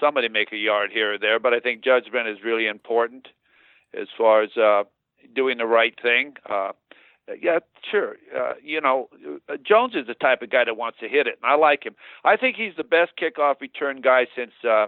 somebody 0.00 0.28
make 0.28 0.52
a 0.52 0.56
yard 0.56 0.90
here 0.92 1.14
or 1.14 1.18
there. 1.18 1.38
But 1.38 1.54
I 1.54 1.60
think 1.60 1.84
judgment 1.84 2.28
is 2.28 2.38
really 2.44 2.66
important 2.66 3.28
as 3.98 4.08
far 4.16 4.42
as 4.42 4.56
uh, 4.56 4.84
doing 5.34 5.58
the 5.58 5.66
right 5.66 5.94
thing. 6.00 6.34
Uh, 6.48 6.72
yeah, 7.40 7.58
sure. 7.90 8.16
Uh, 8.36 8.54
you 8.62 8.80
know, 8.80 9.08
uh, 9.48 9.56
Jones 9.66 9.94
is 9.94 10.06
the 10.06 10.14
type 10.14 10.42
of 10.42 10.50
guy 10.50 10.64
that 10.64 10.76
wants 10.76 10.98
to 11.00 11.08
hit 11.08 11.26
it, 11.26 11.38
and 11.42 11.50
I 11.50 11.56
like 11.56 11.84
him. 11.84 11.96
I 12.24 12.36
think 12.36 12.56
he's 12.56 12.74
the 12.76 12.84
best 12.84 13.12
kickoff 13.20 13.60
return 13.60 14.00
guy 14.00 14.26
since 14.36 14.52
uh, 14.68 14.86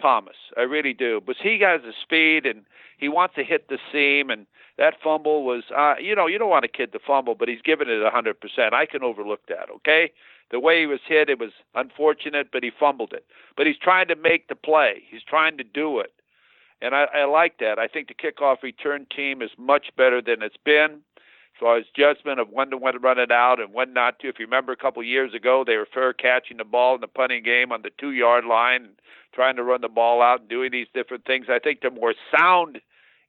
Thomas. 0.00 0.36
I 0.56 0.62
really 0.62 0.94
do. 0.94 1.20
But 1.24 1.36
he 1.40 1.60
has 1.60 1.82
the 1.82 1.92
speed, 2.02 2.46
and 2.46 2.62
he 2.98 3.08
wants 3.08 3.36
to 3.36 3.44
hit 3.44 3.68
the 3.68 3.78
seam. 3.92 4.30
And 4.30 4.46
that 4.80 4.94
fumble 5.04 5.44
was, 5.44 5.64
uh, 5.76 5.94
you 6.00 6.16
know, 6.16 6.26
you 6.26 6.38
don't 6.38 6.50
want 6.50 6.64
a 6.64 6.68
kid 6.68 6.90
to 6.92 6.98
fumble, 6.98 7.36
but 7.36 7.48
he's 7.48 7.62
given 7.62 7.88
it 7.88 8.02
a 8.02 8.10
hundred 8.10 8.40
percent. 8.40 8.74
I 8.74 8.86
can 8.86 9.04
overlook 9.04 9.46
that. 9.46 9.70
Okay, 9.76 10.10
the 10.50 10.58
way 10.58 10.80
he 10.80 10.86
was 10.86 10.98
hit, 11.06 11.30
it 11.30 11.38
was 11.38 11.52
unfortunate, 11.76 12.48
but 12.52 12.64
he 12.64 12.72
fumbled 12.76 13.12
it. 13.12 13.24
But 13.56 13.66
he's 13.66 13.78
trying 13.78 14.08
to 14.08 14.16
make 14.16 14.48
the 14.48 14.56
play. 14.56 15.02
He's 15.08 15.22
trying 15.22 15.56
to 15.58 15.64
do 15.64 16.00
it, 16.00 16.12
and 16.82 16.96
I, 16.96 17.04
I 17.14 17.24
like 17.26 17.58
that. 17.60 17.78
I 17.78 17.86
think 17.86 18.08
the 18.08 18.14
kickoff 18.14 18.62
return 18.64 19.06
team 19.14 19.42
is 19.42 19.50
much 19.56 19.90
better 19.96 20.20
than 20.20 20.42
it's 20.42 20.56
been 20.64 21.02
far 21.60 21.76
as 21.76 21.84
judgment 21.94 22.40
of 22.40 22.48
when 22.48 22.70
to 22.70 22.76
when 22.78 22.94
to 22.94 22.98
run 22.98 23.18
it 23.18 23.30
out 23.30 23.60
and 23.60 23.74
when 23.74 23.92
not 23.92 24.18
to. 24.18 24.28
If 24.28 24.38
you 24.38 24.46
remember 24.46 24.72
a 24.72 24.76
couple 24.76 25.02
of 25.02 25.06
years 25.06 25.34
ago, 25.34 25.62
they 25.64 25.76
were 25.76 25.86
fair 25.92 26.14
catching 26.14 26.56
the 26.56 26.64
ball 26.64 26.94
in 26.94 27.02
the 27.02 27.06
punting 27.06 27.44
game 27.44 27.70
on 27.70 27.82
the 27.82 27.90
two 27.98 28.12
yard 28.12 28.46
line 28.46 28.88
trying 29.32 29.54
to 29.56 29.62
run 29.62 29.80
the 29.80 29.88
ball 29.88 30.22
out 30.22 30.40
and 30.40 30.48
doing 30.48 30.72
these 30.72 30.88
different 30.92 31.24
things. 31.24 31.46
I 31.48 31.60
think 31.60 31.80
they're 31.82 31.90
more 31.90 32.14
sound 32.36 32.80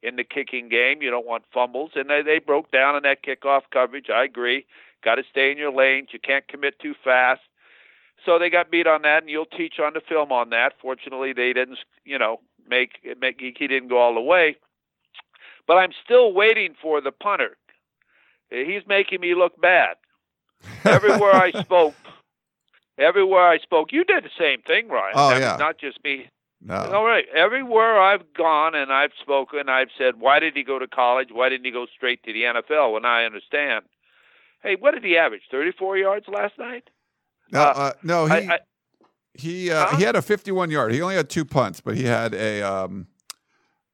in 0.03 0.15
the 0.15 0.23
kicking 0.23 0.69
game. 0.69 1.01
You 1.01 1.11
don't 1.11 1.25
want 1.25 1.43
fumbles, 1.53 1.91
and 1.95 2.09
they 2.09 2.21
they 2.21 2.39
broke 2.39 2.71
down 2.71 2.95
in 2.95 3.03
that 3.03 3.23
kickoff 3.23 3.61
coverage. 3.71 4.09
I 4.09 4.23
agree. 4.23 4.65
Got 5.03 5.15
to 5.15 5.23
stay 5.29 5.51
in 5.51 5.57
your 5.57 5.71
lanes. 5.71 6.09
You 6.11 6.19
can't 6.19 6.47
commit 6.47 6.79
too 6.79 6.93
fast. 7.03 7.41
So 8.25 8.37
they 8.37 8.51
got 8.51 8.69
beat 8.69 8.85
on 8.85 9.01
that, 9.01 9.23
and 9.23 9.29
you'll 9.29 9.45
teach 9.45 9.79
on 9.79 9.93
the 9.93 10.01
film 10.01 10.31
on 10.31 10.51
that. 10.51 10.73
Fortunately, 10.79 11.33
they 11.33 11.53
didn't, 11.53 11.79
you 12.05 12.19
know, 12.19 12.39
make 12.67 12.99
make 13.19 13.39
he 13.39 13.67
didn't 13.67 13.89
go 13.89 13.97
all 13.97 14.13
the 14.13 14.21
way. 14.21 14.57
But 15.67 15.77
I'm 15.77 15.91
still 16.03 16.33
waiting 16.33 16.75
for 16.81 17.01
the 17.01 17.11
punter 17.11 17.57
he's 18.51 18.83
making 18.87 19.21
me 19.21 19.33
look 19.35 19.59
bad. 19.59 19.95
Everywhere 20.85 21.33
I 21.33 21.51
spoke, 21.61 21.95
everywhere 22.97 23.47
I 23.47 23.57
spoke, 23.59 23.91
you 23.91 24.03
did 24.03 24.23
the 24.23 24.29
same 24.37 24.61
thing, 24.61 24.89
Ryan. 24.89 25.13
Oh, 25.15 25.37
yeah. 25.37 25.55
Not 25.57 25.77
just 25.79 26.03
me. 26.03 26.29
No. 26.63 26.75
All 26.75 27.05
right. 27.05 27.25
Everywhere 27.35 27.99
I've 27.99 28.33
gone 28.33 28.75
and 28.75 28.91
I've 28.91 29.11
spoken, 29.19 29.67
I've 29.67 29.89
said, 29.97 30.19
why 30.19 30.39
did 30.39 30.55
he 30.55 30.63
go 30.63 30.77
to 30.77 30.87
college? 30.87 31.29
Why 31.31 31.49
didn't 31.49 31.65
he 31.65 31.71
go 31.71 31.87
straight 31.95 32.23
to 32.23 32.33
the 32.33 32.43
NFL? 32.43 32.93
When 32.93 33.05
I 33.05 33.25
understand. 33.25 33.85
Hey, 34.61 34.75
what 34.79 34.93
did 34.93 35.03
he 35.03 35.17
average? 35.17 35.41
34 35.49 35.97
yards 35.97 36.27
last 36.27 36.57
night? 36.59 36.89
No, 37.51 37.61
uh, 37.61 37.63
uh, 37.63 37.91
no, 38.03 38.25
he 38.27 38.33
I, 38.33 38.37
I, 38.37 38.59
he 39.33 39.71
uh, 39.71 39.87
huh? 39.87 39.97
he 39.97 40.03
had 40.03 40.15
a 40.15 40.21
51 40.21 40.69
yard. 40.69 40.93
He 40.93 41.01
only 41.01 41.15
had 41.15 41.29
two 41.29 41.45
punts, 41.45 41.81
but 41.81 41.95
he 41.97 42.03
had 42.03 42.33
a 42.33 42.61
um, 42.61 43.07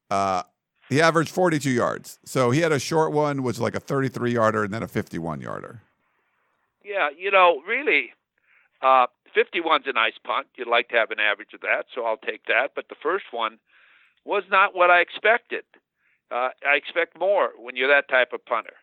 uh, 0.09 0.43
he 0.89 1.01
averaged 1.01 1.29
42 1.29 1.69
yards. 1.69 2.19
So 2.25 2.51
he 2.51 2.61
had 2.61 2.71
a 2.71 2.79
short 2.79 3.11
one, 3.11 3.43
which 3.43 3.55
was 3.55 3.61
like 3.61 3.75
a 3.75 3.79
33 3.79 4.33
yarder, 4.33 4.63
and 4.63 4.73
then 4.73 4.83
a 4.83 4.87
51 4.87 5.41
yarder. 5.41 5.81
Yeah, 6.83 7.09
you 7.17 7.31
know, 7.31 7.61
really, 7.67 8.13
uh, 8.81 9.07
51's 9.37 9.85
a 9.87 9.93
nice 9.93 10.17
punt. 10.23 10.47
You'd 10.55 10.67
like 10.67 10.89
to 10.89 10.95
have 10.95 11.11
an 11.11 11.19
average 11.19 11.53
of 11.53 11.61
that, 11.61 11.85
so 11.93 12.05
I'll 12.05 12.17
take 12.17 12.45
that. 12.47 12.71
But 12.75 12.89
the 12.89 12.95
first 13.01 13.25
one 13.31 13.59
was 14.25 14.43
not 14.49 14.75
what 14.75 14.89
I 14.89 14.99
expected. 14.99 15.63
Uh, 16.31 16.49
I 16.67 16.75
expect 16.75 17.17
more 17.17 17.51
when 17.57 17.75
you're 17.75 17.87
that 17.87 18.09
type 18.09 18.33
of 18.33 18.45
punter. 18.45 18.73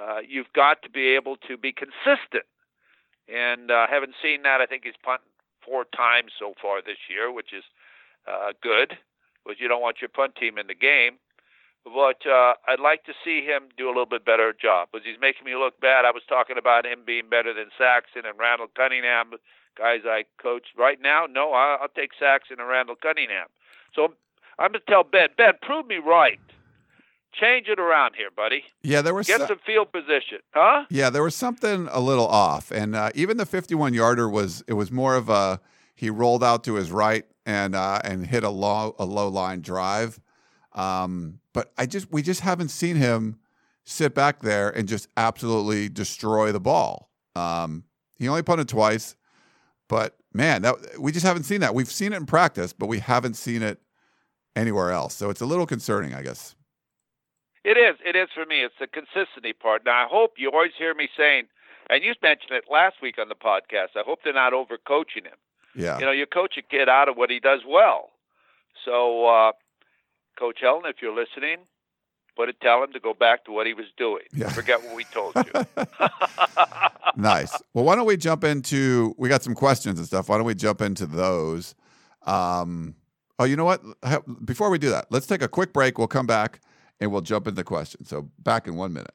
Uh, 0.00 0.18
you've 0.26 0.52
got 0.54 0.82
to 0.82 0.90
be 0.90 1.08
able 1.08 1.36
to 1.48 1.56
be 1.56 1.72
consistent. 1.72 2.48
And 3.28 3.70
uh, 3.70 3.86
haven't 3.88 4.14
seen 4.22 4.42
that. 4.42 4.60
I 4.60 4.66
think 4.66 4.84
he's 4.84 4.98
punted 5.04 5.28
four 5.64 5.84
times 5.84 6.32
so 6.38 6.54
far 6.60 6.82
this 6.82 6.98
year, 7.08 7.30
which 7.30 7.52
is 7.52 7.62
uh, 8.26 8.52
good, 8.62 8.96
because 9.44 9.60
you 9.60 9.68
don't 9.68 9.82
want 9.82 10.00
your 10.00 10.08
punt 10.08 10.34
team 10.36 10.58
in 10.58 10.66
the 10.66 10.74
game 10.74 11.18
but 11.84 12.22
uh, 12.26 12.54
I'd 12.68 12.80
like 12.80 13.04
to 13.04 13.12
see 13.24 13.44
him 13.44 13.68
do 13.76 13.86
a 13.86 13.94
little 13.94 14.06
bit 14.06 14.24
better 14.24 14.54
job 14.54 14.88
because 14.92 15.04
he's 15.04 15.20
making 15.20 15.44
me 15.44 15.56
look 15.56 15.80
bad. 15.80 16.04
I 16.04 16.12
was 16.12 16.22
talking 16.28 16.56
about 16.58 16.86
him 16.86 17.00
being 17.04 17.28
better 17.28 17.52
than 17.52 17.74
Saxon 17.76 18.22
and 18.24 18.38
Randall 18.38 18.68
Cunningham, 18.74 19.34
guys 19.76 20.00
I 20.04 20.24
coach 20.40 20.66
right 20.76 20.98
now. 21.00 21.26
No, 21.30 21.52
I'll, 21.52 21.88
take 21.94 22.10
Saxon 22.18 22.56
and 22.58 22.68
Randall 22.68 22.96
Cunningham. 22.96 23.46
So 23.94 24.14
I'm 24.58 24.72
going 24.72 24.80
to 24.84 24.90
tell 24.90 25.04
Ben, 25.04 25.28
Ben, 25.36 25.54
prove 25.62 25.86
me 25.86 25.96
right. 25.96 26.40
Change 27.34 27.68
it 27.68 27.78
around 27.78 28.14
here, 28.16 28.28
buddy. 28.34 28.64
Yeah, 28.82 29.00
there 29.00 29.14
was 29.14 29.26
get 29.26 29.40
so- 29.40 29.46
some 29.46 29.60
field 29.64 29.90
position, 29.90 30.38
huh? 30.52 30.84
Yeah, 30.90 31.08
there 31.08 31.22
was 31.22 31.34
something 31.34 31.88
a 31.90 32.00
little 32.00 32.26
off, 32.26 32.70
and 32.70 32.94
uh, 32.94 33.10
even 33.14 33.38
the 33.38 33.46
51 33.46 33.94
yarder 33.94 34.28
was 34.28 34.62
it 34.66 34.74
was 34.74 34.92
more 34.92 35.16
of 35.16 35.30
a 35.30 35.58
he 35.94 36.10
rolled 36.10 36.44
out 36.44 36.62
to 36.64 36.74
his 36.74 36.90
right 36.90 37.24
and 37.46 37.74
uh, 37.74 38.00
and 38.04 38.26
hit 38.26 38.44
a 38.44 38.50
low 38.50 38.94
a 38.98 39.06
low 39.06 39.28
line 39.28 39.62
drive. 39.62 40.20
Um, 40.74 41.40
but 41.54 41.72
I 41.78 41.86
just 41.86 42.12
we 42.12 42.20
just 42.22 42.40
haven't 42.40 42.68
seen 42.68 42.96
him 42.96 43.38
sit 43.84 44.14
back 44.14 44.40
there 44.40 44.68
and 44.70 44.86
just 44.86 45.08
absolutely 45.16 45.88
destroy 45.88 46.52
the 46.52 46.60
ball. 46.60 47.08
Um, 47.34 47.84
he 48.18 48.28
only 48.28 48.42
punted 48.42 48.68
twice, 48.68 49.16
but 49.92 50.16
man, 50.32 50.62
that 50.62 50.98
we 50.98 51.12
just 51.12 51.26
haven't 51.26 51.42
seen 51.42 51.60
that. 51.60 51.74
We've 51.74 51.86
seen 51.86 52.14
it 52.14 52.16
in 52.16 52.24
practice, 52.24 52.72
but 52.72 52.86
we 52.86 52.98
haven't 52.98 53.34
seen 53.34 53.62
it 53.62 53.78
anywhere 54.56 54.90
else. 54.90 55.14
So 55.14 55.28
it's 55.28 55.42
a 55.42 55.44
little 55.44 55.66
concerning, 55.66 56.14
I 56.14 56.22
guess. 56.22 56.56
It 57.62 57.76
is. 57.76 57.96
It 58.02 58.16
is 58.16 58.30
for 58.34 58.46
me. 58.46 58.64
It's 58.64 58.74
the 58.80 58.86
consistency 58.86 59.52
part. 59.52 59.82
Now 59.84 60.06
I 60.06 60.06
hope 60.10 60.36
you 60.38 60.50
always 60.50 60.72
hear 60.78 60.94
me 60.94 61.10
saying, 61.14 61.44
and 61.90 62.02
you 62.02 62.14
mentioned 62.22 62.52
it 62.52 62.64
last 62.72 63.02
week 63.02 63.16
on 63.20 63.28
the 63.28 63.34
podcast. 63.34 63.94
I 63.94 64.02
hope 64.06 64.20
they're 64.24 64.32
not 64.32 64.54
overcoaching 64.54 65.26
him. 65.26 65.36
Yeah. 65.76 65.98
You 65.98 66.06
know, 66.06 66.12
you 66.12 66.24
coach 66.24 66.54
a 66.56 66.62
kid 66.62 66.88
out 66.88 67.10
of 67.10 67.18
what 67.18 67.28
he 67.28 67.38
does 67.38 67.60
well. 67.68 68.12
So 68.86 69.26
uh, 69.26 69.52
Coach 70.38 70.60
Helton, 70.64 70.88
if 70.88 71.02
you're 71.02 71.14
listening, 71.14 71.58
put 72.36 72.48
it, 72.48 72.60
tell 72.60 72.82
him 72.82 72.92
to 72.92 73.00
go 73.00 73.14
back 73.14 73.44
to 73.44 73.52
what 73.52 73.66
he 73.66 73.74
was 73.74 73.86
doing. 73.96 74.24
Yeah. 74.32 74.48
Forget 74.48 74.82
what 74.82 74.96
we 74.96 75.04
told 75.04 75.34
you. 75.36 75.84
nice. 77.16 77.52
Well, 77.74 77.84
why 77.84 77.96
don't 77.96 78.06
we 78.06 78.16
jump 78.16 78.44
into? 78.44 79.14
We 79.18 79.28
got 79.28 79.42
some 79.42 79.54
questions 79.54 79.98
and 79.98 80.06
stuff. 80.06 80.28
Why 80.28 80.36
don't 80.36 80.46
we 80.46 80.54
jump 80.54 80.80
into 80.80 81.06
those? 81.06 81.74
Um, 82.26 82.94
oh, 83.38 83.44
you 83.44 83.56
know 83.56 83.64
what? 83.64 83.82
Before 84.44 84.70
we 84.70 84.78
do 84.78 84.90
that, 84.90 85.06
let's 85.10 85.26
take 85.26 85.42
a 85.42 85.48
quick 85.48 85.72
break. 85.72 85.98
We'll 85.98 86.08
come 86.08 86.26
back 86.26 86.60
and 87.00 87.10
we'll 87.12 87.20
jump 87.20 87.46
into 87.46 87.64
questions. 87.64 88.08
So 88.08 88.30
back 88.38 88.66
in 88.66 88.76
one 88.76 88.92
minute. 88.92 89.14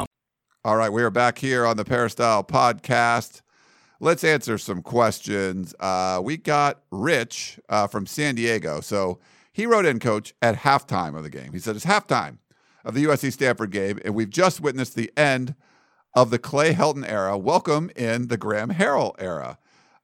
All 0.63 0.77
right, 0.77 0.93
we 0.93 1.01
are 1.01 1.09
back 1.09 1.39
here 1.39 1.65
on 1.65 1.75
the 1.75 1.83
Peristyle 1.83 2.43
podcast. 2.43 3.41
Let's 3.99 4.23
answer 4.23 4.59
some 4.59 4.83
questions. 4.83 5.73
Uh, 5.79 6.21
we 6.23 6.37
got 6.37 6.83
Rich 6.91 7.59
uh, 7.67 7.87
from 7.87 8.05
San 8.05 8.35
Diego. 8.35 8.79
So 8.79 9.17
he 9.51 9.65
wrote 9.65 9.87
in, 9.87 9.97
coach, 9.97 10.35
at 10.39 10.57
halftime 10.57 11.17
of 11.17 11.23
the 11.23 11.31
game. 11.31 11.51
He 11.51 11.57
said, 11.57 11.75
It's 11.75 11.85
halftime 11.85 12.37
of 12.85 12.93
the 12.93 13.05
USC 13.05 13.33
Stanford 13.33 13.71
game, 13.71 13.99
and 14.05 14.13
we've 14.13 14.29
just 14.29 14.61
witnessed 14.61 14.93
the 14.93 15.11
end 15.17 15.55
of 16.13 16.29
the 16.29 16.37
Clay 16.37 16.75
Helton 16.75 17.09
era. 17.09 17.39
Welcome 17.39 17.89
in 17.95 18.27
the 18.27 18.37
Graham 18.37 18.69
Harrell 18.69 19.15
era. 19.17 19.57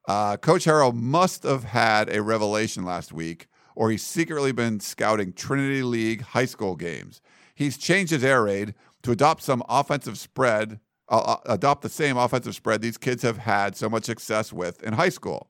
Uh, 0.07 0.37
coach 0.37 0.65
Harrell 0.65 0.91
must 0.91 1.43
have 1.43 1.65
had 1.65 2.11
a 2.11 2.23
revelation 2.23 2.83
last 2.83 3.13
week, 3.13 3.45
or 3.75 3.91
he's 3.91 4.03
secretly 4.03 4.53
been 4.53 4.79
scouting 4.79 5.33
Trinity 5.33 5.83
League 5.83 6.21
high 6.21 6.45
school 6.45 6.75
games. 6.75 7.21
He's 7.53 7.77
changed 7.77 8.11
his 8.11 8.23
air 8.23 8.43
raid 8.43 8.73
to 9.03 9.11
adopt 9.11 9.43
some 9.43 9.63
offensive 9.69 10.17
spread, 10.17 10.79
uh, 11.09 11.17
uh, 11.17 11.37
adopt 11.45 11.81
the 11.81 11.89
same 11.89 12.17
offensive 12.17 12.55
spread 12.55 12.81
these 12.81 12.97
kids 12.97 13.23
have 13.23 13.37
had 13.37 13.75
so 13.75 13.89
much 13.89 14.05
success 14.05 14.51
with 14.51 14.83
in 14.83 14.93
high 14.93 15.09
school. 15.09 15.49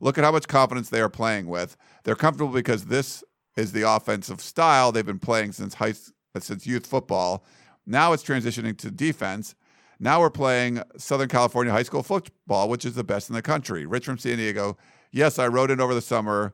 Look 0.00 0.18
at 0.18 0.24
how 0.24 0.32
much 0.32 0.48
confidence 0.48 0.90
they 0.90 1.00
are 1.00 1.08
playing 1.08 1.46
with. 1.46 1.76
They're 2.04 2.14
comfortable 2.14 2.52
because 2.52 2.86
this 2.86 3.24
is 3.56 3.72
the 3.72 3.82
offensive 3.82 4.40
style 4.40 4.92
they've 4.92 5.06
been 5.06 5.18
playing 5.18 5.52
since 5.52 5.74
high 5.74 5.94
since 6.38 6.66
youth 6.66 6.86
football. 6.86 7.44
Now 7.86 8.12
it's 8.12 8.22
transitioning 8.22 8.76
to 8.78 8.90
defense. 8.90 9.54
Now 9.98 10.20
we're 10.20 10.30
playing 10.30 10.82
Southern 10.98 11.28
California 11.28 11.72
high 11.72 11.82
school 11.82 12.02
football, 12.02 12.68
which 12.68 12.84
is 12.84 12.94
the 12.94 13.04
best 13.04 13.30
in 13.30 13.34
the 13.34 13.42
country. 13.42 13.86
Rich 13.86 14.04
from 14.04 14.18
San 14.18 14.36
Diego. 14.36 14.76
Yes, 15.10 15.38
I 15.38 15.46
wrote 15.46 15.70
in 15.70 15.80
over 15.80 15.94
the 15.94 16.02
summer 16.02 16.52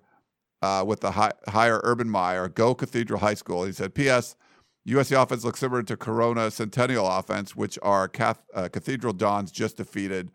uh, 0.60 0.84
with 0.86 1.00
the 1.00 1.10
high, 1.10 1.32
higher 1.48 1.80
Urban 1.82 2.08
Meyer, 2.08 2.48
go 2.48 2.74
Cathedral 2.74 3.18
High 3.18 3.34
School. 3.34 3.64
He 3.64 3.72
said, 3.72 3.94
P.S. 3.94 4.36
USC 4.86 5.20
offense 5.20 5.44
looks 5.44 5.60
similar 5.60 5.82
to 5.84 5.96
Corona 5.96 6.50
Centennial 6.50 7.06
offense, 7.06 7.54
which 7.54 7.78
our 7.82 8.08
Cath- 8.08 8.44
uh, 8.54 8.68
Cathedral 8.68 9.12
Dons 9.12 9.52
just 9.52 9.76
defeated. 9.76 10.30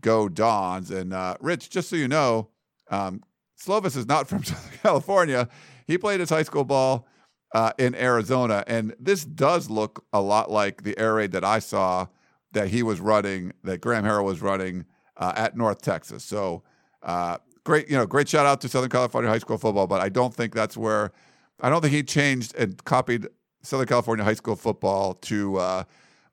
Go 0.00 0.28
Dons. 0.28 0.90
And 0.90 1.12
uh, 1.12 1.36
Rich, 1.40 1.70
just 1.70 1.88
so 1.88 1.96
you 1.96 2.08
know, 2.08 2.48
um, 2.90 3.22
Slovis 3.60 3.96
is 3.96 4.06
not 4.06 4.26
from 4.28 4.42
Southern 4.42 4.78
California. 4.82 5.48
He 5.86 5.96
played 5.96 6.20
his 6.20 6.30
high 6.30 6.42
school 6.42 6.64
ball 6.64 7.06
uh, 7.54 7.72
in 7.78 7.94
Arizona. 7.94 8.64
And 8.66 8.94
this 8.98 9.24
does 9.24 9.70
look 9.70 10.04
a 10.12 10.20
lot 10.20 10.50
like 10.50 10.82
the 10.82 10.98
air 10.98 11.14
raid 11.14 11.32
that 11.32 11.44
I 11.44 11.58
saw 11.60 12.06
that 12.52 12.68
he 12.68 12.82
was 12.82 13.00
running, 13.00 13.52
that 13.64 13.80
Graham 13.80 14.04
Harrell 14.04 14.24
was 14.24 14.42
running 14.42 14.84
uh, 15.16 15.32
at 15.36 15.56
North 15.56 15.82
Texas. 15.82 16.24
So 16.24 16.62
uh, 17.02 17.38
great, 17.64 17.88
you 17.88 17.96
know, 17.96 18.06
great 18.06 18.28
shout 18.28 18.46
out 18.46 18.60
to 18.62 18.68
Southern 18.68 18.90
California 18.90 19.30
high 19.30 19.38
school 19.38 19.58
football. 19.58 19.86
But 19.86 20.00
I 20.00 20.08
don't 20.08 20.34
think 20.34 20.52
that's 20.52 20.76
where, 20.76 21.12
I 21.60 21.70
don't 21.70 21.80
think 21.80 21.92
he 21.92 22.02
changed 22.02 22.54
and 22.56 22.82
copied 22.84 23.28
Southern 23.62 23.86
California 23.86 24.24
high 24.24 24.34
school 24.34 24.56
football 24.56 25.14
to 25.14 25.56
uh, 25.56 25.84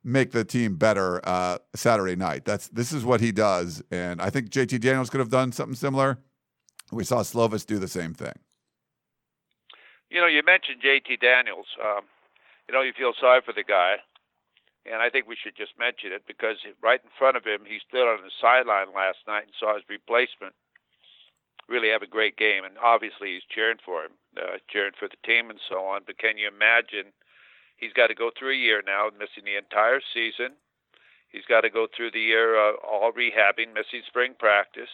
make 0.03 0.31
the 0.31 0.43
team 0.43 0.75
better 0.75 1.21
uh, 1.27 1.57
Saturday 1.75 2.15
night. 2.15 2.45
That's 2.45 2.67
this 2.69 2.91
is 2.91 3.05
what 3.05 3.21
he 3.21 3.31
does, 3.31 3.83
and 3.91 4.21
I 4.21 4.29
think 4.29 4.49
JT 4.49 4.79
Daniels 4.81 5.09
could 5.09 5.19
have 5.19 5.29
done 5.29 5.51
something 5.51 5.75
similar. 5.75 6.19
We 6.91 7.03
saw 7.03 7.21
Slovis 7.21 7.65
do 7.65 7.77
the 7.77 7.87
same 7.87 8.13
thing. 8.13 8.33
You 10.09 10.21
know, 10.21 10.27
you 10.27 10.41
mentioned 10.43 10.81
JT 10.81 11.21
Daniels. 11.21 11.67
Um, 11.83 12.05
you 12.67 12.73
know, 12.73 12.81
you 12.81 12.93
feel 12.97 13.13
sorry 13.19 13.41
for 13.45 13.53
the 13.53 13.63
guy, 13.63 13.97
and 14.85 15.01
I 15.01 15.09
think 15.09 15.27
we 15.27 15.37
should 15.41 15.55
just 15.55 15.73
mention 15.77 16.11
it 16.11 16.23
because 16.27 16.57
right 16.81 16.99
in 17.03 17.09
front 17.17 17.37
of 17.37 17.43
him, 17.45 17.61
he 17.65 17.79
stood 17.87 18.09
on 18.09 18.23
the 18.23 18.31
sideline 18.41 18.93
last 18.95 19.19
night 19.27 19.43
and 19.43 19.53
saw 19.59 19.75
his 19.75 19.83
replacement 19.89 20.53
really 21.69 21.89
have 21.89 22.01
a 22.01 22.09
great 22.09 22.35
game, 22.35 22.65
and 22.65 22.75
obviously 22.81 23.37
he's 23.37 23.45
cheering 23.53 23.77
for 23.85 24.03
him, 24.03 24.11
uh, 24.35 24.57
cheering 24.67 24.97
for 24.97 25.07
the 25.07 25.21
team 25.23 25.49
and 25.49 25.59
so 25.69 25.85
on. 25.85 26.01
But 26.05 26.17
can 26.17 26.37
you 26.37 26.49
imagine? 26.49 27.13
He's 27.79 27.93
got 27.93 28.07
to 28.07 28.15
go 28.15 28.31
through 28.37 28.53
a 28.53 28.57
year 28.57 28.83
now, 28.85 29.09
missing 29.17 29.45
the 29.45 29.57
entire 29.57 30.01
season. 30.13 30.55
He's 31.29 31.45
got 31.47 31.61
to 31.61 31.69
go 31.69 31.87
through 31.87 32.11
the 32.11 32.19
year 32.19 32.57
uh, 32.57 32.73
all 32.83 33.11
rehabbing, 33.13 33.73
missing 33.73 34.01
spring 34.07 34.33
practice. 34.37 34.89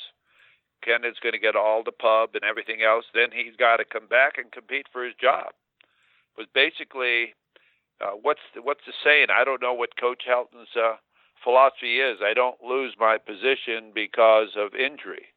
Kedon's 0.86 1.17
going 1.24 1.34
to 1.34 1.39
get 1.39 1.56
all 1.56 1.84
the 1.84 1.91
pub 1.91 2.32
and 2.36 2.43
everything 2.43 2.84
else. 2.84 3.06
Then 3.13 3.30
he's 3.34 3.56
got 3.56 3.78
to 3.78 3.86
come 3.86 4.08
back 4.08 4.38
and 4.38 4.52
compete 4.52 4.86
for 4.91 5.04
his 5.04 5.15
job. 5.19 5.54
But 6.38 6.54
basically, 6.54 7.34
uh, 8.02 8.12
what's 8.21 8.41
the, 8.54 8.62
what's 8.62 8.86
the 8.86 8.93
saying? 9.04 9.28
I 9.32 9.43
don't 9.43 9.62
know 9.62 9.74
what 9.74 9.98
Coach 9.98 10.24
Helton's 10.28 10.76
uh, 10.76 10.98
philosophy 11.43 12.00
is. 12.00 12.19
I 12.21 12.34
don't 12.34 12.62
lose 12.62 12.93
my 13.00 13.17
position 13.17 13.91
because 13.95 14.50
of 14.58 14.76
injury. 14.76 15.34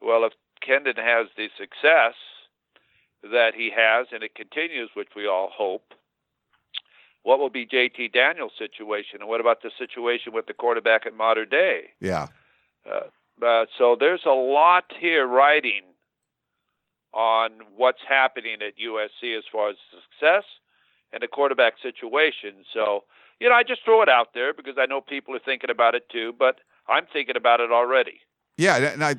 Well, 0.00 0.24
if 0.24 0.32
Kendon 0.66 0.96
has 0.96 1.26
the 1.36 1.48
success 1.58 2.14
that 3.22 3.52
he 3.54 3.70
has, 3.76 4.06
and 4.12 4.22
it 4.22 4.34
continues, 4.34 4.90
which 4.94 5.10
we 5.16 5.26
all 5.26 5.50
hope, 5.52 5.92
what 7.22 7.38
will 7.38 7.50
be 7.50 7.66
JT 7.66 8.12
Daniels' 8.12 8.52
situation, 8.58 9.20
and 9.20 9.28
what 9.28 9.40
about 9.40 9.62
the 9.62 9.70
situation 9.78 10.32
with 10.32 10.46
the 10.46 10.54
quarterback 10.54 11.06
at 11.06 11.14
Mater 11.14 11.44
Dei? 11.44 11.90
Yeah. 12.00 12.28
Uh, 12.90 13.44
uh, 13.44 13.66
so 13.78 13.96
there's 13.98 14.22
a 14.26 14.30
lot 14.30 14.84
here 14.98 15.26
writing 15.26 15.82
on 17.12 17.50
what's 17.76 18.00
happening 18.08 18.58
at 18.66 18.74
USC 18.78 19.36
as 19.36 19.44
far 19.50 19.70
as 19.70 19.76
success 19.90 20.44
and 21.12 21.22
the 21.22 21.28
quarterback 21.28 21.74
situation. 21.82 22.64
So, 22.72 23.04
you 23.40 23.48
know, 23.48 23.54
I 23.54 23.62
just 23.64 23.84
throw 23.84 24.02
it 24.02 24.08
out 24.08 24.28
there 24.34 24.54
because 24.54 24.74
I 24.78 24.86
know 24.86 25.00
people 25.00 25.34
are 25.34 25.40
thinking 25.44 25.70
about 25.70 25.94
it 25.94 26.08
too, 26.10 26.34
but 26.38 26.56
I'm 26.88 27.06
thinking 27.12 27.36
about 27.36 27.60
it 27.60 27.72
already. 27.72 28.20
Yeah, 28.56 28.76
and 28.76 29.02
I 29.02 29.16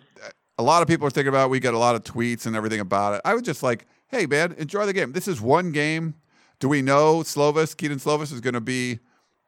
a 0.58 0.64
lot 0.64 0.82
of 0.82 0.88
people 0.88 1.08
are 1.08 1.12
thinking 1.12 1.30
about. 1.30 1.46
It. 1.46 1.50
We 1.50 1.60
get 1.60 1.74
a 1.74 1.80
lot 1.80 1.96
of 1.96 2.04
tweets 2.04 2.46
and 2.46 2.56
everything 2.56 2.80
about 2.80 3.16
it. 3.16 3.22
I 3.26 3.34
would 3.34 3.44
just 3.44 3.64
like, 3.64 3.88
hey 4.10 4.26
man, 4.26 4.54
enjoy 4.54 4.86
the 4.86 4.94
game. 4.94 5.12
This 5.12 5.28
is 5.28 5.42
one 5.42 5.72
game. 5.72 6.16
Do 6.62 6.70
we 6.70 6.82
know 6.82 7.18
Slovis, 7.24 7.76
Kedon 7.76 7.98
Slovis, 7.98 8.32
is 8.32 8.40
going 8.40 8.54
to 8.54 8.62
be, 8.62 9.00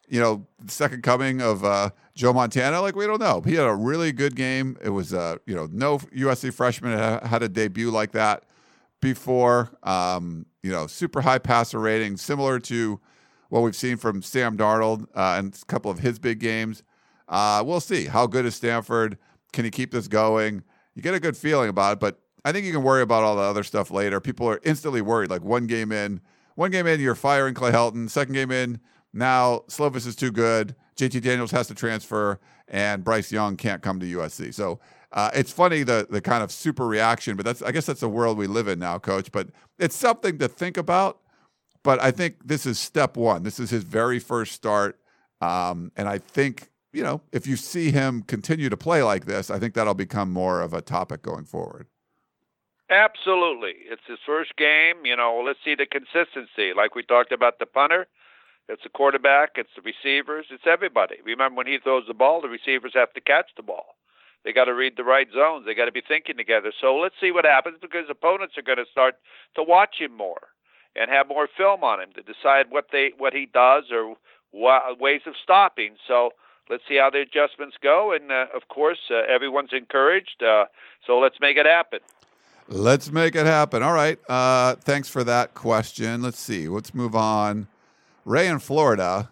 you 0.09 0.19
know, 0.19 0.45
the 0.59 0.71
second 0.71 1.03
coming 1.03 1.41
of 1.41 1.63
uh, 1.63 1.91
Joe 2.15 2.33
Montana? 2.33 2.81
Like 2.81 2.97
we 2.97 3.05
don't 3.05 3.21
know. 3.21 3.39
He 3.39 3.55
had 3.55 3.65
a 3.65 3.73
really 3.73 4.11
good 4.11 4.35
game. 4.35 4.77
It 4.83 4.89
was, 4.89 5.13
uh, 5.13 5.37
you 5.45 5.55
know, 5.55 5.69
no 5.71 5.99
USC 5.99 6.53
freshman 6.53 6.97
had 7.25 7.41
a 7.41 7.47
debut 7.47 7.89
like 7.89 8.11
that 8.11 8.43
before. 8.99 9.71
Um, 9.83 10.45
you 10.61 10.71
know, 10.71 10.87
super 10.87 11.21
high 11.21 11.39
passer 11.39 11.79
rating, 11.79 12.17
similar 12.17 12.59
to 12.59 12.99
what 13.47 13.61
we've 13.61 13.75
seen 13.75 13.95
from 13.95 14.21
Sam 14.21 14.57
Darnold 14.57 15.03
uh, 15.15 15.35
and 15.37 15.53
a 15.53 15.65
couple 15.67 15.89
of 15.89 15.99
his 15.99 16.19
big 16.19 16.39
games. 16.39 16.83
Uh, 17.29 17.63
we'll 17.65 17.79
see. 17.79 18.07
How 18.07 18.27
good 18.27 18.45
is 18.45 18.55
Stanford? 18.55 19.17
Can 19.53 19.63
he 19.63 19.71
keep 19.71 19.91
this 19.91 20.09
going? 20.09 20.63
you 20.95 21.01
get 21.01 21.13
a 21.13 21.19
good 21.19 21.37
feeling 21.37 21.69
about 21.69 21.93
it. 21.93 21.99
But 21.99 22.19
I 22.45 22.51
think 22.51 22.65
you 22.65 22.73
can 22.73 22.83
worry 22.83 23.01
about 23.01 23.23
all 23.23 23.35
the 23.35 23.41
other 23.41 23.63
stuff 23.63 23.91
later. 23.91 24.19
People 24.19 24.47
are 24.49 24.59
instantly 24.63 25.01
worried. 25.01 25.29
Like 25.29 25.43
one 25.43 25.67
game 25.67 25.91
in, 25.91 26.21
one 26.55 26.71
game 26.71 26.87
in, 26.87 26.99
you're 26.99 27.15
firing 27.15 27.53
Clay 27.53 27.71
Helton. 27.71 28.09
Second 28.09 28.33
game 28.33 28.51
in, 28.51 28.79
now 29.13 29.63
Slovis 29.67 30.07
is 30.07 30.15
too 30.15 30.31
good. 30.31 30.75
JT 30.95 31.21
Daniels 31.21 31.51
has 31.51 31.67
to 31.67 31.75
transfer, 31.75 32.39
and 32.67 33.03
Bryce 33.03 33.31
Young 33.31 33.57
can't 33.57 33.81
come 33.81 33.99
to 33.99 34.05
USC. 34.05 34.53
So 34.53 34.79
uh, 35.11 35.31
it's 35.33 35.51
funny 35.51 35.83
the 35.83 36.07
the 36.09 36.21
kind 36.21 36.43
of 36.43 36.51
super 36.51 36.87
reaction, 36.87 37.35
but 37.35 37.45
that's 37.45 37.61
I 37.61 37.71
guess 37.71 37.85
that's 37.85 38.01
the 38.01 38.09
world 38.09 38.37
we 38.37 38.47
live 38.47 38.67
in 38.67 38.79
now, 38.79 38.99
Coach. 38.99 39.31
But 39.31 39.49
it's 39.79 39.95
something 39.95 40.37
to 40.39 40.47
think 40.47 40.77
about. 40.77 41.19
But 41.83 42.01
I 42.01 42.11
think 42.11 42.47
this 42.47 42.65
is 42.65 42.79
step 42.79 43.17
one. 43.17 43.43
This 43.43 43.59
is 43.59 43.69
his 43.69 43.83
very 43.83 44.17
first 44.17 44.53
start, 44.53 44.99
um, 45.41 45.91
and 45.95 46.07
I 46.07 46.17
think 46.17 46.69
you 46.93 47.03
know, 47.03 47.21
if 47.31 47.47
you 47.47 47.55
see 47.55 47.91
him 47.91 48.21
continue 48.21 48.69
to 48.69 48.77
play 48.77 49.03
like 49.03 49.25
this, 49.25 49.49
I 49.49 49.59
think 49.59 49.73
that'll 49.73 49.95
become 49.95 50.31
more 50.31 50.61
of 50.61 50.73
a 50.73 50.81
topic 50.81 51.23
going 51.23 51.45
forward. 51.45 51.87
Absolutely. 52.93 53.73
It's 53.89 54.05
his 54.07 54.19
first 54.25 54.55
game. 54.55 55.05
You 55.05 55.17
know, 55.17 55.41
let's 55.45 55.59
see 55.65 55.75
the 55.75 55.87
consistency. 55.87 56.73
Like 56.77 56.95
we 56.95 57.03
talked 57.03 57.33
about 57.33 57.59
the 57.59 57.65
punter, 57.65 58.07
It's 58.69 58.83
the 58.83 58.89
quarterback, 58.89 59.51
it's 59.57 59.75
the 59.75 59.81
receivers, 59.81 60.47
it's 60.51 60.67
everybody. 60.67 61.17
Remember 61.25 61.57
when 61.57 61.67
he 61.67 61.79
throws 61.79 62.05
the 62.07 62.13
ball, 62.13 62.41
the 62.41 62.49
receivers 62.49 62.93
have 62.95 63.13
to 63.13 63.21
catch 63.21 63.49
the 63.57 63.63
ball. 63.63 63.95
They 64.45 64.53
got 64.53 64.65
to 64.65 64.75
read 64.75 64.95
the 64.97 65.03
right 65.05 65.27
zones. 65.33 65.65
They 65.65 65.75
got 65.75 65.85
to 65.85 65.91
be 65.91 66.03
thinking 66.07 66.37
together. 66.37 66.73
So 66.81 66.95
let's 66.97 67.15
see 67.19 67.31
what 67.31 67.45
happens 67.45 67.77
because 67.81 68.05
opponents 68.09 68.57
are 68.57 68.63
going 68.63 68.79
to 68.79 68.91
start 68.91 69.15
to 69.55 69.63
watch 69.63 69.97
him 69.99 70.15
more 70.15 70.49
and 70.95 71.09
have 71.11 71.27
more 71.29 71.49
film 71.57 71.83
on 71.83 72.01
him 72.01 72.11
to 72.15 72.23
decide 72.23 72.67
what 72.71 72.87
they 72.91 73.13
what 73.17 73.33
he 73.33 73.47
does 73.47 73.85
or 73.91 74.15
what, 74.51 74.99
ways 74.99 75.21
of 75.27 75.35
stopping. 75.43 75.95
So 76.07 76.31
let's 76.69 76.83
see 76.87 76.97
how 76.97 77.09
the 77.09 77.21
adjustments 77.21 77.77
go. 77.81 78.13
And 78.13 78.31
uh, 78.31 78.47
of 78.55 78.67
course, 78.69 78.99
uh, 79.11 79.23
everyone's 79.27 79.73
encouraged. 79.73 80.43
Uh, 80.43 80.65
so 81.07 81.19
let's 81.19 81.39
make 81.41 81.57
it 81.57 81.65
happen. 81.65 81.99
Let's 82.73 83.11
make 83.11 83.35
it 83.35 83.45
happen. 83.45 83.83
All 83.83 83.93
right. 83.93 84.17
Uh, 84.27 84.73
thanks 84.73 85.07
for 85.07 85.23
that 85.25 85.53
question. 85.53 86.23
Let's 86.23 86.39
see. 86.39 86.67
Let's 86.67 86.91
move 86.95 87.15
on. 87.15 87.67
Ray 88.25 88.47
in 88.47 88.57
Florida. 88.57 89.29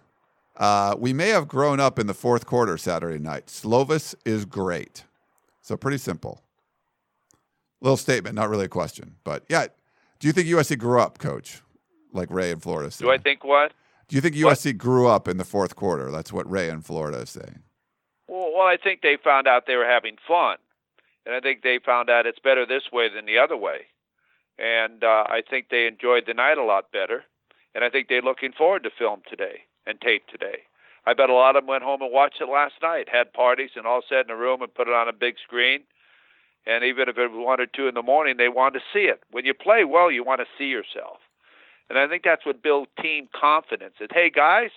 Uh, 0.56 0.94
we 0.96 1.12
may 1.12 1.30
have 1.30 1.48
grown 1.48 1.80
up 1.80 1.98
in 1.98 2.06
the 2.06 2.14
fourth 2.14 2.46
quarter 2.46 2.78
Saturday 2.78 3.18
night. 3.18 3.48
Slovis 3.48 4.14
is 4.26 4.46
great. 4.46 5.06
So 5.64 5.76
pretty 5.76 5.98
simple. 5.98 6.44
Little 7.82 7.98
statement, 7.98 8.36
not 8.36 8.48
really 8.48 8.66
a 8.66 8.70
question, 8.70 9.16
but 9.24 9.44
yeah. 9.50 9.66
Do 10.20 10.28
you 10.28 10.34
think 10.34 10.48
USC 10.48 10.78
grew 10.78 11.02
up, 11.02 11.18
Coach, 11.18 11.64
like 12.14 12.30
Ray 12.30 12.52
in 12.52 12.60
Florida 12.60 12.92
said? 12.92 13.06
Do 13.06 13.10
I 13.10 13.18
think 13.18 13.44
what? 13.44 13.74
Do 14.08 14.16
you 14.16 14.22
think 14.22 14.36
USC 14.36 14.68
what? 14.68 14.78
grew 14.78 15.08
up 15.08 15.28
in 15.28 15.38
the 15.38 15.46
fourth 15.46 15.76
quarter? 15.76 16.12
That's 16.12 16.32
what 16.32 16.48
Ray 16.48 16.70
in 16.70 16.82
Florida 16.82 17.18
is 17.22 17.32
saying. 17.32 17.64
Well, 18.28 18.52
well, 18.56 18.68
I 18.68 18.78
think 18.78 19.02
they 19.02 19.18
found 19.24 19.48
out 19.48 19.64
they 19.66 19.78
were 19.78 19.88
having 19.88 20.18
fun, 20.28 20.58
and 21.26 21.36
I 21.36 21.40
think 21.40 21.62
they 21.62 21.80
found 21.84 22.10
out 22.10 22.26
it's 22.26 22.40
better 22.40 22.66
this 22.66 22.92
way 22.92 23.10
than 23.14 23.26
the 23.26 23.38
other 23.38 23.58
way, 23.58 23.88
and 24.58 25.04
uh, 25.04 25.26
I 25.28 25.42
think 25.48 25.68
they 25.70 25.88
enjoyed 25.88 26.26
the 26.28 26.34
night 26.34 26.58
a 26.58 26.64
lot 26.64 26.92
better, 26.92 27.24
and 27.74 27.84
I 27.84 27.90
think 27.90 28.08
they're 28.08 28.22
looking 28.22 28.52
forward 28.52 28.84
to 28.84 28.90
film 28.98 29.22
today 29.30 29.62
and 29.86 30.00
tape 30.02 30.28
today. 30.28 30.60
I 31.06 31.14
bet 31.14 31.30
a 31.30 31.34
lot 31.34 31.56
of 31.56 31.64
them 31.64 31.68
went 31.68 31.84
home 31.84 32.02
and 32.02 32.12
watched 32.12 32.42
it 32.42 32.50
last 32.50 32.76
night, 32.82 33.10
had 33.10 33.34
parties, 33.34 33.72
and 33.76 33.88
all 33.88 34.02
sat 34.08 34.26
in 34.26 34.32
a 34.32 34.36
room 34.36 34.62
and 34.62 34.74
put 34.74 34.88
it 34.88 34.94
on 34.94 35.08
a 35.08 35.14
big 35.14 35.36
screen. 35.44 35.82
And 36.68 36.84
even 36.84 37.10
if 37.10 37.18
it 37.18 37.32
was 37.32 37.44
one 37.44 37.60
or 37.60 37.66
two 37.66 37.88
in 37.88 37.96
the 37.96 38.04
morning, 38.04 38.38
they 38.38 38.50
wanted 38.50 38.80
to 38.80 38.86
see 38.94 39.06
it. 39.06 39.24
When 39.32 39.46
you 39.46 39.54
play 39.56 39.84
well, 39.84 40.12
you 40.12 40.24
want 40.24 40.42
to 40.42 40.48
see 40.58 40.66
yourself. 40.66 41.18
And 41.90 41.98
I 41.98 42.08
think 42.08 42.24
that's 42.24 42.46
what 42.46 42.62
builds 42.62 42.92
team 43.02 43.28
confidence. 43.34 43.96
That 44.00 44.12
hey 44.14 44.30
guys, 44.30 44.70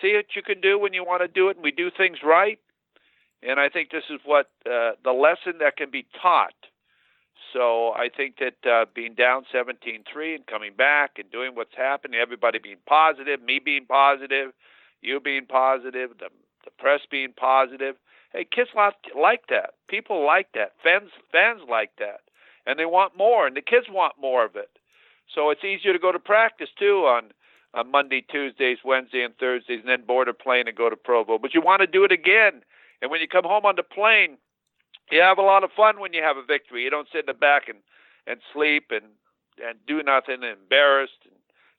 see 0.00 0.14
what 0.14 0.36
you 0.36 0.42
can 0.42 0.60
do 0.60 0.78
when 0.78 0.92
you 0.92 1.04
want 1.04 1.22
to 1.22 1.28
do 1.28 1.48
it, 1.48 1.56
and 1.56 1.64
we 1.64 1.72
do 1.72 1.90
things 1.90 2.18
right. 2.22 2.58
And 3.42 3.60
I 3.60 3.68
think 3.68 3.90
this 3.90 4.04
is 4.10 4.20
what 4.24 4.50
uh, 4.64 4.92
the 5.04 5.12
lesson 5.12 5.58
that 5.60 5.76
can 5.76 5.90
be 5.90 6.06
taught. 6.20 6.54
So 7.52 7.92
I 7.92 8.08
think 8.14 8.36
that 8.38 8.68
uh, 8.68 8.86
being 8.94 9.14
down 9.14 9.44
17-3 9.54 10.34
and 10.34 10.46
coming 10.46 10.72
back 10.76 11.12
and 11.18 11.30
doing 11.30 11.54
what's 11.54 11.76
happening, 11.76 12.18
everybody 12.20 12.58
being 12.58 12.82
positive, 12.86 13.40
me 13.42 13.60
being 13.64 13.86
positive, 13.86 14.52
you 15.00 15.20
being 15.20 15.46
positive, 15.46 16.10
the 16.18 16.28
the 16.66 16.70
press 16.78 17.00
being 17.10 17.32
positive. 17.32 17.96
Hey, 18.32 18.44
kids 18.44 18.70
like 19.18 19.46
that. 19.48 19.74
People 19.88 20.26
like 20.26 20.48
that. 20.54 20.72
Fans 20.82 21.10
fans 21.32 21.62
like 21.70 21.92
that, 21.98 22.20
and 22.66 22.78
they 22.78 22.84
want 22.84 23.16
more, 23.16 23.46
and 23.46 23.56
the 23.56 23.62
kids 23.62 23.86
want 23.88 24.14
more 24.20 24.44
of 24.44 24.56
it. 24.56 24.68
So 25.34 25.50
it's 25.50 25.64
easier 25.64 25.92
to 25.92 25.98
go 25.98 26.12
to 26.12 26.18
practice 26.18 26.68
too 26.78 27.06
on 27.06 27.32
on 27.72 27.90
Monday, 27.90 28.24
Tuesdays, 28.28 28.78
Wednesday, 28.84 29.22
and 29.22 29.36
Thursdays, 29.38 29.80
and 29.80 29.88
then 29.88 30.06
board 30.06 30.28
a 30.28 30.34
plane 30.34 30.66
and 30.66 30.76
go 30.76 30.90
to 30.90 30.96
Provo. 30.96 31.38
But 31.38 31.54
you 31.54 31.60
want 31.60 31.80
to 31.80 31.86
do 31.86 32.04
it 32.04 32.12
again, 32.12 32.62
and 33.02 33.10
when 33.10 33.20
you 33.20 33.28
come 33.28 33.44
home 33.44 33.64
on 33.64 33.76
the 33.76 33.82
plane, 33.82 34.38
you 35.10 35.20
have 35.20 35.38
a 35.38 35.42
lot 35.42 35.64
of 35.64 35.70
fun 35.72 36.00
when 36.00 36.12
you 36.12 36.22
have 36.22 36.36
a 36.36 36.44
victory. 36.44 36.82
You 36.82 36.90
don't 36.90 37.08
sit 37.12 37.20
in 37.20 37.26
the 37.26 37.34
back 37.34 37.68
and 37.68 37.78
and 38.26 38.40
sleep 38.52 38.90
and 38.90 39.04
and 39.64 39.78
do 39.86 40.02
nothing, 40.02 40.42
and 40.42 40.58
embarrassed 40.58 41.24
and 41.24 41.34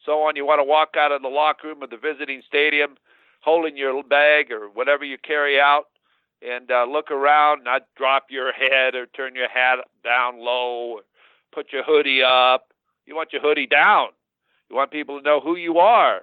so 0.05 0.24
on. 0.24 0.36
You 0.36 0.45
want 0.45 0.59
to 0.59 0.63
walk 0.63 0.95
out 0.97 1.11
of 1.11 1.22
the 1.22 1.28
locker 1.28 1.68
room 1.68 1.84
of 1.84 1.89
the 1.89 1.97
visiting 1.97 2.41
stadium, 2.47 2.95
holding 3.41 3.78
your 3.78 4.01
bag 4.03 4.51
or 4.51 4.70
whatever 4.70 5.03
you 5.03 5.18
carry 5.18 5.59
out, 5.59 5.86
and 6.41 6.72
uh, 6.72 6.86
look 6.86 7.11
around, 7.11 7.63
not 7.63 7.88
drop 7.95 8.28
your 8.30 8.51
head 8.51 8.95
or 8.95 9.05
turn 9.07 9.36
your 9.36 9.49
hat 9.49 9.80
down 10.03 10.39
low, 10.39 10.95
or 10.95 11.01
put 11.53 11.72
your 11.72 11.84
hoodie 11.84 12.24
up. 12.24 12.74
You 13.05 13.15
want 13.15 13.34
your 13.34 13.41
hoodie 13.41 13.68
down. 13.68 14.09
You 14.70 14.76
want 14.76 14.91
people 14.91 15.18
to 15.20 15.24
know 15.24 15.39
who 15.39 15.55
you 15.55 15.80
are. 15.80 16.22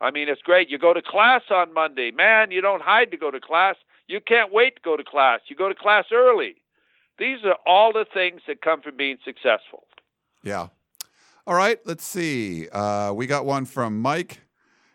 I 0.00 0.10
mean, 0.10 0.28
it's 0.28 0.42
great. 0.42 0.68
You 0.68 0.78
go 0.78 0.92
to 0.92 1.00
class 1.00 1.42
on 1.50 1.72
Monday. 1.72 2.10
Man, 2.10 2.50
you 2.50 2.60
don't 2.60 2.82
hide 2.82 3.10
to 3.12 3.16
go 3.16 3.30
to 3.30 3.40
class. 3.40 3.76
You 4.08 4.20
can't 4.20 4.52
wait 4.52 4.76
to 4.76 4.82
go 4.82 4.96
to 4.96 5.04
class. 5.04 5.40
You 5.46 5.56
go 5.56 5.68
to 5.68 5.74
class 5.74 6.06
early. 6.12 6.56
These 7.18 7.38
are 7.44 7.56
all 7.66 7.92
the 7.92 8.06
things 8.12 8.42
that 8.46 8.60
come 8.60 8.82
from 8.82 8.96
being 8.96 9.18
successful. 9.24 9.84
Yeah. 10.42 10.68
All 11.46 11.54
right. 11.54 11.78
Let's 11.84 12.04
see. 12.04 12.68
Uh, 12.68 13.12
we 13.12 13.26
got 13.26 13.44
one 13.44 13.64
from 13.64 14.00
Mike 14.00 14.40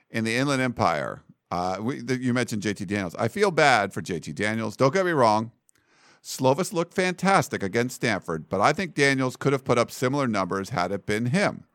in 0.09 0.23
the 0.23 0.35
Inland 0.35 0.61
Empire. 0.61 1.23
Uh, 1.49 1.77
we, 1.81 2.01
the, 2.01 2.17
you 2.17 2.33
mentioned 2.33 2.61
JT 2.61 2.87
Daniels. 2.87 3.15
I 3.15 3.27
feel 3.27 3.51
bad 3.51 3.93
for 3.93 4.01
JT 4.01 4.33
Daniels. 4.35 4.77
Don't 4.77 4.93
get 4.93 5.05
me 5.05 5.11
wrong. 5.11 5.51
Slovis 6.23 6.71
looked 6.71 6.93
fantastic 6.93 7.63
against 7.63 7.95
Stanford, 7.95 8.47
but 8.47 8.61
I 8.61 8.73
think 8.73 8.93
Daniels 8.93 9.35
could 9.35 9.53
have 9.53 9.65
put 9.65 9.79
up 9.79 9.89
similar 9.89 10.27
numbers 10.27 10.69
had 10.69 10.91
it 10.91 11.05
been 11.05 11.27
him. 11.27 11.65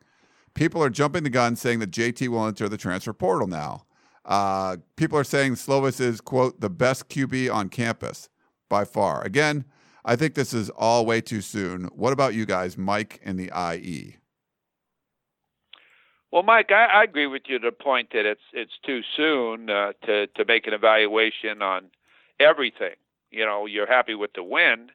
People 0.53 0.81
are 0.81 0.89
jumping 0.89 1.23
the 1.23 1.29
gun 1.29 1.55
saying 1.55 1.79
that 1.79 1.91
JT 1.91 2.29
will 2.29 2.47
enter 2.47 2.69
the 2.69 2.77
transfer 2.77 3.13
portal 3.13 3.47
now. 3.47 3.85
Uh, 4.27 4.77
people 4.97 5.17
are 5.17 5.23
saying 5.23 5.53
Slovis 5.53 6.01
is, 6.01 6.19
quote, 6.19 6.59
the 6.59 6.69
best 6.69 7.07
QB 7.07 7.51
on 7.53 7.69
campus 7.69 8.29
by 8.69 8.83
far. 8.83 9.23
Again, 9.23 9.63
I 10.03 10.15
think 10.15 10.35
this 10.35 10.53
is 10.53 10.69
all 10.71 11.05
way 11.05 11.21
too 11.21 11.41
soon. 11.41 11.85
What 11.85 12.13
about 12.13 12.33
you 12.33 12.45
guys, 12.45 12.77
Mike 12.77 13.21
and 13.23 13.39
the 13.39 13.51
IE? 13.73 14.17
Well, 16.31 16.43
Mike, 16.43 16.71
I, 16.71 16.85
I 16.85 17.03
agree 17.03 17.27
with 17.27 17.43
you 17.47 17.57
to 17.59 17.69
the 17.69 17.71
point 17.71 18.09
that 18.11 18.25
it's 18.25 18.41
it's 18.51 18.77
too 18.85 19.01
soon 19.15 19.69
uh, 19.69 19.93
to 20.05 20.27
to 20.27 20.45
make 20.45 20.67
an 20.67 20.73
evaluation 20.73 21.61
on 21.61 21.85
everything. 22.39 22.95
You 23.31 23.45
know, 23.45 23.65
you're 23.65 23.87
happy 23.87 24.13
with 24.13 24.33
the 24.33 24.43
win, 24.43 24.89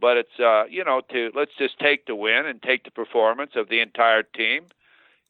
but 0.00 0.16
it's 0.16 0.40
uh, 0.40 0.64
you 0.64 0.82
know 0.82 1.02
to 1.12 1.30
let's 1.34 1.52
just 1.58 1.78
take 1.78 2.06
the 2.06 2.16
win 2.16 2.46
and 2.46 2.62
take 2.62 2.84
the 2.84 2.90
performance 2.90 3.52
of 3.54 3.68
the 3.68 3.80
entire 3.80 4.22
team, 4.22 4.64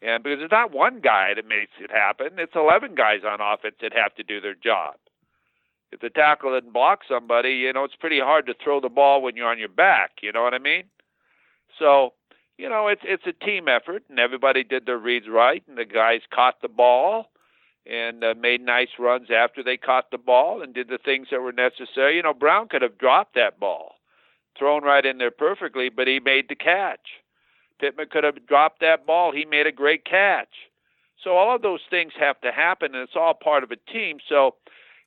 and 0.03 0.23
because 0.23 0.39
it's 0.43 0.53
not 0.53 0.73
one 0.73 1.01
guy 1.01 1.33
that 1.35 1.47
makes 1.47 1.73
it 1.81 1.91
happen, 1.91 2.39
it's 2.39 2.57
eleven 2.57 2.95
guys 2.95 3.21
on 3.27 3.41
offense 3.41 3.77
that 3.81 3.93
have 3.93 4.15
to 4.17 4.23
do 4.23 4.41
their 4.41 4.55
job. 4.55 4.95
If 5.91 6.01
the 6.01 6.11
tackle 6.11 6.53
doesn't 6.53 6.73
block 6.73 7.01
somebody, 7.09 7.51
you 7.51 7.73
know 7.73 7.85
it's 7.85 7.97
pretty 7.97 8.21
hard 8.21 8.47
to 8.47 8.55
throw 8.63 8.81
the 8.81 8.89
ball 8.89 9.23
when 9.23 9.37
you're 9.37 9.51
on 9.51 9.59
your 9.59 9.69
back. 9.69 10.13
You 10.23 10.33
know 10.33 10.43
what 10.43 10.55
I 10.55 10.59
mean? 10.59 10.85
So 11.79 12.15
you 12.59 12.69
know, 12.69 12.89
it's 12.89 13.03
it's 13.05 13.27
a 13.27 13.45
team 13.45 13.67
effort, 13.69 14.05
and 14.09 14.19
everybody 14.19 14.63
did 14.63 14.87
their 14.87 14.99
reads 14.99 15.27
right, 15.29 15.63
and 15.67 15.77
the 15.77 15.85
guys 15.85 16.21
caught 16.33 16.61
the 16.63 16.69
ball 16.69 17.31
and 17.85 18.23
uh, 18.23 18.35
made 18.39 18.61
nice 18.61 18.91
runs 18.99 19.29
after 19.35 19.63
they 19.63 19.77
caught 19.77 20.11
the 20.11 20.19
ball 20.19 20.63
and 20.63 20.73
did 20.73 20.89
the 20.89 20.99
things 21.05 21.29
that 21.31 21.41
were 21.41 21.53
necessary. 21.53 22.17
You 22.17 22.23
know, 22.23 22.35
Brown 22.35 22.69
could 22.69 22.83
have 22.83 22.99
dropped 22.99 23.35
that 23.35 23.59
ball, 23.59 23.97
thrown 24.57 24.85
right 24.85 25.05
in 25.05 25.19
there 25.19 25.33
perfectly, 25.33 25.89
but 25.89 26.07
he 26.07 26.21
made 26.21 26.49
the 26.49 26.55
catch. 26.55 27.22
Pittman 27.83 28.07
could 28.11 28.23
have 28.23 28.47
dropped 28.47 28.81
that 28.81 29.07
ball. 29.07 29.33
He 29.33 29.45
made 29.45 29.67
a 29.67 29.73
great 29.73 30.05
catch. 30.05 30.71
So 31.23 31.33
all 31.33 31.55
of 31.55 31.63
those 31.63 31.81
things 31.91 32.13
have 32.19 32.41
to 32.43 32.53
happen, 32.53 32.95
and 32.95 33.03
it's 33.03 33.17
all 33.17 33.35
part 33.35 33.65
of 33.65 33.73
a 33.73 33.77
team. 33.93 34.19
So, 34.29 34.55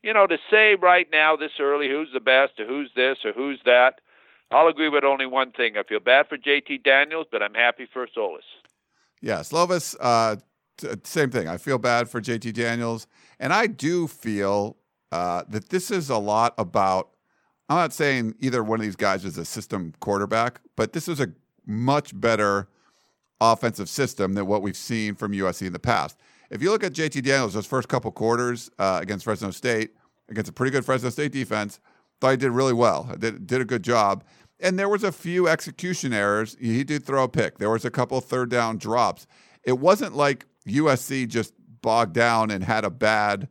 you 0.04 0.14
know, 0.14 0.28
to 0.28 0.38
say 0.52 0.76
right 0.76 1.08
now 1.10 1.38
this 1.38 1.52
early 1.60 1.88
who's 1.88 2.10
the 2.14 2.20
best 2.20 2.60
or 2.60 2.68
who's 2.68 2.92
this 2.94 3.20
or 3.24 3.32
who's 3.32 3.60
that, 3.64 4.02
I'll 4.52 4.68
agree 4.68 4.90
with 4.90 5.06
only 5.06 5.26
one 5.26 5.52
thing. 5.54 5.78
I 5.78 5.84
feel 5.84 6.02
bad 6.02 6.28
for 6.28 6.38
JT 6.38 6.84
Daniels, 6.84 7.28
but 7.32 7.42
I'm 7.42 7.54
happy 7.54 7.88
for 7.92 8.08
Solis. 8.14 8.44
Yeah, 9.22 9.40
Slovis, 9.40 9.96
uh, 10.02 10.36
t- 10.78 10.90
same 11.04 11.32
thing. 11.32 11.48
I 11.48 11.56
feel 11.58 11.78
bad 11.78 12.10
for 12.10 12.22
JT 12.22 12.54
Daniels. 12.54 13.08
And 13.40 13.54
I 13.54 13.68
do 13.68 14.08
feel 14.08 14.78
uh, 15.14 15.44
that 15.48 15.70
this 15.70 15.92
is 15.92 16.10
a 16.10 16.18
lot 16.18 16.54
about. 16.58 17.12
I'm 17.70 17.78
not 17.78 17.94
saying 17.94 18.36
either 18.42 18.64
one 18.64 18.80
of 18.80 18.86
these 18.86 18.98
guys 18.98 19.24
is 19.24 19.38
a 19.38 19.46
system 19.46 19.94
quarterback, 20.00 20.60
but 20.76 20.94
this 20.94 21.08
is 21.08 21.20
a 21.20 21.32
much 21.66 22.20
better 22.20 22.68
offensive 23.42 23.90
system 23.90 24.34
than 24.34 24.48
what 24.48 24.62
we've 24.62 24.78
seen 24.78 25.16
from 25.16 25.32
USC 25.32 25.68
in 25.68 25.74
the 25.74 25.80
past. 25.80 26.18
If 26.50 26.62
you 26.62 26.72
look 26.72 26.84
at 26.84 26.94
JT 26.94 27.24
Daniels, 27.24 27.54
those 27.54 27.66
first 27.66 27.88
couple 27.88 28.12
quarters 28.12 28.70
uh, 28.80 29.00
against 29.02 29.26
Fresno 29.26 29.52
State, 29.52 29.92
against 30.30 30.50
a 30.50 30.54
pretty 30.54 30.72
good 30.72 30.86
Fresno 30.86 31.10
State 31.10 31.32
defense, 31.32 31.80
thought 32.22 32.32
he 32.32 32.38
did 32.38 32.52
really 32.52 32.74
well. 32.74 33.12
Did 33.18 33.48
did 33.48 33.62
a 33.62 33.66
good 33.66 33.84
job. 33.84 34.24
And 34.60 34.80
there 34.80 34.88
was 34.88 35.04
a 35.04 35.12
few 35.12 35.48
execution 35.48 36.14
errors. 36.14 36.56
He 36.60 36.84
did 36.84 37.06
throw 37.06 37.24
a 37.24 37.28
pick. 37.28 37.58
There 37.58 37.70
was 37.70 37.84
a 37.84 37.92
couple 37.92 38.22
third 38.22 38.50
down 38.50 38.78
drops. 38.78 39.28
It 39.64 39.80
wasn't 39.80 40.16
like 40.16 40.46
USC 40.68 41.28
just 41.28 41.54
bogged 41.82 42.14
down 42.14 42.52
and 42.52 42.64
had 42.64 42.86
a 42.86 42.90
bad 42.90 43.50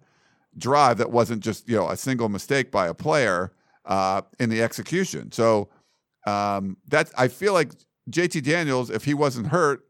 drive 0.57 0.99
that 0.99 1.11
wasn't 1.11 1.43
just 1.43 1.69
you 1.69 1.77
know 1.77 1.91
a 1.91 1.97
single 1.97 2.29
mistake 2.29 2.71
by 2.71 2.87
a 2.87 2.95
player 2.95 3.53
uh, 3.85 4.23
in 4.39 4.49
the 4.49 4.63
execution. 4.63 5.31
So 5.33 5.69
um, 6.27 6.77
that's 6.89 7.13
I 7.19 7.29
feel 7.29 7.53
like 7.53 7.73
JT 8.11 8.43
Daniels, 8.43 8.91
if 8.91 9.05
he 9.05 9.15
wasn't 9.15 9.49
hurt, 9.49 9.85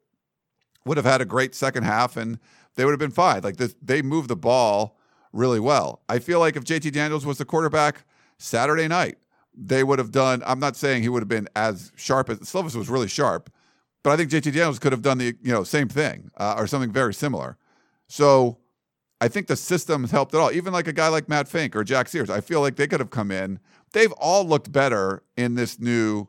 would 0.85 0.97
have 0.97 1.07
had 1.07 1.21
a 1.21 1.25
great 1.25 1.55
second 1.55 1.85
half 1.85 2.17
and 2.17 2.39
they 2.77 2.85
would 2.85 2.93
have 2.93 3.01
been 3.01 3.11
fine. 3.11 3.43
Like 3.43 3.57
this, 3.57 3.75
they 3.81 4.03
moved 4.03 4.29
the 4.29 4.37
ball 4.37 4.99
really 5.33 5.61
well. 5.61 6.03
I 6.09 6.19
feel 6.19 6.41
like 6.41 6.57
if 6.57 6.65
JT 6.65 6.93
Daniels 6.93 7.27
was 7.27 7.39
the 7.39 7.45
quarterback 7.45 8.05
Saturday 8.39 8.89
night, 8.89 9.19
they 9.57 9.85
would 9.85 9.99
have 9.99 10.11
done. 10.11 10.43
I'm 10.47 10.59
not 10.59 10.77
saying 10.77 11.03
he 11.03 11.09
would 11.09 11.23
have 11.23 11.29
been 11.29 11.49
as 11.55 11.93
sharp 11.97 12.29
as 12.29 12.39
Slovis 12.41 12.75
was 12.75 12.89
really 12.89 13.09
sharp, 13.09 13.51
but 14.03 14.11
I 14.11 14.17
think 14.17 14.31
JT 14.31 14.45
Daniels 14.53 14.79
could 14.79 14.93
have 14.93 15.03
done 15.03 15.19
the 15.19 15.37
you 15.43 15.53
know 15.53 15.65
same 15.65 15.89
thing 15.89 16.31
uh, 16.37 16.55
or 16.57 16.67
something 16.67 16.93
very 16.93 17.15
similar. 17.15 17.57
So 18.09 18.59
I 19.21 19.29
think 19.29 19.47
the 19.47 19.57
system's 19.57 20.11
helped 20.11 20.35
at 20.35 20.41
all. 20.41 20.53
Even 20.53 20.73
like 20.73 20.89
a 20.89 20.93
guy 20.93 21.09
like 21.09 21.29
Matt 21.29 21.49
Fink 21.49 21.77
or 21.77 21.85
Jack 21.85 22.09
Sears, 22.09 22.31
I 22.31 22.41
feel 22.41 22.61
like 22.61 22.77
they 22.77 22.87
could 22.87 23.01
have 23.01 23.11
come 23.11 23.31
in. 23.31 23.61
They've 23.93 24.13
all 24.13 24.45
looked 24.45 24.73
better 24.73 25.23
in 25.37 25.55
this 25.55 25.79
new 25.79 26.29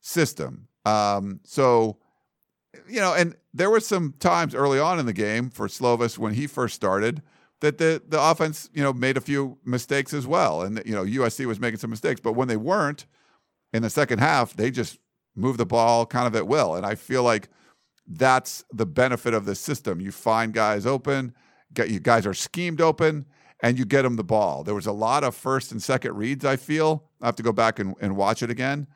system. 0.00 0.65
Um, 0.86 1.40
so, 1.42 1.98
you 2.88 3.00
know, 3.00 3.12
and 3.12 3.34
there 3.52 3.70
were 3.70 3.80
some 3.80 4.14
times 4.20 4.54
early 4.54 4.78
on 4.78 4.98
in 4.98 5.06
the 5.06 5.12
game 5.12 5.50
for 5.50 5.66
Slovis 5.66 6.16
when 6.16 6.34
he 6.34 6.46
first 6.46 6.74
started 6.74 7.22
that 7.60 7.78
the 7.78 8.02
the 8.06 8.20
offense, 8.22 8.70
you 8.72 8.82
know, 8.82 8.92
made 8.92 9.16
a 9.16 9.20
few 9.20 9.58
mistakes 9.64 10.12
as 10.12 10.26
well, 10.26 10.62
and 10.62 10.82
you 10.84 10.94
know 10.94 11.04
USC 11.04 11.46
was 11.46 11.58
making 11.58 11.78
some 11.78 11.90
mistakes, 11.90 12.20
but 12.20 12.34
when 12.34 12.48
they 12.48 12.56
weren't 12.56 13.06
in 13.72 13.82
the 13.82 13.90
second 13.90 14.18
half, 14.18 14.54
they 14.54 14.70
just 14.70 14.98
moved 15.34 15.58
the 15.58 15.66
ball 15.66 16.06
kind 16.06 16.26
of 16.26 16.36
at 16.36 16.46
will, 16.46 16.74
and 16.74 16.84
I 16.86 16.94
feel 16.94 17.22
like 17.22 17.48
that's 18.06 18.64
the 18.72 18.86
benefit 18.86 19.34
of 19.34 19.46
the 19.46 19.54
system. 19.54 20.00
You 20.00 20.12
find 20.12 20.52
guys 20.52 20.86
open, 20.86 21.34
get 21.72 21.90
you 21.90 21.98
guys 21.98 22.26
are 22.26 22.34
schemed 22.34 22.80
open, 22.80 23.26
and 23.60 23.78
you 23.78 23.84
get 23.84 24.02
them 24.02 24.16
the 24.16 24.24
ball. 24.24 24.62
There 24.62 24.74
was 24.74 24.86
a 24.86 24.92
lot 24.92 25.24
of 25.24 25.34
first 25.34 25.72
and 25.72 25.82
second 25.82 26.14
reads. 26.14 26.44
I 26.44 26.56
feel 26.56 27.04
I 27.22 27.26
have 27.26 27.36
to 27.36 27.42
go 27.42 27.52
back 27.52 27.78
and, 27.78 27.94
and 28.00 28.16
watch 28.16 28.42
it 28.42 28.50
again, 28.50 28.86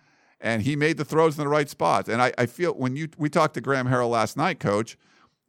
and 0.40 0.62
he 0.62 0.76
made 0.76 0.96
the 0.96 1.04
throws 1.04 1.38
in 1.38 1.44
the 1.44 1.48
right 1.48 1.68
spots. 1.68 2.08
And 2.08 2.22
I, 2.22 2.32
I 2.38 2.46
feel 2.46 2.72
when 2.72 2.96
you 2.96 3.08
we 3.18 3.28
talked 3.28 3.54
to 3.54 3.60
Graham 3.60 3.86
Harrell 3.86 4.10
last 4.10 4.36
night, 4.36 4.60
Coach 4.60 4.96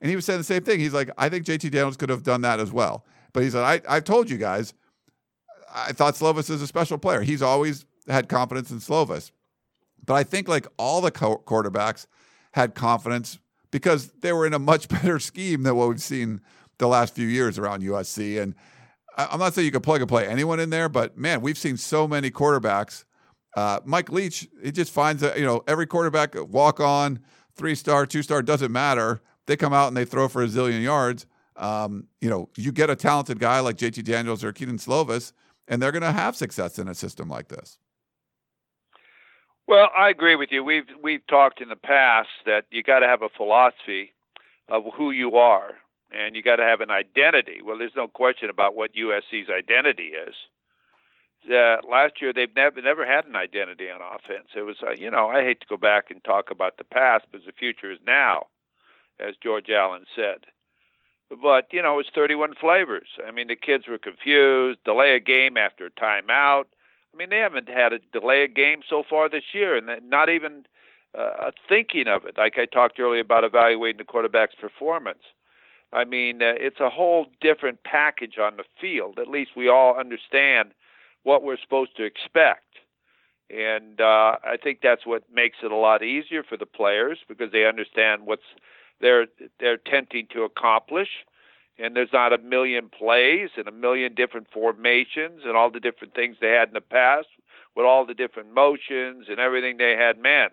and 0.01 0.09
he 0.09 0.15
was 0.15 0.25
saying 0.25 0.39
the 0.39 0.43
same 0.43 0.63
thing. 0.63 0.79
He's 0.79 0.93
like, 0.93 1.11
I 1.17 1.29
think 1.29 1.45
JT 1.45 1.71
Daniels 1.71 1.95
could 1.95 2.09
have 2.09 2.23
done 2.23 2.41
that 2.41 2.59
as 2.59 2.71
well. 2.71 3.05
But 3.33 3.43
he 3.43 3.49
said, 3.49 3.63
I, 3.63 3.81
I've 3.87 4.03
told 4.03 4.29
you 4.29 4.37
guys, 4.37 4.73
I 5.73 5.93
thought 5.93 6.15
Slovis 6.15 6.49
is 6.49 6.61
a 6.61 6.67
special 6.67 6.97
player. 6.97 7.21
He's 7.21 7.41
always 7.41 7.85
had 8.07 8.27
confidence 8.27 8.71
in 8.71 8.79
Slovis. 8.79 9.31
But 10.03 10.15
I 10.15 10.23
think 10.23 10.47
like 10.47 10.67
all 10.77 11.01
the 11.01 11.11
co- 11.11 11.43
quarterbacks 11.45 12.07
had 12.53 12.73
confidence 12.73 13.37
because 13.69 14.07
they 14.21 14.33
were 14.33 14.47
in 14.47 14.53
a 14.53 14.59
much 14.59 14.89
better 14.89 15.19
scheme 15.19 15.63
than 15.63 15.75
what 15.75 15.87
we've 15.87 16.01
seen 16.01 16.41
the 16.79 16.87
last 16.87 17.13
few 17.13 17.27
years 17.27 17.59
around 17.59 17.83
USC. 17.83 18.41
And 18.41 18.55
I'm 19.15 19.39
not 19.39 19.53
saying 19.53 19.65
you 19.65 19.71
could 19.71 19.83
plug 19.83 20.01
and 20.01 20.09
play 20.09 20.27
anyone 20.27 20.59
in 20.59 20.71
there, 20.71 20.89
but 20.89 21.15
man, 21.15 21.41
we've 21.41 21.57
seen 21.57 21.77
so 21.77 22.07
many 22.07 22.31
quarterbacks. 22.31 23.05
Uh, 23.55 23.79
Mike 23.83 24.09
Leach, 24.09 24.47
he 24.63 24.71
just 24.71 24.91
finds 24.91 25.21
that, 25.21 25.37
you 25.37 25.45
know, 25.45 25.63
every 25.67 25.85
quarterback 25.85 26.35
walk 26.49 26.79
on, 26.79 27.19
three 27.55 27.75
star, 27.75 28.05
two 28.05 28.23
star, 28.23 28.41
doesn't 28.41 28.71
matter 28.71 29.21
they 29.51 29.57
come 29.57 29.73
out 29.73 29.87
and 29.87 29.97
they 29.97 30.05
throw 30.05 30.27
for 30.27 30.43
a 30.43 30.47
zillion 30.47 30.81
yards. 30.81 31.25
Um, 31.55 32.07
you 32.21 32.29
know, 32.29 32.49
you 32.55 32.71
get 32.71 32.89
a 32.89 32.95
talented 32.95 33.39
guy 33.39 33.59
like 33.59 33.77
JT 33.77 34.03
Daniels 34.03 34.43
or 34.43 34.53
Kedon 34.53 34.77
Slovis, 34.77 35.33
and 35.67 35.81
they're 35.81 35.91
going 35.91 36.01
to 36.03 36.11
have 36.11 36.35
success 36.35 36.79
in 36.79 36.87
a 36.87 36.95
system 36.95 37.27
like 37.27 37.49
this. 37.49 37.77
Well, 39.67 39.89
I 39.95 40.09
agree 40.09 40.35
with 40.35 40.51
you. 40.51 40.63
We've 40.63 40.87
we've 41.01 41.25
talked 41.27 41.61
in 41.61 41.69
the 41.69 41.75
past 41.75 42.29
that 42.45 42.65
you 42.71 42.83
got 42.83 42.99
to 42.99 43.07
have 43.07 43.21
a 43.21 43.29
philosophy 43.29 44.13
of 44.67 44.83
who 44.95 45.11
you 45.11 45.35
are, 45.35 45.71
and 46.11 46.35
you 46.35 46.41
got 46.41 46.57
to 46.57 46.63
have 46.63 46.81
an 46.81 46.89
identity. 46.89 47.61
Well, 47.63 47.77
there's 47.77 47.95
no 47.95 48.07
question 48.07 48.49
about 48.49 48.75
what 48.75 48.95
USC's 48.95 49.49
identity 49.49 50.11
is. 50.27 50.33
Uh, 51.49 51.77
last 51.89 52.21
year, 52.21 52.31
they've 52.33 52.55
never 52.55 52.81
never 52.81 53.05
had 53.05 53.25
an 53.25 53.35
identity 53.35 53.89
on 53.89 54.01
offense. 54.01 54.49
It 54.55 54.61
was, 54.61 54.77
uh, 54.85 54.91
you 54.91 55.09
know, 55.09 55.29
I 55.29 55.43
hate 55.43 55.61
to 55.61 55.67
go 55.67 55.77
back 55.77 56.11
and 56.11 56.23
talk 56.23 56.51
about 56.51 56.77
the 56.77 56.83
past 56.83 57.25
because 57.31 57.45
the 57.45 57.51
future 57.51 57.91
is 57.91 57.99
now 58.05 58.47
as 59.21 59.35
George 59.41 59.69
Allen 59.69 60.05
said. 60.15 60.45
But, 61.41 61.67
you 61.71 61.81
know, 61.81 61.93
it 61.93 61.97
was 61.97 62.11
31 62.13 62.55
flavors. 62.59 63.07
I 63.25 63.31
mean, 63.31 63.47
the 63.47 63.55
kids 63.55 63.85
were 63.87 63.97
confused, 63.97 64.79
delay 64.83 65.15
a 65.15 65.19
game 65.19 65.55
after 65.55 65.85
a 65.85 65.91
timeout. 65.91 66.65
I 67.13 67.17
mean, 67.17 67.29
they 67.29 67.37
haven't 67.37 67.69
had 67.69 67.93
a 67.93 67.99
delay 68.11 68.43
a 68.43 68.47
game 68.47 68.81
so 68.89 69.03
far 69.09 69.29
this 69.29 69.53
year, 69.53 69.75
and 69.75 70.09
not 70.09 70.29
even 70.29 70.65
uh, 71.17 71.51
thinking 71.69 72.07
of 72.07 72.25
it. 72.25 72.37
Like 72.37 72.57
I 72.57 72.65
talked 72.65 72.99
earlier 72.99 73.21
about 73.21 73.43
evaluating 73.43 73.97
the 73.97 74.03
quarterback's 74.03 74.55
performance. 74.55 75.23
I 75.93 76.05
mean, 76.05 76.41
uh, 76.41 76.53
it's 76.57 76.79
a 76.79 76.89
whole 76.89 77.27
different 77.41 77.83
package 77.83 78.37
on 78.37 78.57
the 78.57 78.63
field. 78.79 79.19
At 79.19 79.27
least 79.27 79.51
we 79.55 79.67
all 79.69 79.97
understand 79.97 80.71
what 81.23 81.43
we're 81.43 81.57
supposed 81.57 81.95
to 81.97 82.03
expect. 82.03 82.65
And 83.49 83.99
uh, 83.99 84.37
I 84.43 84.57
think 84.61 84.79
that's 84.81 85.05
what 85.05 85.23
makes 85.33 85.57
it 85.63 85.71
a 85.71 85.75
lot 85.75 86.03
easier 86.03 86.43
for 86.43 86.57
the 86.57 86.65
players 86.65 87.19
because 87.27 87.51
they 87.51 87.65
understand 87.65 88.25
what's 88.25 88.43
they're 89.01 89.27
they're 89.59 89.73
attempting 89.73 90.27
to 90.33 90.43
accomplish. 90.43 91.09
And 91.77 91.95
there's 91.95 92.13
not 92.13 92.31
a 92.31 92.37
million 92.37 92.89
plays 92.89 93.49
and 93.57 93.67
a 93.67 93.71
million 93.71 94.13
different 94.13 94.47
formations 94.53 95.41
and 95.45 95.57
all 95.57 95.71
the 95.71 95.79
different 95.79 96.13
things 96.13 96.37
they 96.39 96.49
had 96.49 96.67
in 96.67 96.73
the 96.73 96.81
past 96.81 97.27
with 97.75 97.85
all 97.85 98.05
the 98.05 98.13
different 98.13 98.53
motions 98.53 99.25
and 99.29 99.39
everything 99.39 99.77
they 99.77 99.95
had. 99.97 100.19
Man, 100.19 100.49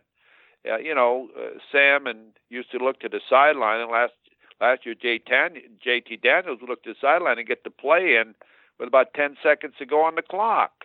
uh, 0.68 0.78
you 0.78 0.94
know, 0.94 1.28
uh, 1.38 1.58
Sam 1.70 2.06
and 2.06 2.32
used 2.48 2.70
to 2.72 2.78
look 2.78 3.00
to 3.00 3.08
the 3.08 3.20
sideline. 3.28 3.80
And 3.80 3.90
last 3.90 4.14
last 4.60 4.86
year, 4.86 4.94
J. 5.00 5.18
Tan, 5.18 5.56
JT 5.86 6.22
Daniels 6.22 6.60
looked 6.66 6.84
to 6.84 6.94
the 6.94 6.98
sideline 7.00 7.38
and 7.38 7.46
get 7.46 7.64
the 7.64 7.70
play 7.70 8.16
in 8.16 8.34
with 8.78 8.88
about 8.88 9.14
10 9.14 9.36
seconds 9.42 9.74
to 9.78 9.86
go 9.86 10.04
on 10.04 10.14
the 10.14 10.22
clock. 10.22 10.84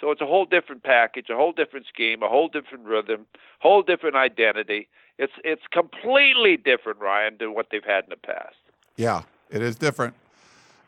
So 0.00 0.10
it's 0.10 0.20
a 0.20 0.26
whole 0.26 0.44
different 0.44 0.82
package, 0.82 1.30
a 1.30 1.36
whole 1.36 1.52
different 1.52 1.86
scheme, 1.86 2.22
a 2.22 2.28
whole 2.28 2.48
different 2.48 2.84
rhythm, 2.84 3.26
whole 3.60 3.82
different 3.82 4.16
identity. 4.16 4.88
It's 5.18 5.32
it's 5.44 5.62
completely 5.70 6.56
different, 6.56 6.98
Ryan, 6.98 7.36
than 7.38 7.54
what 7.54 7.68
they've 7.70 7.84
had 7.84 8.04
in 8.04 8.10
the 8.10 8.16
past. 8.16 8.56
Yeah, 8.96 9.22
it 9.50 9.62
is 9.62 9.76
different. 9.76 10.14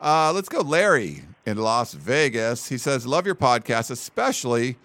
Uh, 0.01 0.31
let's 0.33 0.49
go, 0.49 0.59
Larry 0.61 1.23
in 1.45 1.57
Las 1.57 1.93
Vegas. 1.93 2.67
He 2.67 2.77
says, 2.77 3.07
"Love 3.07 3.25
your 3.25 3.35
podcast, 3.35 3.89
especially 3.89 4.75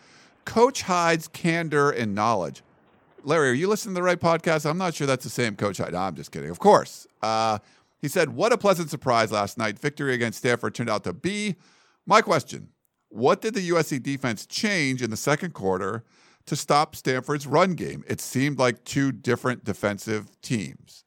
Coach 0.45 0.83
Hyde's 0.83 1.27
candor 1.27 1.91
and 1.91 2.15
knowledge." 2.15 2.63
Larry, 3.25 3.51
are 3.51 3.55
you 3.55 3.69
listening 3.69 3.95
to 3.95 4.01
the 4.01 4.05
right 4.05 4.19
podcast? 4.19 4.69
I'm 4.69 4.79
not 4.79 4.95
sure 4.95 5.07
that's 5.07 5.25
the 5.25 5.31
same 5.31 5.57
Coach 5.57 5.79
Hyde. 5.79 5.93
No, 5.93 5.99
I'm 5.99 6.15
just 6.15 6.31
kidding. 6.31 6.51
Of 6.51 6.59
course. 6.61 7.07
Uh, 7.21 7.59
he 8.03 8.09
said, 8.09 8.31
"What 8.31 8.53
a 8.53 8.59
pleasant 8.59 8.91
surprise 8.91 9.33
last 9.33 9.57
night. 9.57 9.79
Victory 9.79 10.13
against 10.13 10.39
Stanford 10.39 10.75
turned 10.75 10.91
out 10.91 11.05
to 11.05 11.15
be." 11.15 11.57
My 12.05 12.21
question: 12.21 12.69
What 13.09 13.41
did 13.41 13.55
the 13.55 13.69
USC 13.71 14.03
defense 14.03 14.45
change 14.45 15.01
in 15.01 15.11
the 15.11 15.17
second 15.17 15.55
quarter? 15.55 16.05
to 16.47 16.57
stop 16.57 16.97
Stanford's 16.97 17.47
run 17.47 17.75
game. 17.75 18.05
It 18.07 18.21
seemed 18.21 18.59
like 18.59 18.85
two 18.85 19.13
different 19.13 19.65
defensive 19.65 20.29
teams. 20.43 21.05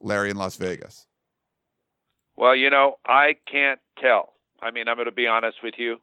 Larry 0.00 0.30
in 0.30 0.36
Las 0.36 0.56
Vegas. 0.56 1.06
Well, 2.36 2.54
you 2.54 2.70
know, 2.70 2.98
I 3.06 3.36
can't 3.50 3.80
tell. 4.00 4.34
I 4.62 4.70
mean, 4.70 4.88
I'm 4.88 4.96
going 4.96 5.06
to 5.06 5.12
be 5.12 5.26
honest 5.26 5.58
with 5.62 5.74
you. 5.78 5.96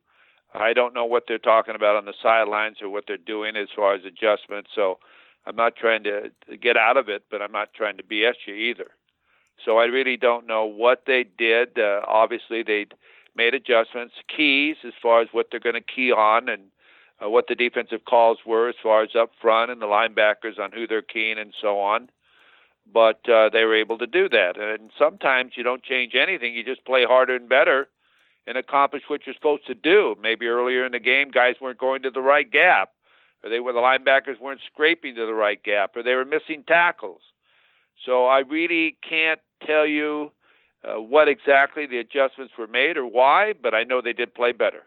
I 0.54 0.74
don't 0.74 0.94
know 0.94 1.06
what 1.06 1.24
they're 1.28 1.38
talking 1.38 1.76
about 1.76 1.96
on 1.96 2.06
the 2.06 2.14
sidelines 2.22 2.78
or 2.82 2.90
what 2.90 3.06
they're 3.08 3.18
doing 3.18 3.56
as 3.56 3.70
far 3.76 3.96
as 3.96 4.02
adjustments. 4.06 4.72
So 4.76 5.00
I'm 5.46 5.56
not 5.56 5.76
trying 5.76 6.04
to 6.04 6.32
get 6.62 6.78
out 6.78 6.98
of 6.98 7.10
it, 7.10 7.24
but 7.32 7.42
I'm 7.42 7.52
not 7.52 7.74
trying 7.74 7.98
to 7.98 8.04
BS 8.04 8.34
you 8.48 8.54
either. 8.54 8.92
So 9.64 9.78
I 9.78 9.86
really 9.86 10.18
don't 10.18 10.48
know 10.48 10.66
what 10.66 11.04
they 11.08 11.26
did. 11.38 11.78
Uh, 11.78 12.02
obviously, 12.08 12.64
they 12.64 12.88
made 13.36 13.54
adjustments, 13.54 14.16
keys 14.36 14.78
as 14.86 14.94
far 15.02 15.22
as 15.22 15.30
what 15.32 15.48
they're 15.50 15.60
going 15.60 15.76
to 15.76 15.82
key 15.82 16.12
on, 16.12 16.50
and 16.50 16.64
uh, 17.24 17.30
what 17.30 17.48
the 17.48 17.56
defensive 17.56 18.06
calls 18.06 18.40
were 18.46 18.70
as 18.70 18.76
far 18.82 19.04
as 19.04 19.16
up 19.20 19.32
front 19.42 19.72
and 19.72 19.82
the 19.82 19.86
linebackers 19.86 20.60
on 20.60 20.72
who 20.72 20.88
they're 20.88 21.02
keying 21.02 21.38
and 21.38 21.54
so 21.60 21.80
on. 21.80 22.10
But 22.92 23.28
uh, 23.30 23.50
they 23.50 23.64
were 23.64 23.76
able 23.76 23.98
to 23.98 24.08
do 24.08 24.28
that. 24.30 24.58
And 24.58 24.92
sometimes 24.98 25.54
you 25.56 25.64
don't 25.64 25.84
change 25.84 26.14
anything; 26.16 26.54
you 26.54 26.64
just 26.64 26.86
play 26.86 27.06
harder 27.06 27.36
and 27.36 27.48
better 27.48 27.88
and 28.46 28.58
accomplish 28.58 29.04
what 29.08 29.22
you're 29.26 29.36
supposed 29.36 29.66
to 29.68 29.76
do. 29.76 30.16
Maybe 30.22 30.48
earlier 30.48 30.86
in 30.86 30.92
the 30.92 31.00
game, 31.00 31.32
guys 31.32 31.56
weren't 31.62 31.78
going 31.80 32.02
to 32.04 32.12
the 32.12 32.22
right 32.22 32.50
gap, 32.50 32.92
or 33.44 33.50
they 33.50 33.60
were 33.60 33.74
the 33.74 33.80
linebackers 33.80 34.40
weren't 34.40 34.62
scraping 34.72 35.16
to 35.16 35.26
the 35.26 35.34
right 35.34 35.62
gap, 35.64 35.96
or 35.96 36.04
they 36.04 36.16
were 36.16 36.26
missing 36.26 36.64
tackles. 36.68 37.22
So 38.06 38.26
I 38.26 38.40
really 38.40 38.98
can't 39.08 39.40
tell 39.66 39.86
you 39.86 40.32
uh, 40.84 41.02
what 41.02 41.28
exactly 41.28 41.86
the 41.86 42.00
adjustments 42.00 42.54
were 42.58 42.68
made 42.68 42.98
or 42.98 43.06
why, 43.06 43.54
but 43.62 43.74
I 43.74 43.84
know 43.84 44.02
they 44.02 44.14
did 44.14 44.34
play 44.34 44.52
better. 44.52 44.84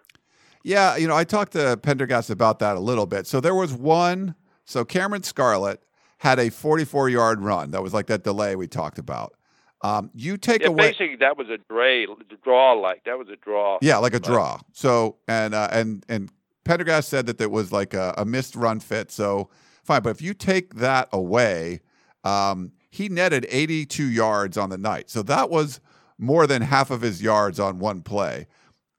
Yeah, 0.62 0.96
you 0.96 1.06
know, 1.06 1.16
I 1.16 1.24
talked 1.24 1.52
to 1.52 1.76
Pendergast 1.76 2.28
about 2.28 2.58
that 2.58 2.76
a 2.76 2.80
little 2.80 3.06
bit. 3.06 3.26
So 3.26 3.40
there 3.40 3.54
was 3.54 3.72
one. 3.72 4.34
So 4.64 4.84
Cameron 4.84 5.22
Scarlett 5.22 5.82
had 6.18 6.38
a 6.38 6.50
44 6.50 7.08
yard 7.08 7.40
run. 7.40 7.70
That 7.70 7.82
was 7.82 7.94
like 7.94 8.06
that 8.06 8.24
delay 8.24 8.56
we 8.56 8.66
talked 8.66 8.98
about. 8.98 9.34
Um, 9.82 10.10
you 10.14 10.36
take 10.36 10.62
yeah, 10.62 10.68
away. 10.68 10.88
Basically, 10.88 11.16
that 11.16 11.36
was 11.36 11.48
a 11.48 11.58
draw, 11.58 12.06
draw 12.42 12.72
like 12.72 13.04
that 13.04 13.18
was 13.18 13.28
a 13.28 13.36
draw. 13.36 13.78
Yeah, 13.82 13.98
like 13.98 14.14
a 14.14 14.20
draw. 14.20 14.58
So 14.72 15.18
and 15.28 15.54
uh, 15.54 15.68
and 15.70 16.04
and 16.08 16.30
Pendergast 16.64 17.08
said 17.08 17.26
that 17.26 17.40
it 17.40 17.50
was 17.50 17.72
like 17.72 17.94
a, 17.94 18.14
a, 18.18 18.24
missed 18.24 18.56
run 18.56 18.80
fit. 18.80 19.12
So 19.12 19.50
fine, 19.84 20.02
but 20.02 20.10
if 20.10 20.20
you 20.20 20.34
take 20.34 20.74
that 20.76 21.08
away, 21.12 21.80
um, 22.24 22.72
he 22.96 23.08
netted 23.08 23.46
82 23.48 24.04
yards 24.04 24.56
on 24.56 24.70
the 24.70 24.78
night. 24.78 25.10
So 25.10 25.22
that 25.22 25.50
was 25.50 25.80
more 26.18 26.46
than 26.46 26.62
half 26.62 26.90
of 26.90 27.02
his 27.02 27.22
yards 27.22 27.60
on 27.60 27.78
one 27.78 28.02
play 28.02 28.46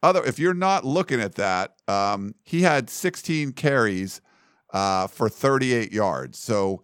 other 0.04 0.24
if 0.24 0.40
you're 0.40 0.54
not 0.54 0.86
looking 0.86 1.20
at 1.20 1.36
that, 1.36 1.76
um, 1.88 2.36
he 2.44 2.62
had 2.62 2.90
16 2.90 3.54
carries 3.54 4.22
uh, 4.74 5.08
for 5.08 5.30
38 5.30 5.92
yards. 5.92 6.38
So 6.38 6.84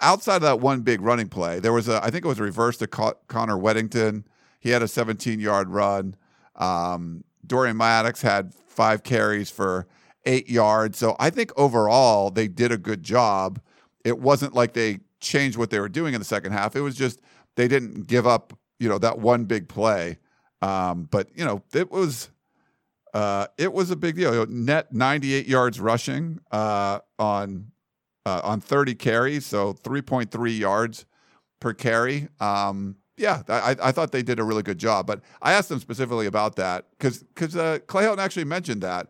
outside 0.00 0.36
of 0.36 0.42
that 0.42 0.60
one 0.60 0.82
big 0.82 1.00
running 1.00 1.28
play, 1.28 1.60
there 1.60 1.72
was 1.72 1.88
a 1.88 2.02
I 2.04 2.10
think 2.10 2.24
it 2.24 2.28
was 2.28 2.40
a 2.40 2.44
reverse 2.44 2.76
to 2.78 2.86
Connor 2.86 3.56
Wedington. 3.56 4.24
He 4.60 4.70
had 4.70 4.82
a 4.82 4.88
17 4.88 5.40
yard 5.40 5.70
run. 5.70 6.16
Um, 6.56 7.24
Dorian 7.46 7.76
Maddox 7.76 8.22
had 8.22 8.52
five 8.66 9.02
carries 9.02 9.50
for 9.50 9.86
eight 10.24 10.50
yards. 10.50 10.98
So 10.98 11.16
I 11.18 11.30
think 11.30 11.52
overall 11.56 12.30
they 12.30 12.48
did 12.48 12.72
a 12.72 12.78
good 12.78 13.02
job. 13.02 13.60
It 14.04 14.18
wasn't 14.18 14.54
like 14.54 14.72
they 14.72 14.98
changed 15.20 15.56
what 15.56 15.70
they 15.70 15.80
were 15.80 15.88
doing 15.88 16.14
in 16.14 16.20
the 16.20 16.24
second 16.24 16.52
half. 16.52 16.76
It 16.76 16.80
was 16.80 16.96
just 16.96 17.20
they 17.56 17.68
didn't 17.68 18.06
give 18.06 18.26
up, 18.26 18.52
you 18.78 18.88
know, 18.88 18.98
that 18.98 19.18
one 19.18 19.44
big 19.44 19.68
play 19.68 20.18
Um, 20.62 21.08
but 21.10 21.28
you 21.34 21.44
know, 21.44 21.62
it 21.72 21.90
was 21.90 22.30
uh, 23.14 23.46
it 23.56 23.72
was 23.72 23.90
a 23.90 23.96
big 23.96 24.16
deal. 24.16 24.46
Net 24.46 24.92
98 24.92 25.46
yards 25.46 25.80
rushing 25.80 26.40
uh, 26.50 27.00
on 27.18 27.72
uh, 28.26 28.40
on 28.44 28.60
30 28.60 28.94
carries, 28.94 29.46
so 29.46 29.72
3.3 29.72 30.58
yards 30.58 31.06
per 31.60 31.72
carry. 31.72 32.28
Um, 32.40 32.96
yeah, 33.16 33.42
I, 33.48 33.76
I 33.82 33.92
thought 33.92 34.12
they 34.12 34.22
did 34.22 34.38
a 34.38 34.44
really 34.44 34.62
good 34.62 34.78
job. 34.78 35.06
But 35.06 35.22
I 35.42 35.52
asked 35.52 35.68
them 35.68 35.80
specifically 35.80 36.26
about 36.26 36.56
that 36.56 36.86
because 36.90 37.22
because 37.22 37.56
uh, 37.56 37.78
Clay 37.86 38.04
Helton 38.04 38.18
actually 38.18 38.44
mentioned 38.44 38.82
that, 38.82 39.08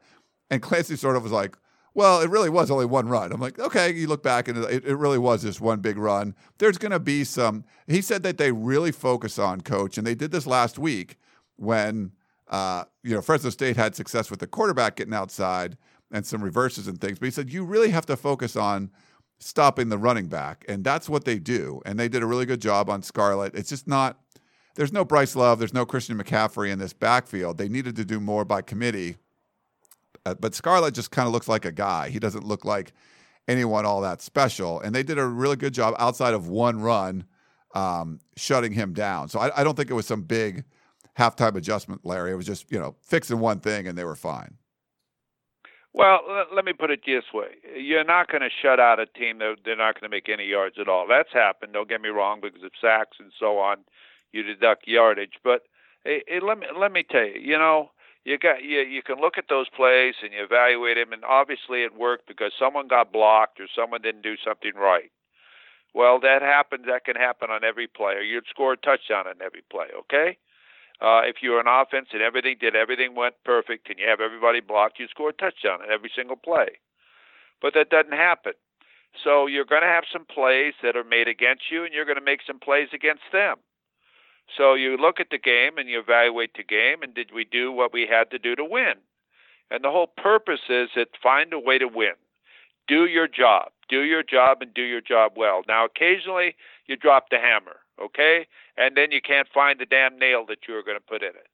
and 0.50 0.62
Clancy 0.62 0.96
sort 0.96 1.16
of 1.16 1.22
was 1.22 1.32
like, 1.32 1.56
"Well, 1.98 2.20
it 2.20 2.30
really 2.30 2.48
was 2.48 2.70
only 2.70 2.86
one 2.86 3.08
run." 3.08 3.32
I'm 3.32 3.40
like, 3.40 3.58
"Okay." 3.58 3.92
You 3.92 4.06
look 4.06 4.22
back 4.22 4.48
and 4.48 4.58
it, 4.64 4.84
it 4.84 4.96
really 4.96 5.18
was 5.18 5.42
just 5.42 5.60
one 5.60 5.80
big 5.80 5.98
run. 5.98 6.34
There's 6.58 6.78
going 6.78 6.92
to 6.92 7.00
be 7.00 7.24
some. 7.24 7.64
He 7.86 8.00
said 8.00 8.22
that 8.22 8.38
they 8.38 8.52
really 8.52 8.92
focus 8.92 9.38
on 9.38 9.60
coach, 9.60 9.98
and 9.98 10.06
they 10.06 10.14
did 10.14 10.30
this 10.30 10.46
last 10.46 10.78
week 10.78 11.16
when 11.56 12.12
uh, 12.48 12.84
you 13.02 13.14
know 13.14 13.20
Fresno 13.20 13.50
State 13.50 13.76
had 13.76 13.94
success 13.94 14.30
with 14.30 14.40
the 14.40 14.46
quarterback 14.46 14.96
getting 14.96 15.14
outside 15.14 15.76
and 16.10 16.24
some 16.24 16.42
reverses 16.42 16.86
and 16.86 17.00
things. 17.00 17.18
But 17.18 17.26
he 17.26 17.30
said 17.32 17.52
you 17.52 17.64
really 17.64 17.90
have 17.90 18.06
to 18.06 18.16
focus 18.16 18.56
on 18.56 18.90
stopping 19.38 19.88
the 19.88 19.98
running 19.98 20.26
back. 20.26 20.64
And 20.68 20.84
that's 20.84 21.08
what 21.08 21.24
they 21.24 21.38
do. 21.38 21.80
And 21.86 21.98
they 21.98 22.08
did 22.08 22.22
a 22.22 22.26
really 22.26 22.46
good 22.46 22.60
job 22.60 22.90
on 22.90 23.02
Scarlett. 23.02 23.54
It's 23.54 23.68
just 23.68 23.86
not, 23.86 24.18
there's 24.74 24.92
no 24.92 25.04
Bryce 25.04 25.36
Love, 25.36 25.58
there's 25.58 25.74
no 25.74 25.86
Christian 25.86 26.18
McCaffrey 26.18 26.70
in 26.70 26.78
this 26.78 26.92
backfield. 26.92 27.58
They 27.58 27.68
needed 27.68 27.96
to 27.96 28.04
do 28.04 28.20
more 28.20 28.44
by 28.44 28.62
committee. 28.62 29.16
Uh, 30.28 30.34
but 30.34 30.54
Scarlett 30.54 30.94
just 30.94 31.10
kind 31.10 31.26
of 31.26 31.32
looks 31.32 31.48
like 31.48 31.64
a 31.64 31.72
guy. 31.72 32.10
He 32.10 32.18
doesn't 32.18 32.44
look 32.44 32.64
like 32.64 32.92
anyone 33.46 33.86
all 33.86 34.00
that 34.02 34.20
special. 34.20 34.80
And 34.80 34.94
they 34.94 35.02
did 35.02 35.18
a 35.18 35.26
really 35.26 35.56
good 35.56 35.74
job 35.74 35.94
outside 35.98 36.34
of 36.34 36.48
one 36.48 36.80
run 36.80 37.24
um, 37.74 38.20
shutting 38.36 38.72
him 38.72 38.92
down. 38.92 39.28
So 39.28 39.38
I, 39.38 39.60
I 39.60 39.64
don't 39.64 39.76
think 39.76 39.90
it 39.90 39.94
was 39.94 40.06
some 40.06 40.22
big 40.22 40.64
halftime 41.18 41.56
adjustment, 41.56 42.04
Larry. 42.04 42.32
It 42.32 42.36
was 42.36 42.46
just, 42.46 42.70
you 42.70 42.78
know, 42.78 42.94
fixing 43.00 43.40
one 43.40 43.60
thing 43.60 43.86
and 43.86 43.96
they 43.96 44.04
were 44.04 44.16
fine. 44.16 44.56
Well, 45.94 46.20
let 46.54 46.64
me 46.64 46.74
put 46.74 46.90
it 46.90 47.00
this 47.06 47.24
way: 47.32 47.48
you're 47.76 48.04
not 48.04 48.30
going 48.30 48.42
to 48.42 48.50
shut 48.62 48.78
out 48.78 49.00
a 49.00 49.06
team 49.06 49.38
that 49.38 49.56
they're 49.64 49.74
not 49.74 49.94
going 49.94 50.08
to 50.08 50.14
make 50.14 50.28
any 50.28 50.44
yards 50.44 50.76
at 50.78 50.86
all. 50.86 51.06
That's 51.08 51.32
happened. 51.32 51.72
Don't 51.72 51.88
get 51.88 52.00
me 52.00 52.10
wrong, 52.10 52.40
because 52.40 52.62
of 52.62 52.70
sacks 52.80 53.16
and 53.18 53.32
so 53.40 53.58
on, 53.58 53.78
you 54.30 54.42
deduct 54.42 54.86
yardage. 54.86 55.40
But 55.42 55.62
hey, 56.04 56.22
hey, 56.28 56.40
let 56.40 56.58
me 56.58 56.66
let 56.78 56.92
me 56.92 57.04
tell 57.10 57.24
you, 57.24 57.40
you 57.40 57.58
know, 57.58 57.90
you 58.28 58.38
got 58.38 58.62
you 58.62 58.80
you 58.80 59.02
can 59.02 59.18
look 59.18 59.38
at 59.38 59.48
those 59.48 59.68
plays 59.74 60.14
and 60.22 60.32
you 60.32 60.44
evaluate 60.44 60.96
them, 60.96 61.12
and 61.12 61.24
obviously 61.24 61.82
it 61.82 61.96
worked 61.96 62.28
because 62.28 62.52
someone 62.58 62.86
got 62.86 63.12
blocked 63.12 63.58
or 63.58 63.66
someone 63.74 64.02
didn't 64.02 64.22
do 64.22 64.36
something 64.44 64.72
right. 64.76 65.10
Well, 65.94 66.20
that 66.20 66.42
happens. 66.42 66.84
That 66.86 67.06
can 67.06 67.16
happen 67.16 67.50
on 67.50 67.64
every 67.64 67.86
player. 67.86 68.20
You'd 68.20 68.44
score 68.50 68.74
a 68.74 68.76
touchdown 68.76 69.26
on 69.26 69.40
every 69.42 69.62
play. 69.70 69.86
Okay. 70.00 70.36
Uh, 71.00 71.22
if 71.24 71.36
you're 71.40 71.60
an 71.60 71.66
offense 71.68 72.08
and 72.12 72.20
everything 72.20 72.56
did 72.60 72.76
everything 72.76 73.14
went 73.14 73.34
perfect 73.44 73.88
and 73.88 73.98
you 73.98 74.06
have 74.06 74.20
everybody 74.20 74.60
blocked, 74.60 74.98
you 74.98 75.06
score 75.08 75.30
a 75.30 75.32
touchdown 75.32 75.80
on 75.80 75.90
every 75.90 76.10
single 76.14 76.36
play. 76.36 76.68
But 77.62 77.72
that 77.74 77.88
doesn't 77.88 78.12
happen. 78.12 78.52
So 79.24 79.46
you're 79.46 79.64
going 79.64 79.82
to 79.82 79.88
have 79.88 80.04
some 80.12 80.26
plays 80.26 80.74
that 80.82 80.96
are 80.96 81.04
made 81.04 81.28
against 81.28 81.70
you, 81.70 81.84
and 81.84 81.94
you're 81.94 82.04
going 82.04 82.18
to 82.18 82.24
make 82.24 82.40
some 82.46 82.58
plays 82.58 82.88
against 82.92 83.24
them. 83.32 83.56
So 84.56 84.74
you 84.74 84.96
look 84.96 85.20
at 85.20 85.30
the 85.30 85.38
game 85.38 85.78
and 85.78 85.88
you 85.88 86.00
evaluate 86.00 86.54
the 86.56 86.64
game, 86.64 87.02
and 87.02 87.14
did 87.14 87.32
we 87.32 87.44
do 87.44 87.70
what 87.70 87.92
we 87.92 88.06
had 88.06 88.30
to 88.30 88.38
do 88.38 88.56
to 88.56 88.64
win? 88.64 88.94
And 89.70 89.84
the 89.84 89.90
whole 89.90 90.06
purpose 90.06 90.60
is 90.68 90.88
that 90.96 91.08
find 91.22 91.52
a 91.52 91.58
way 91.58 91.78
to 91.78 91.88
win. 91.88 92.14
Do 92.86 93.04
your 93.04 93.28
job. 93.28 93.70
Do 93.88 94.02
your 94.02 94.22
job 94.22 94.62
and 94.62 94.72
do 94.72 94.82
your 94.82 95.02
job 95.02 95.32
well. 95.36 95.62
Now, 95.68 95.84
occasionally 95.84 96.56
you 96.86 96.96
drop 96.96 97.28
the 97.30 97.38
hammer 97.38 97.76
okay? 98.00 98.46
And 98.76 98.96
then 98.96 99.12
you 99.12 99.20
can't 99.20 99.48
find 99.52 99.78
the 99.78 99.86
damn 99.86 100.18
nail 100.18 100.44
that 100.48 100.58
you 100.66 100.74
were 100.74 100.82
going 100.82 100.96
to 100.96 101.04
put 101.04 101.22
in 101.22 101.30
it. 101.30 101.48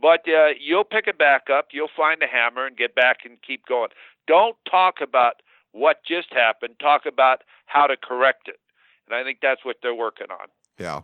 But 0.00 0.28
uh, 0.28 0.50
you'll 0.60 0.84
pick 0.84 1.08
it 1.08 1.18
back 1.18 1.50
up, 1.50 1.68
you'll 1.72 1.90
find 1.96 2.20
the 2.20 2.26
hammer 2.26 2.66
and 2.66 2.76
get 2.76 2.94
back 2.94 3.18
and 3.24 3.40
keep 3.42 3.66
going. 3.66 3.88
Don't 4.26 4.56
talk 4.70 4.96
about 5.02 5.42
what 5.72 6.04
just 6.06 6.32
happened, 6.32 6.74
talk 6.80 7.04
about 7.06 7.42
how 7.66 7.86
to 7.86 7.96
correct 7.96 8.48
it. 8.48 8.60
And 9.06 9.16
I 9.16 9.24
think 9.24 9.38
that's 9.42 9.64
what 9.64 9.76
they're 9.82 9.94
working 9.94 10.28
on. 10.30 10.48
Yeah. 10.78 11.00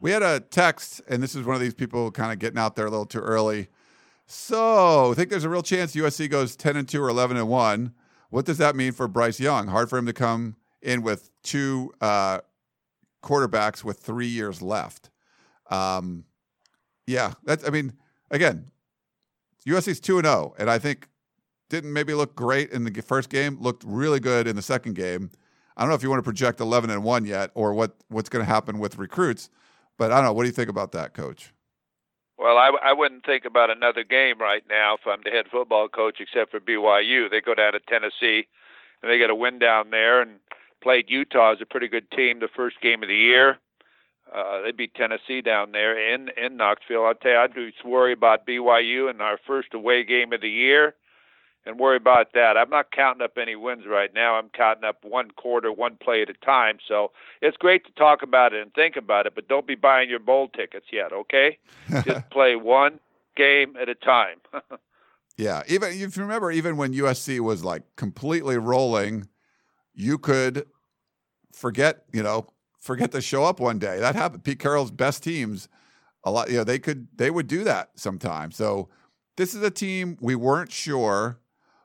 We 0.00 0.10
had 0.10 0.22
a 0.22 0.40
text, 0.40 1.02
and 1.08 1.22
this 1.22 1.34
is 1.34 1.44
one 1.44 1.54
of 1.54 1.60
these 1.60 1.74
people 1.74 2.10
kind 2.10 2.32
of 2.32 2.38
getting 2.38 2.58
out 2.58 2.74
there 2.74 2.86
a 2.86 2.90
little 2.90 3.06
too 3.06 3.20
early. 3.20 3.68
So, 4.26 5.10
I 5.10 5.14
think 5.14 5.28
there's 5.28 5.44
a 5.44 5.48
real 5.48 5.62
chance 5.62 5.94
USC 5.94 6.30
goes 6.30 6.56
10 6.56 6.76
and 6.76 6.88
2 6.88 7.02
or 7.02 7.10
11 7.10 7.36
and 7.36 7.48
1. 7.48 7.92
What 8.30 8.46
does 8.46 8.58
that 8.58 8.76
mean 8.76 8.92
for 8.92 9.08
Bryce 9.08 9.40
Young? 9.40 9.68
Hard 9.68 9.90
for 9.90 9.98
him 9.98 10.06
to 10.06 10.12
come 10.12 10.56
in 10.80 11.02
with 11.02 11.30
two 11.42 11.92
uh, 12.00 12.40
quarterbacks 13.22 13.84
with 13.84 13.98
three 13.98 14.26
years 14.26 14.62
left. 14.62 15.10
Um, 15.68 16.24
yeah, 17.06 17.34
that's. 17.44 17.66
I 17.66 17.70
mean, 17.70 17.94
again, 18.30 18.70
USC's 19.66 20.00
two 20.00 20.18
and 20.18 20.26
zero, 20.26 20.52
oh, 20.52 20.54
and 20.58 20.70
I 20.70 20.78
think 20.78 21.08
didn't 21.68 21.92
maybe 21.92 22.14
look 22.14 22.34
great 22.34 22.70
in 22.70 22.84
the 22.84 23.02
first 23.02 23.30
game. 23.30 23.58
Looked 23.60 23.84
really 23.84 24.20
good 24.20 24.46
in 24.46 24.56
the 24.56 24.62
second 24.62 24.94
game. 24.94 25.30
I 25.76 25.82
don't 25.82 25.88
know 25.88 25.96
if 25.96 26.02
you 26.02 26.10
want 26.10 26.20
to 26.20 26.24
project 26.24 26.60
eleven 26.60 26.90
and 26.90 27.02
one 27.02 27.24
yet, 27.24 27.50
or 27.54 27.74
what 27.74 27.96
what's 28.08 28.28
going 28.28 28.44
to 28.44 28.50
happen 28.50 28.78
with 28.78 28.96
recruits. 28.96 29.50
But 30.00 30.12
I 30.12 30.14
don't 30.16 30.24
know. 30.24 30.32
What 30.32 30.44
do 30.44 30.48
you 30.48 30.54
think 30.54 30.70
about 30.70 30.92
that, 30.92 31.12
Coach? 31.12 31.52
Well, 32.38 32.56
I, 32.56 32.70
I 32.82 32.94
wouldn't 32.94 33.26
think 33.26 33.44
about 33.44 33.68
another 33.68 34.02
game 34.02 34.40
right 34.40 34.62
now 34.66 34.94
if 34.94 35.00
I'm 35.06 35.20
the 35.22 35.30
head 35.30 35.44
football 35.52 35.90
coach, 35.90 36.20
except 36.20 36.52
for 36.52 36.58
BYU. 36.58 37.30
They 37.30 37.42
go 37.42 37.54
down 37.54 37.74
to 37.74 37.80
Tennessee, 37.80 38.48
and 39.02 39.12
they 39.12 39.18
get 39.18 39.28
a 39.28 39.34
win 39.34 39.58
down 39.58 39.90
there, 39.90 40.22
and 40.22 40.40
played 40.82 41.10
Utah 41.10 41.52
as 41.52 41.58
a 41.60 41.66
pretty 41.66 41.86
good 41.86 42.10
team 42.12 42.40
the 42.40 42.48
first 42.48 42.80
game 42.80 43.02
of 43.02 43.10
the 43.10 43.14
year. 43.14 43.58
Uh, 44.34 44.62
they 44.62 44.72
beat 44.72 44.94
Tennessee 44.94 45.42
down 45.42 45.72
there 45.72 46.14
in 46.14 46.30
in 46.42 46.56
Knoxville. 46.56 47.04
I'll 47.04 47.14
tell 47.14 47.32
you, 47.32 47.38
I 47.38 47.46
do 47.48 47.70
worry 47.84 48.14
about 48.14 48.46
BYU 48.46 49.10
in 49.10 49.20
our 49.20 49.38
first 49.46 49.74
away 49.74 50.02
game 50.02 50.32
of 50.32 50.40
the 50.40 50.48
year, 50.48 50.94
and 51.66 51.78
worry 51.78 51.96
about 51.96 52.32
that. 52.34 52.56
I'm 52.56 52.70
not 52.70 52.90
counting 52.90 53.22
up 53.22 53.36
any 53.36 53.56
wins 53.56 53.84
right 53.86 54.12
now. 54.14 54.34
I'm 54.34 54.48
counting 54.48 54.84
up 54.84 55.04
one 55.04 55.30
quarter, 55.32 55.72
one 55.72 55.96
play 55.96 56.22
at 56.22 56.30
a 56.30 56.34
time. 56.34 56.78
So 56.86 57.12
it's 57.42 57.56
great 57.56 57.84
to 57.86 57.92
talk 57.92 58.22
about 58.22 58.52
it 58.52 58.62
and 58.62 58.72
think 58.74 58.96
about 58.96 59.26
it, 59.26 59.34
but 59.34 59.48
don't 59.48 59.66
be 59.66 59.74
buying 59.74 60.08
your 60.08 60.18
bowl 60.18 60.48
tickets 60.48 60.86
yet. 60.92 61.12
Okay, 61.12 61.58
just 62.04 62.28
play 62.30 62.56
one 62.56 63.00
game 63.36 63.76
at 63.80 63.88
a 63.88 63.94
time. 63.94 64.38
yeah, 65.36 65.62
even 65.68 65.90
if 65.90 66.16
you 66.16 66.22
remember, 66.22 66.50
even 66.50 66.76
when 66.76 66.94
USC 66.94 67.40
was 67.40 67.62
like 67.64 67.82
completely 67.96 68.56
rolling 68.56 69.28
you 70.00 70.18
could 70.18 70.66
forget, 71.52 72.04
you 72.12 72.22
know, 72.22 72.46
forget 72.78 73.12
to 73.12 73.20
show 73.20 73.44
up 73.44 73.60
one 73.60 73.78
day. 73.78 73.98
That 73.98 74.14
happened. 74.14 74.44
Pete 74.44 74.58
Carroll's 74.58 74.90
best 74.90 75.22
teams, 75.22 75.68
a 76.24 76.30
lot, 76.30 76.50
you 76.50 76.58
know, 76.58 76.64
they 76.64 76.78
could 76.78 77.08
they 77.14 77.30
would 77.30 77.46
do 77.46 77.64
that 77.64 77.90
sometimes. 77.96 78.56
So 78.56 78.88
this 79.36 79.54
is 79.54 79.62
a 79.62 79.70
team 79.70 80.16
we 80.20 80.34
weren't 80.34 80.72
sure 80.72 81.38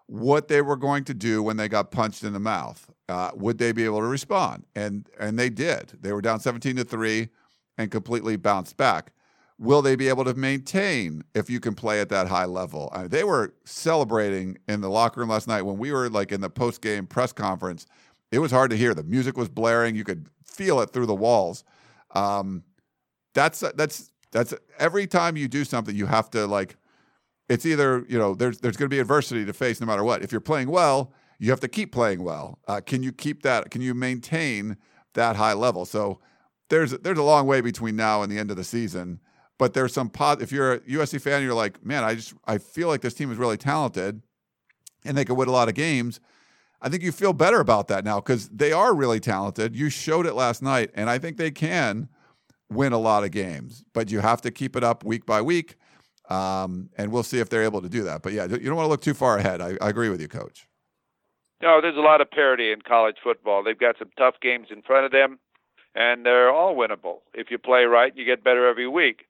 what 0.07 0.47
they 0.47 0.61
were 0.61 0.75
going 0.75 1.03
to 1.05 1.13
do 1.13 1.41
when 1.41 1.57
they 1.57 1.67
got 1.67 1.91
punched 1.91 2.23
in 2.23 2.33
the 2.33 2.39
mouth. 2.39 2.91
Uh, 3.09 3.31
would 3.35 3.57
they 3.57 3.71
be 3.71 3.85
able 3.85 3.99
to 3.99 4.07
respond? 4.07 4.65
And 4.75 5.09
and 5.19 5.37
they 5.37 5.49
did. 5.49 5.93
They 6.01 6.11
were 6.11 6.21
down 6.21 6.39
17 6.39 6.75
to 6.77 6.83
3 6.83 7.29
and 7.77 7.91
completely 7.91 8.35
bounced 8.35 8.77
back. 8.77 9.11
Will 9.57 9.81
they 9.81 9.95
be 9.95 10.09
able 10.09 10.25
to 10.25 10.33
maintain 10.33 11.23
if 11.33 11.49
you 11.49 11.59
can 11.59 11.75
play 11.75 12.01
at 12.01 12.09
that 12.09 12.27
high 12.27 12.45
level? 12.45 12.89
I 12.93 13.01
mean, 13.01 13.09
they 13.09 13.23
were 13.23 13.53
celebrating 13.63 14.57
in 14.67 14.81
the 14.81 14.89
locker 14.89 15.21
room 15.21 15.29
last 15.29 15.47
night 15.47 15.61
when 15.61 15.77
we 15.77 15.91
were 15.91 16.09
like 16.09 16.31
in 16.31 16.41
the 16.41 16.49
post 16.49 16.81
game 16.81 17.07
press 17.07 17.31
conference. 17.31 17.85
It 18.31 18.39
was 18.39 18.51
hard 18.51 18.71
to 18.71 18.77
hear. 18.77 18.93
The 18.93 19.03
music 19.03 19.37
was 19.37 19.47
blaring. 19.47 19.95
You 19.95 20.03
could 20.03 20.27
feel 20.43 20.81
it 20.81 20.89
through 20.91 21.05
the 21.05 21.15
walls. 21.15 21.63
Um, 22.11 22.63
that's 23.33 23.59
that's 23.59 24.11
that's 24.31 24.53
every 24.77 25.07
time 25.07 25.37
you 25.37 25.47
do 25.47 25.63
something, 25.63 25.95
you 25.95 26.05
have 26.05 26.29
to 26.31 26.47
like. 26.47 26.75
It's 27.47 27.65
either 27.65 28.05
you 28.07 28.17
know 28.17 28.35
there's 28.35 28.59
there's 28.59 28.77
going 28.77 28.89
to 28.89 28.95
be 28.95 28.99
adversity 28.99 29.45
to 29.45 29.53
face 29.53 29.79
no 29.79 29.87
matter 29.87 30.03
what. 30.03 30.23
If 30.23 30.31
you're 30.31 30.41
playing 30.41 30.69
well, 30.69 31.13
you 31.39 31.49
have 31.51 31.59
to 31.61 31.67
keep 31.67 31.91
playing 31.91 32.23
well. 32.23 32.59
Uh, 32.67 32.81
can 32.81 33.03
you 33.03 33.11
keep 33.11 33.43
that? 33.43 33.71
Can 33.71 33.81
you 33.81 33.93
maintain 33.93 34.77
that 35.13 35.35
high 35.35 35.53
level? 35.53 35.85
So 35.85 36.19
there's 36.69 36.91
there's 36.91 37.17
a 37.17 37.23
long 37.23 37.47
way 37.47 37.61
between 37.61 37.95
now 37.95 38.21
and 38.21 38.31
the 38.31 38.39
end 38.39 38.51
of 38.51 38.57
the 38.57 38.63
season. 38.63 39.19
But 39.57 39.73
there's 39.73 39.93
some 39.93 40.09
pot. 40.09 40.41
If 40.41 40.51
you're 40.51 40.73
a 40.73 40.79
USC 40.81 41.21
fan, 41.21 41.41
you're 41.41 41.53
like, 41.53 41.85
man, 41.85 42.03
I 42.03 42.15
just 42.15 42.33
I 42.45 42.57
feel 42.57 42.87
like 42.87 43.01
this 43.01 43.13
team 43.13 43.31
is 43.31 43.37
really 43.37 43.57
talented, 43.57 44.21
and 45.05 45.17
they 45.17 45.23
could 45.23 45.37
win 45.37 45.47
a 45.47 45.53
lot 45.53 45.69
of 45.69 45.75
games. 45.75 46.19
I 46.81 46.89
think 46.89 47.03
you 47.03 47.11
feel 47.11 47.33
better 47.33 47.61
about 47.61 47.87
that 47.87 48.03
now 48.03 48.19
because 48.19 48.49
they 48.49 48.71
are 48.71 48.93
really 48.93 49.19
talented. 49.19 49.75
You 49.75 49.89
showed 49.89 50.25
it 50.25 50.33
last 50.33 50.61
night, 50.61 50.91
and 50.93 51.09
I 51.09 51.19
think 51.19 51.37
they 51.37 51.51
can 51.51 52.09
win 52.69 52.91
a 52.91 52.97
lot 52.97 53.23
of 53.23 53.31
games. 53.31 53.85
But 53.93 54.11
you 54.11 54.19
have 54.19 54.41
to 54.41 54.51
keep 54.51 54.75
it 54.75 54.83
up 54.83 55.03
week 55.05 55.25
by 55.25 55.41
week, 55.41 55.75
um, 56.29 56.89
and 56.97 57.11
we'll 57.11 57.23
see 57.23 57.39
if 57.39 57.49
they're 57.49 57.63
able 57.63 57.81
to 57.81 57.89
do 57.89 58.03
that. 58.03 58.21
But 58.21 58.33
yeah, 58.33 58.45
you 58.45 58.57
don't 58.59 58.75
want 58.75 58.85
to 58.85 58.89
look 58.89 59.01
too 59.01 59.13
far 59.13 59.37
ahead. 59.37 59.61
I, 59.61 59.77
I 59.81 59.89
agree 59.89 60.09
with 60.09 60.21
you, 60.21 60.27
Coach. 60.27 60.67
No, 61.61 61.81
there's 61.81 61.97
a 61.97 62.01
lot 62.01 62.21
of 62.21 62.29
parity 62.29 62.71
in 62.71 62.81
college 62.81 63.15
football. 63.23 63.63
They've 63.63 63.79
got 63.79 63.97
some 63.97 64.09
tough 64.17 64.35
games 64.41 64.67
in 64.69 64.81
front 64.81 65.05
of 65.05 65.11
them, 65.11 65.39
and 65.95 66.25
they're 66.25 66.51
all 66.51 66.75
winnable. 66.75 67.19
If 67.33 67.49
you 67.49 67.57
play 67.57 67.83
right, 67.85 68.15
you 68.15 68.25
get 68.25 68.43
better 68.43 68.67
every 68.67 68.87
week. 68.87 69.25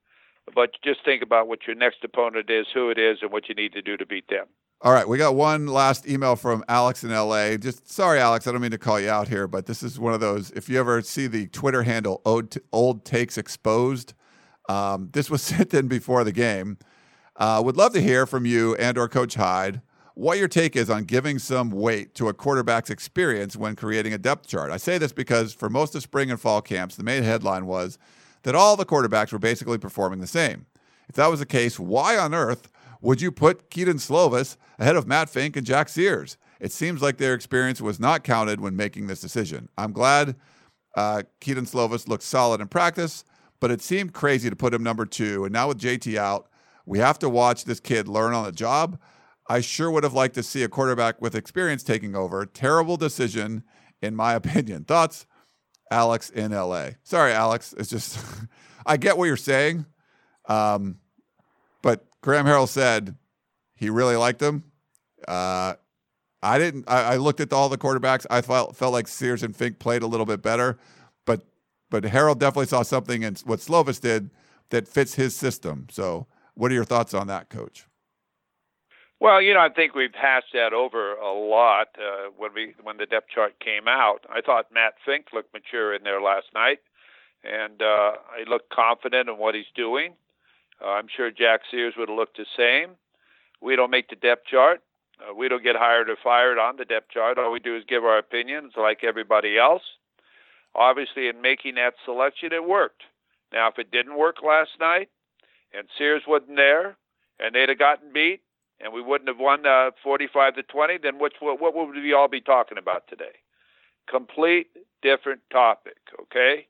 But 0.54 0.70
just 0.84 1.04
think 1.04 1.22
about 1.22 1.48
what 1.48 1.66
your 1.66 1.76
next 1.76 2.04
opponent 2.04 2.50
is, 2.50 2.66
who 2.72 2.90
it 2.90 2.98
is, 2.98 3.18
and 3.22 3.32
what 3.32 3.48
you 3.48 3.54
need 3.54 3.72
to 3.72 3.82
do 3.82 3.96
to 3.96 4.06
beat 4.06 4.28
them. 4.28 4.46
All 4.82 4.92
right, 4.92 5.08
we 5.08 5.16
got 5.16 5.34
one 5.34 5.66
last 5.68 6.06
email 6.06 6.36
from 6.36 6.62
Alex 6.68 7.02
in 7.02 7.10
LA. 7.10 7.56
Just 7.56 7.90
sorry, 7.90 8.20
Alex, 8.20 8.46
I 8.46 8.52
don't 8.52 8.60
mean 8.60 8.70
to 8.72 8.78
call 8.78 9.00
you 9.00 9.08
out 9.08 9.26
here, 9.26 9.48
but 9.48 9.66
this 9.66 9.82
is 9.82 9.98
one 9.98 10.12
of 10.12 10.20
those. 10.20 10.50
If 10.50 10.68
you 10.68 10.78
ever 10.78 11.00
see 11.00 11.26
the 11.26 11.46
Twitter 11.48 11.82
handle 11.82 12.20
"Old, 12.26 12.56
old 12.72 13.04
Takes 13.04 13.38
Exposed," 13.38 14.12
Um, 14.68 15.10
this 15.12 15.30
was 15.30 15.42
sent 15.42 15.74
in 15.74 15.88
before 15.88 16.24
the 16.24 16.32
game. 16.32 16.78
Uh, 17.36 17.62
would 17.64 17.76
love 17.76 17.92
to 17.92 18.00
hear 18.00 18.26
from 18.26 18.46
you 18.46 18.74
and 18.76 18.96
or 18.96 19.08
Coach 19.08 19.34
Hyde 19.34 19.82
what 20.14 20.38
your 20.38 20.48
take 20.48 20.74
is 20.74 20.88
on 20.88 21.04
giving 21.04 21.38
some 21.38 21.70
weight 21.70 22.14
to 22.14 22.28
a 22.28 22.32
quarterback's 22.32 22.88
experience 22.88 23.54
when 23.54 23.76
creating 23.76 24.14
a 24.14 24.18
depth 24.18 24.46
chart. 24.48 24.70
I 24.70 24.78
say 24.78 24.96
this 24.96 25.12
because 25.12 25.52
for 25.52 25.68
most 25.68 25.94
of 25.94 26.02
spring 26.02 26.30
and 26.30 26.40
fall 26.40 26.62
camps, 26.62 26.96
the 26.96 27.04
main 27.04 27.22
headline 27.22 27.66
was 27.66 27.98
that 28.44 28.54
all 28.54 28.76
the 28.76 28.86
quarterbacks 28.86 29.30
were 29.30 29.38
basically 29.38 29.76
performing 29.76 30.20
the 30.20 30.26
same. 30.26 30.64
If 31.06 31.16
that 31.16 31.26
was 31.26 31.40
the 31.40 31.46
case, 31.46 31.78
why 31.78 32.16
on 32.16 32.32
earth 32.32 32.72
would 33.02 33.20
you 33.20 33.30
put 33.30 33.68
Kedon 33.68 33.98
Slovis 33.98 34.56
ahead 34.78 34.96
of 34.96 35.06
Matt 35.06 35.28
Fink 35.28 35.54
and 35.54 35.66
Jack 35.66 35.90
Sears? 35.90 36.38
It 36.60 36.72
seems 36.72 37.02
like 37.02 37.18
their 37.18 37.34
experience 37.34 37.82
was 37.82 38.00
not 38.00 38.24
counted 38.24 38.58
when 38.58 38.74
making 38.74 39.08
this 39.08 39.20
decision. 39.20 39.68
I'm 39.76 39.92
glad 39.92 40.36
uh, 40.96 41.24
Kedon 41.40 41.66
Slovis 41.66 42.08
looked 42.08 42.22
solid 42.22 42.62
in 42.62 42.68
practice, 42.68 43.22
but 43.60 43.70
it 43.70 43.80
seemed 43.80 44.12
crazy 44.12 44.50
to 44.50 44.56
put 44.56 44.74
him 44.74 44.82
number 44.82 45.06
two. 45.06 45.44
And 45.44 45.52
now 45.52 45.68
with 45.68 45.78
JT 45.78 46.16
out, 46.16 46.48
we 46.84 46.98
have 46.98 47.18
to 47.20 47.28
watch 47.28 47.64
this 47.64 47.80
kid 47.80 48.08
learn 48.08 48.34
on 48.34 48.44
the 48.44 48.52
job. 48.52 48.98
I 49.48 49.60
sure 49.60 49.90
would 49.90 50.04
have 50.04 50.12
liked 50.12 50.34
to 50.34 50.42
see 50.42 50.62
a 50.62 50.68
quarterback 50.68 51.20
with 51.20 51.34
experience 51.34 51.82
taking 51.82 52.14
over. 52.14 52.44
Terrible 52.46 52.96
decision, 52.96 53.62
in 54.02 54.16
my 54.16 54.34
opinion. 54.40 54.84
Thoughts, 54.84 55.26
Alex 55.90 56.30
in 56.30 56.52
LA? 56.52 56.90
Sorry, 57.02 57.32
Alex. 57.32 57.74
It's 57.78 57.90
just, 57.90 58.18
I 58.86 58.96
get 58.96 59.16
what 59.16 59.26
you're 59.26 59.36
saying. 59.36 59.86
Um, 60.48 60.98
but 61.82 62.06
Graham 62.20 62.46
Harrell 62.46 62.68
said 62.68 63.16
he 63.74 63.90
really 63.90 64.16
liked 64.16 64.40
him. 64.40 64.64
Uh, 65.26 65.74
I 66.42 66.58
didn't. 66.58 66.84
I, 66.88 67.14
I, 67.14 67.16
looked 67.16 67.40
at 67.40 67.52
all 67.52 67.68
the 67.68 67.78
quarterbacks. 67.78 68.26
I 68.30 68.40
felt 68.40 68.76
felt 68.76 68.92
like 68.92 69.08
Sears 69.08 69.42
and 69.42 69.56
Fink 69.56 69.78
played 69.78 70.02
a 70.02 70.06
little 70.06 70.26
bit 70.26 70.42
better, 70.42 70.78
but 71.90 72.04
Harrell 72.04 72.38
definitely 72.38 72.66
saw 72.66 72.82
something 72.82 73.22
in 73.22 73.36
what 73.44 73.60
Slovis 73.60 74.00
did 74.00 74.30
that 74.70 74.88
fits 74.88 75.14
his 75.14 75.34
system. 75.36 75.86
So, 75.90 76.26
what 76.54 76.70
are 76.70 76.74
your 76.74 76.84
thoughts 76.84 77.14
on 77.14 77.26
that, 77.28 77.48
Coach? 77.48 77.86
Well, 79.18 79.40
you 79.40 79.54
know, 79.54 79.60
I 79.60 79.70
think 79.70 79.94
we've 79.94 80.14
hashed 80.14 80.52
that 80.52 80.72
over 80.74 81.14
a 81.14 81.32
lot 81.32 81.88
uh, 81.98 82.30
when 82.36 82.52
we 82.54 82.74
when 82.82 82.98
the 82.98 83.06
depth 83.06 83.30
chart 83.34 83.58
came 83.60 83.88
out. 83.88 84.26
I 84.28 84.40
thought 84.42 84.66
Matt 84.72 84.94
Fink 85.04 85.26
looked 85.32 85.54
mature 85.54 85.94
in 85.94 86.02
there 86.02 86.20
last 86.20 86.46
night, 86.54 86.80
and 87.42 87.80
uh, 87.80 88.12
I 88.30 88.44
looked 88.46 88.70
confident 88.70 89.28
in 89.28 89.38
what 89.38 89.54
he's 89.54 89.64
doing. 89.74 90.14
Uh, 90.84 90.88
I'm 90.88 91.06
sure 91.14 91.30
Jack 91.30 91.60
Sears 91.70 91.94
would 91.96 92.10
have 92.10 92.18
looked 92.18 92.36
the 92.36 92.46
same. 92.56 92.96
We 93.62 93.74
don't 93.74 93.90
make 93.90 94.10
the 94.10 94.16
depth 94.16 94.46
chart. 94.46 94.82
Uh, 95.18 95.34
we 95.34 95.48
don't 95.48 95.64
get 95.64 95.76
hired 95.76 96.10
or 96.10 96.16
fired 96.22 96.58
on 96.58 96.76
the 96.76 96.84
depth 96.84 97.10
chart. 97.10 97.38
All 97.38 97.50
we 97.50 97.60
do 97.60 97.74
is 97.74 97.84
give 97.88 98.04
our 98.04 98.18
opinions 98.18 98.74
like 98.76 99.02
everybody 99.02 99.56
else. 99.58 99.82
Obviously, 100.76 101.28
in 101.28 101.40
making 101.40 101.76
that 101.76 101.94
selection, 102.04 102.52
it 102.52 102.64
worked. 102.64 103.02
Now, 103.52 103.68
if 103.68 103.78
it 103.78 103.90
didn't 103.90 104.18
work 104.18 104.36
last 104.46 104.70
night 104.78 105.08
and 105.72 105.88
Sears 105.96 106.22
wasn't 106.28 106.56
there 106.56 106.96
and 107.40 107.54
they'd 107.54 107.68
have 107.68 107.78
gotten 107.78 108.12
beat, 108.12 108.42
and 108.78 108.92
we 108.92 109.00
wouldn't 109.00 109.28
have 109.28 109.38
won 109.38 109.66
uh, 109.66 109.90
45 110.02 110.56
to 110.56 110.62
20, 110.62 110.98
then 111.02 111.18
what, 111.18 111.32
what 111.40 111.74
would 111.74 111.94
we 111.94 112.12
all 112.12 112.28
be 112.28 112.40
talking 112.40 112.78
about 112.78 113.08
today? 113.08 113.40
Complete 114.08 114.68
different 115.02 115.40
topic, 115.50 115.96
okay? 116.20 116.66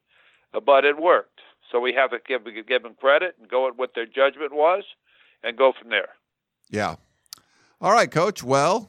Uh, 0.54 0.60
but 0.60 0.84
it 0.84 1.00
worked. 1.00 1.40
So 1.70 1.80
we 1.80 1.92
have 1.94 2.10
to 2.10 2.18
give, 2.26 2.42
give 2.68 2.82
them 2.84 2.94
credit 2.94 3.34
and 3.40 3.50
go 3.50 3.66
at 3.66 3.76
what 3.76 3.94
their 3.94 4.06
judgment 4.06 4.52
was 4.52 4.84
and 5.42 5.56
go 5.56 5.72
from 5.78 5.90
there. 5.90 6.10
Yeah. 6.70 6.96
All 7.80 7.92
right, 7.92 8.10
Coach. 8.10 8.42
Well, 8.42 8.88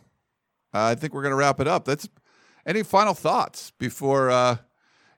uh, 0.74 0.84
I 0.84 0.96
think 0.96 1.14
we're 1.14 1.24
going 1.24 1.32
to 1.32 1.38
wrap 1.38 1.60
it 1.60 1.68
up. 1.68 1.86
That's 1.86 2.08
any 2.66 2.84
final 2.84 3.14
thoughts 3.14 3.72
before 3.80 4.30
uh, 4.30 4.58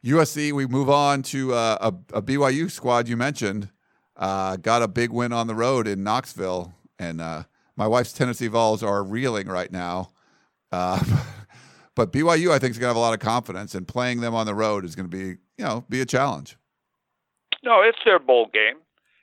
USC? 0.03 0.51
We 0.51 0.65
move 0.65 0.89
on 0.89 1.21
to 1.23 1.53
uh, 1.53 1.91
a, 2.13 2.17
a, 2.17 2.21
BYU 2.21 2.71
squad 2.71 3.07
you 3.07 3.17
mentioned. 3.17 3.69
Uh, 4.15 4.57
got 4.57 4.81
a 4.81 4.87
big 4.87 5.11
win 5.11 5.31
on 5.33 5.47
the 5.47 5.55
road 5.55 5.87
in 5.87 6.03
Knoxville, 6.03 6.73
and 6.97 7.21
uh, 7.21 7.43
my 7.75 7.87
wife's 7.87 8.13
Tennessee 8.13 8.47
Vols 8.47 8.83
are 8.83 9.03
reeling 9.03 9.47
right 9.47 9.71
now. 9.71 10.11
Uh, 10.71 11.01
but 11.95 12.11
BYU, 12.11 12.51
I 12.51 12.59
think, 12.59 12.71
is 12.71 12.77
going 12.77 12.87
to 12.87 12.87
have 12.87 12.95
a 12.95 12.99
lot 12.99 13.13
of 13.13 13.19
confidence, 13.19 13.75
and 13.75 13.87
playing 13.87 14.21
them 14.21 14.35
on 14.35 14.45
the 14.45 14.55
road 14.55 14.85
is 14.85 14.95
going 14.95 15.09
to 15.09 15.17
be, 15.17 15.37
you 15.57 15.65
know, 15.65 15.85
be 15.89 16.01
a 16.01 16.05
challenge. 16.05 16.57
No, 17.63 17.81
it's 17.81 17.99
their 18.05 18.19
bowl 18.19 18.49
game. 18.53 18.77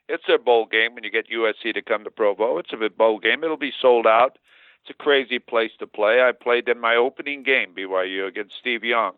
It's 0.09 0.24
their 0.27 0.39
bowl 0.39 0.66
game 0.66 0.95
when 0.95 1.05
you 1.05 1.11
get 1.11 1.29
USC 1.31 1.74
to 1.74 1.83
come 1.83 2.05
to 2.05 2.11
Provo. 2.11 2.59
It's 2.59 2.72
a 2.72 2.89
bowl 2.91 3.18
game. 3.18 3.43
It'll 3.43 3.57
be 3.57 3.72
sold 3.81 4.07
out. 4.07 4.39
It's 4.83 4.91
a 4.91 5.03
crazy 5.03 5.39
place 5.39 5.72
to 5.81 5.87
play. 5.87 6.20
I 6.20 6.31
played 6.33 6.68
in 6.68 6.79
my 6.79 6.95
opening 6.95 7.43
game, 7.43 7.74
BYU, 7.77 8.29
against 8.29 8.55
Steve 8.61 8.85
Young. 8.85 9.14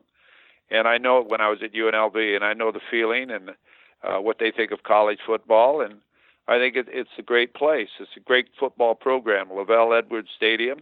And 0.71 0.87
I 0.87 0.99
know 0.99 1.23
when 1.23 1.41
I 1.41 1.49
was 1.49 1.61
at 1.62 1.73
UNLV, 1.73 2.37
and 2.37 2.45
I 2.45 2.53
know 2.53 2.73
the 2.73 2.81
feeling 2.91 3.31
and 3.31 3.51
uh, 4.03 4.19
what 4.19 4.39
they 4.39 4.51
think 4.51 4.71
of 4.71 4.83
college 4.83 5.19
football. 5.27 5.81
And 5.81 6.01
I 6.47 6.59
think 6.59 6.77
it, 6.77 6.87
it's 6.91 7.11
a 7.19 7.23
great 7.23 7.55
place. 7.55 7.89
It's 7.99 8.16
a 8.16 8.21
great 8.21 8.49
football 8.59 8.95
program, 8.95 9.49
LaVell 9.49 9.97
Edwards 9.97 10.29
Stadium, 10.37 10.81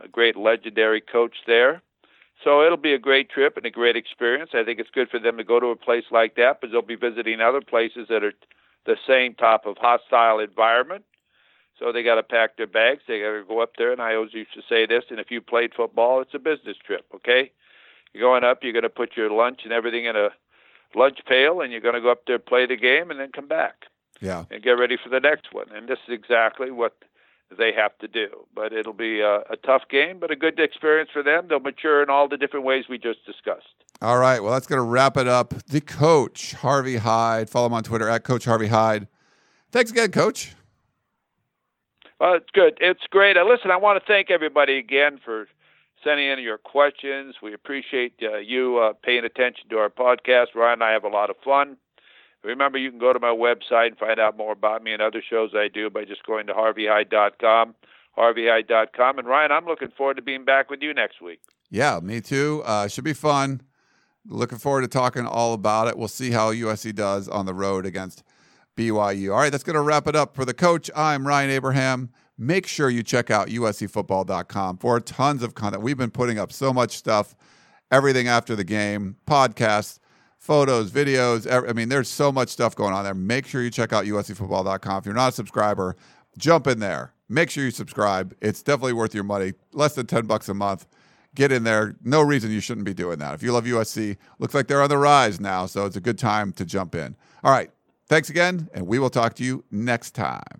a 0.00 0.08
great 0.08 0.36
legendary 0.36 1.00
coach 1.00 1.36
there. 1.46 1.82
So 2.42 2.64
it'll 2.64 2.78
be 2.78 2.94
a 2.94 2.98
great 2.98 3.28
trip 3.28 3.56
and 3.56 3.66
a 3.66 3.70
great 3.70 3.96
experience. 3.96 4.50
I 4.54 4.64
think 4.64 4.80
it's 4.80 4.90
good 4.90 5.10
for 5.10 5.18
them 5.18 5.36
to 5.36 5.44
go 5.44 5.60
to 5.60 5.66
a 5.66 5.76
place 5.76 6.04
like 6.10 6.36
that, 6.36 6.60
but 6.60 6.70
they'll 6.70 6.80
be 6.80 6.96
visiting 6.96 7.40
other 7.40 7.60
places 7.60 8.08
that 8.08 8.24
are 8.24 8.32
the 8.86 8.96
same 9.06 9.34
type 9.34 9.66
of 9.66 9.76
hostile 9.76 10.38
environment. 10.38 11.04
So 11.78 11.92
they 11.92 12.02
got 12.02 12.16
to 12.16 12.22
pack 12.22 12.56
their 12.56 12.66
bags. 12.66 13.02
They 13.06 13.20
got 13.20 13.32
to 13.32 13.44
go 13.46 13.60
up 13.60 13.72
there. 13.76 13.92
And 13.92 14.00
I 14.00 14.14
always 14.14 14.34
used 14.34 14.54
to 14.54 14.62
say 14.68 14.86
this: 14.86 15.04
and 15.10 15.18
if 15.18 15.30
you 15.30 15.40
played 15.40 15.72
football, 15.74 16.20
it's 16.20 16.34
a 16.34 16.38
business 16.38 16.76
trip. 16.84 17.06
Okay, 17.14 17.52
you're 18.12 18.22
going 18.22 18.44
up. 18.44 18.58
You're 18.62 18.72
going 18.72 18.82
to 18.82 18.88
put 18.88 19.16
your 19.16 19.30
lunch 19.30 19.60
and 19.64 19.72
everything 19.72 20.04
in 20.04 20.16
a 20.16 20.30
lunch 20.94 21.18
pail, 21.26 21.60
and 21.60 21.72
you're 21.72 21.80
going 21.80 21.94
to 21.94 22.00
go 22.00 22.10
up 22.10 22.22
there, 22.26 22.38
play 22.38 22.66
the 22.66 22.76
game, 22.76 23.10
and 23.10 23.20
then 23.20 23.30
come 23.32 23.48
back 23.48 23.86
yeah. 24.20 24.44
and 24.50 24.62
get 24.62 24.72
ready 24.72 24.96
for 25.02 25.08
the 25.08 25.20
next 25.20 25.52
one. 25.52 25.66
And 25.74 25.88
this 25.88 25.98
is 26.08 26.14
exactly 26.14 26.70
what 26.70 26.96
they 27.56 27.72
have 27.72 27.96
to 27.98 28.08
do. 28.08 28.28
But 28.54 28.72
it'll 28.72 28.92
be 28.92 29.20
a, 29.20 29.40
a, 29.50 29.56
tough 29.64 29.82
game, 29.90 30.18
but 30.18 30.30
a 30.30 30.36
good 30.36 30.58
experience 30.58 31.10
for 31.12 31.22
them. 31.22 31.46
They'll 31.48 31.60
mature 31.60 32.02
in 32.02 32.10
all 32.10 32.28
the 32.28 32.36
different 32.36 32.64
ways 32.64 32.84
we 32.88 32.98
just 32.98 33.24
discussed. 33.26 33.66
All 34.02 34.18
right. 34.18 34.42
Well, 34.42 34.52
that's 34.52 34.66
going 34.66 34.78
to 34.78 34.84
wrap 34.84 35.16
it 35.16 35.28
up. 35.28 35.54
The 35.66 35.80
coach, 35.80 36.52
Harvey 36.54 36.96
Hyde. 36.96 37.50
Follow 37.50 37.66
him 37.66 37.74
on 37.74 37.82
Twitter 37.82 38.08
at 38.08 38.24
Coach 38.24 38.44
Harvey 38.44 38.68
Hyde. 38.68 39.08
Thanks 39.72 39.90
again, 39.90 40.10
Coach. 40.10 40.54
Well, 42.18 42.34
it's 42.34 42.50
good. 42.52 42.76
It's 42.80 43.06
great. 43.10 43.36
Uh, 43.36 43.44
listen, 43.44 43.70
I 43.70 43.76
want 43.76 44.02
to 44.02 44.06
thank 44.06 44.30
everybody 44.30 44.78
again 44.78 45.18
for 45.24 45.48
sending 46.04 46.28
in 46.30 46.38
your 46.40 46.58
questions. 46.58 47.36
We 47.42 47.54
appreciate 47.54 48.14
uh, 48.22 48.38
you 48.38 48.78
uh, 48.78 48.92
paying 49.02 49.24
attention 49.24 49.68
to 49.70 49.78
our 49.78 49.90
podcast. 49.90 50.54
Ryan 50.54 50.74
and 50.74 50.84
I 50.84 50.92
have 50.92 51.04
a 51.04 51.08
lot 51.08 51.30
of 51.30 51.36
fun. 51.44 51.76
Remember, 52.42 52.78
you 52.78 52.90
can 52.90 52.98
go 52.98 53.12
to 53.12 53.20
my 53.20 53.28
website 53.28 53.88
and 53.88 53.98
find 53.98 54.18
out 54.18 54.36
more 54.36 54.52
about 54.52 54.82
me 54.82 54.92
and 54.92 55.02
other 55.02 55.22
shows 55.28 55.50
I 55.54 55.68
do 55.68 55.90
by 55.90 56.04
just 56.04 56.24
going 56.24 56.46
to 56.46 56.54
harveyhyde.com, 56.54 57.74
harveyhyde.com. 58.16 59.18
And 59.18 59.28
Ryan, 59.28 59.52
I'm 59.52 59.66
looking 59.66 59.90
forward 59.96 60.16
to 60.16 60.22
being 60.22 60.44
back 60.44 60.70
with 60.70 60.80
you 60.80 60.94
next 60.94 61.20
week. 61.20 61.40
Yeah, 61.70 62.00
me 62.02 62.20
too. 62.20 62.62
Uh, 62.64 62.88
should 62.88 63.04
be 63.04 63.12
fun. 63.12 63.60
Looking 64.26 64.58
forward 64.58 64.82
to 64.82 64.88
talking 64.88 65.26
all 65.26 65.52
about 65.52 65.88
it. 65.88 65.98
We'll 65.98 66.08
see 66.08 66.30
how 66.30 66.52
USC 66.52 66.94
does 66.94 67.28
on 67.28 67.46
the 67.46 67.54
road 67.54 67.84
against 67.84 68.22
BYU. 68.76 69.32
All 69.32 69.40
right, 69.40 69.52
that's 69.52 69.64
going 69.64 69.74
to 69.74 69.82
wrap 69.82 70.06
it 70.06 70.16
up 70.16 70.34
for 70.34 70.44
the 70.44 70.54
coach. 70.54 70.90
I'm 70.96 71.26
Ryan 71.26 71.50
Abraham. 71.50 72.10
Make 72.40 72.66
sure 72.66 72.90
you 72.90 73.02
check 73.02 73.30
out 73.30 73.48
uscfootball.com 73.48 74.78
for 74.78 74.98
tons 74.98 75.42
of 75.42 75.54
content. 75.54 75.82
We've 75.82 75.96
been 75.96 76.10
putting 76.10 76.38
up 76.38 76.52
so 76.52 76.72
much 76.72 76.96
stuff, 76.96 77.36
everything 77.92 78.28
after 78.28 78.56
the 78.56 78.64
game, 78.64 79.16
podcasts 79.26 80.00
photos, 80.40 80.90
videos. 80.90 81.46
I 81.68 81.72
mean, 81.74 81.88
there's 81.90 82.08
so 82.08 82.32
much 82.32 82.48
stuff 82.48 82.74
going 82.74 82.94
on 82.94 83.04
there. 83.04 83.14
Make 83.14 83.46
sure 83.46 83.62
you 83.62 83.70
check 83.70 83.92
out 83.92 84.06
uscfootball.com. 84.06 84.98
If 84.98 85.04
you're 85.04 85.14
not 85.14 85.28
a 85.28 85.32
subscriber, 85.32 85.96
jump 86.36 86.66
in 86.66 86.80
there. 86.80 87.12
Make 87.28 87.50
sure 87.50 87.62
you 87.62 87.70
subscribe. 87.70 88.34
It's 88.40 88.62
definitely 88.62 88.94
worth 88.94 89.14
your 89.14 89.22
money. 89.22 89.52
Less 89.72 89.94
than 89.94 90.06
10 90.06 90.26
bucks 90.26 90.48
a 90.48 90.54
month. 90.54 90.86
Get 91.34 91.52
in 91.52 91.62
there. 91.62 91.94
No 92.02 92.22
reason 92.22 92.50
you 92.50 92.60
shouldn't 92.60 92.86
be 92.86 92.94
doing 92.94 93.18
that. 93.18 93.34
If 93.34 93.42
you 93.42 93.52
love 93.52 93.64
USC, 93.66 94.16
looks 94.40 94.54
like 94.54 94.66
they're 94.66 94.82
on 94.82 94.88
the 94.88 94.98
rise 94.98 95.38
now, 95.38 95.66
so 95.66 95.86
it's 95.86 95.94
a 95.94 96.00
good 96.00 96.18
time 96.18 96.52
to 96.54 96.64
jump 96.64 96.94
in. 96.96 97.14
All 97.44 97.52
right. 97.52 97.70
Thanks 98.08 98.30
again, 98.30 98.68
and 98.74 98.88
we 98.88 98.98
will 98.98 99.10
talk 99.10 99.34
to 99.34 99.44
you 99.44 99.62
next 99.70 100.16
time. 100.16 100.59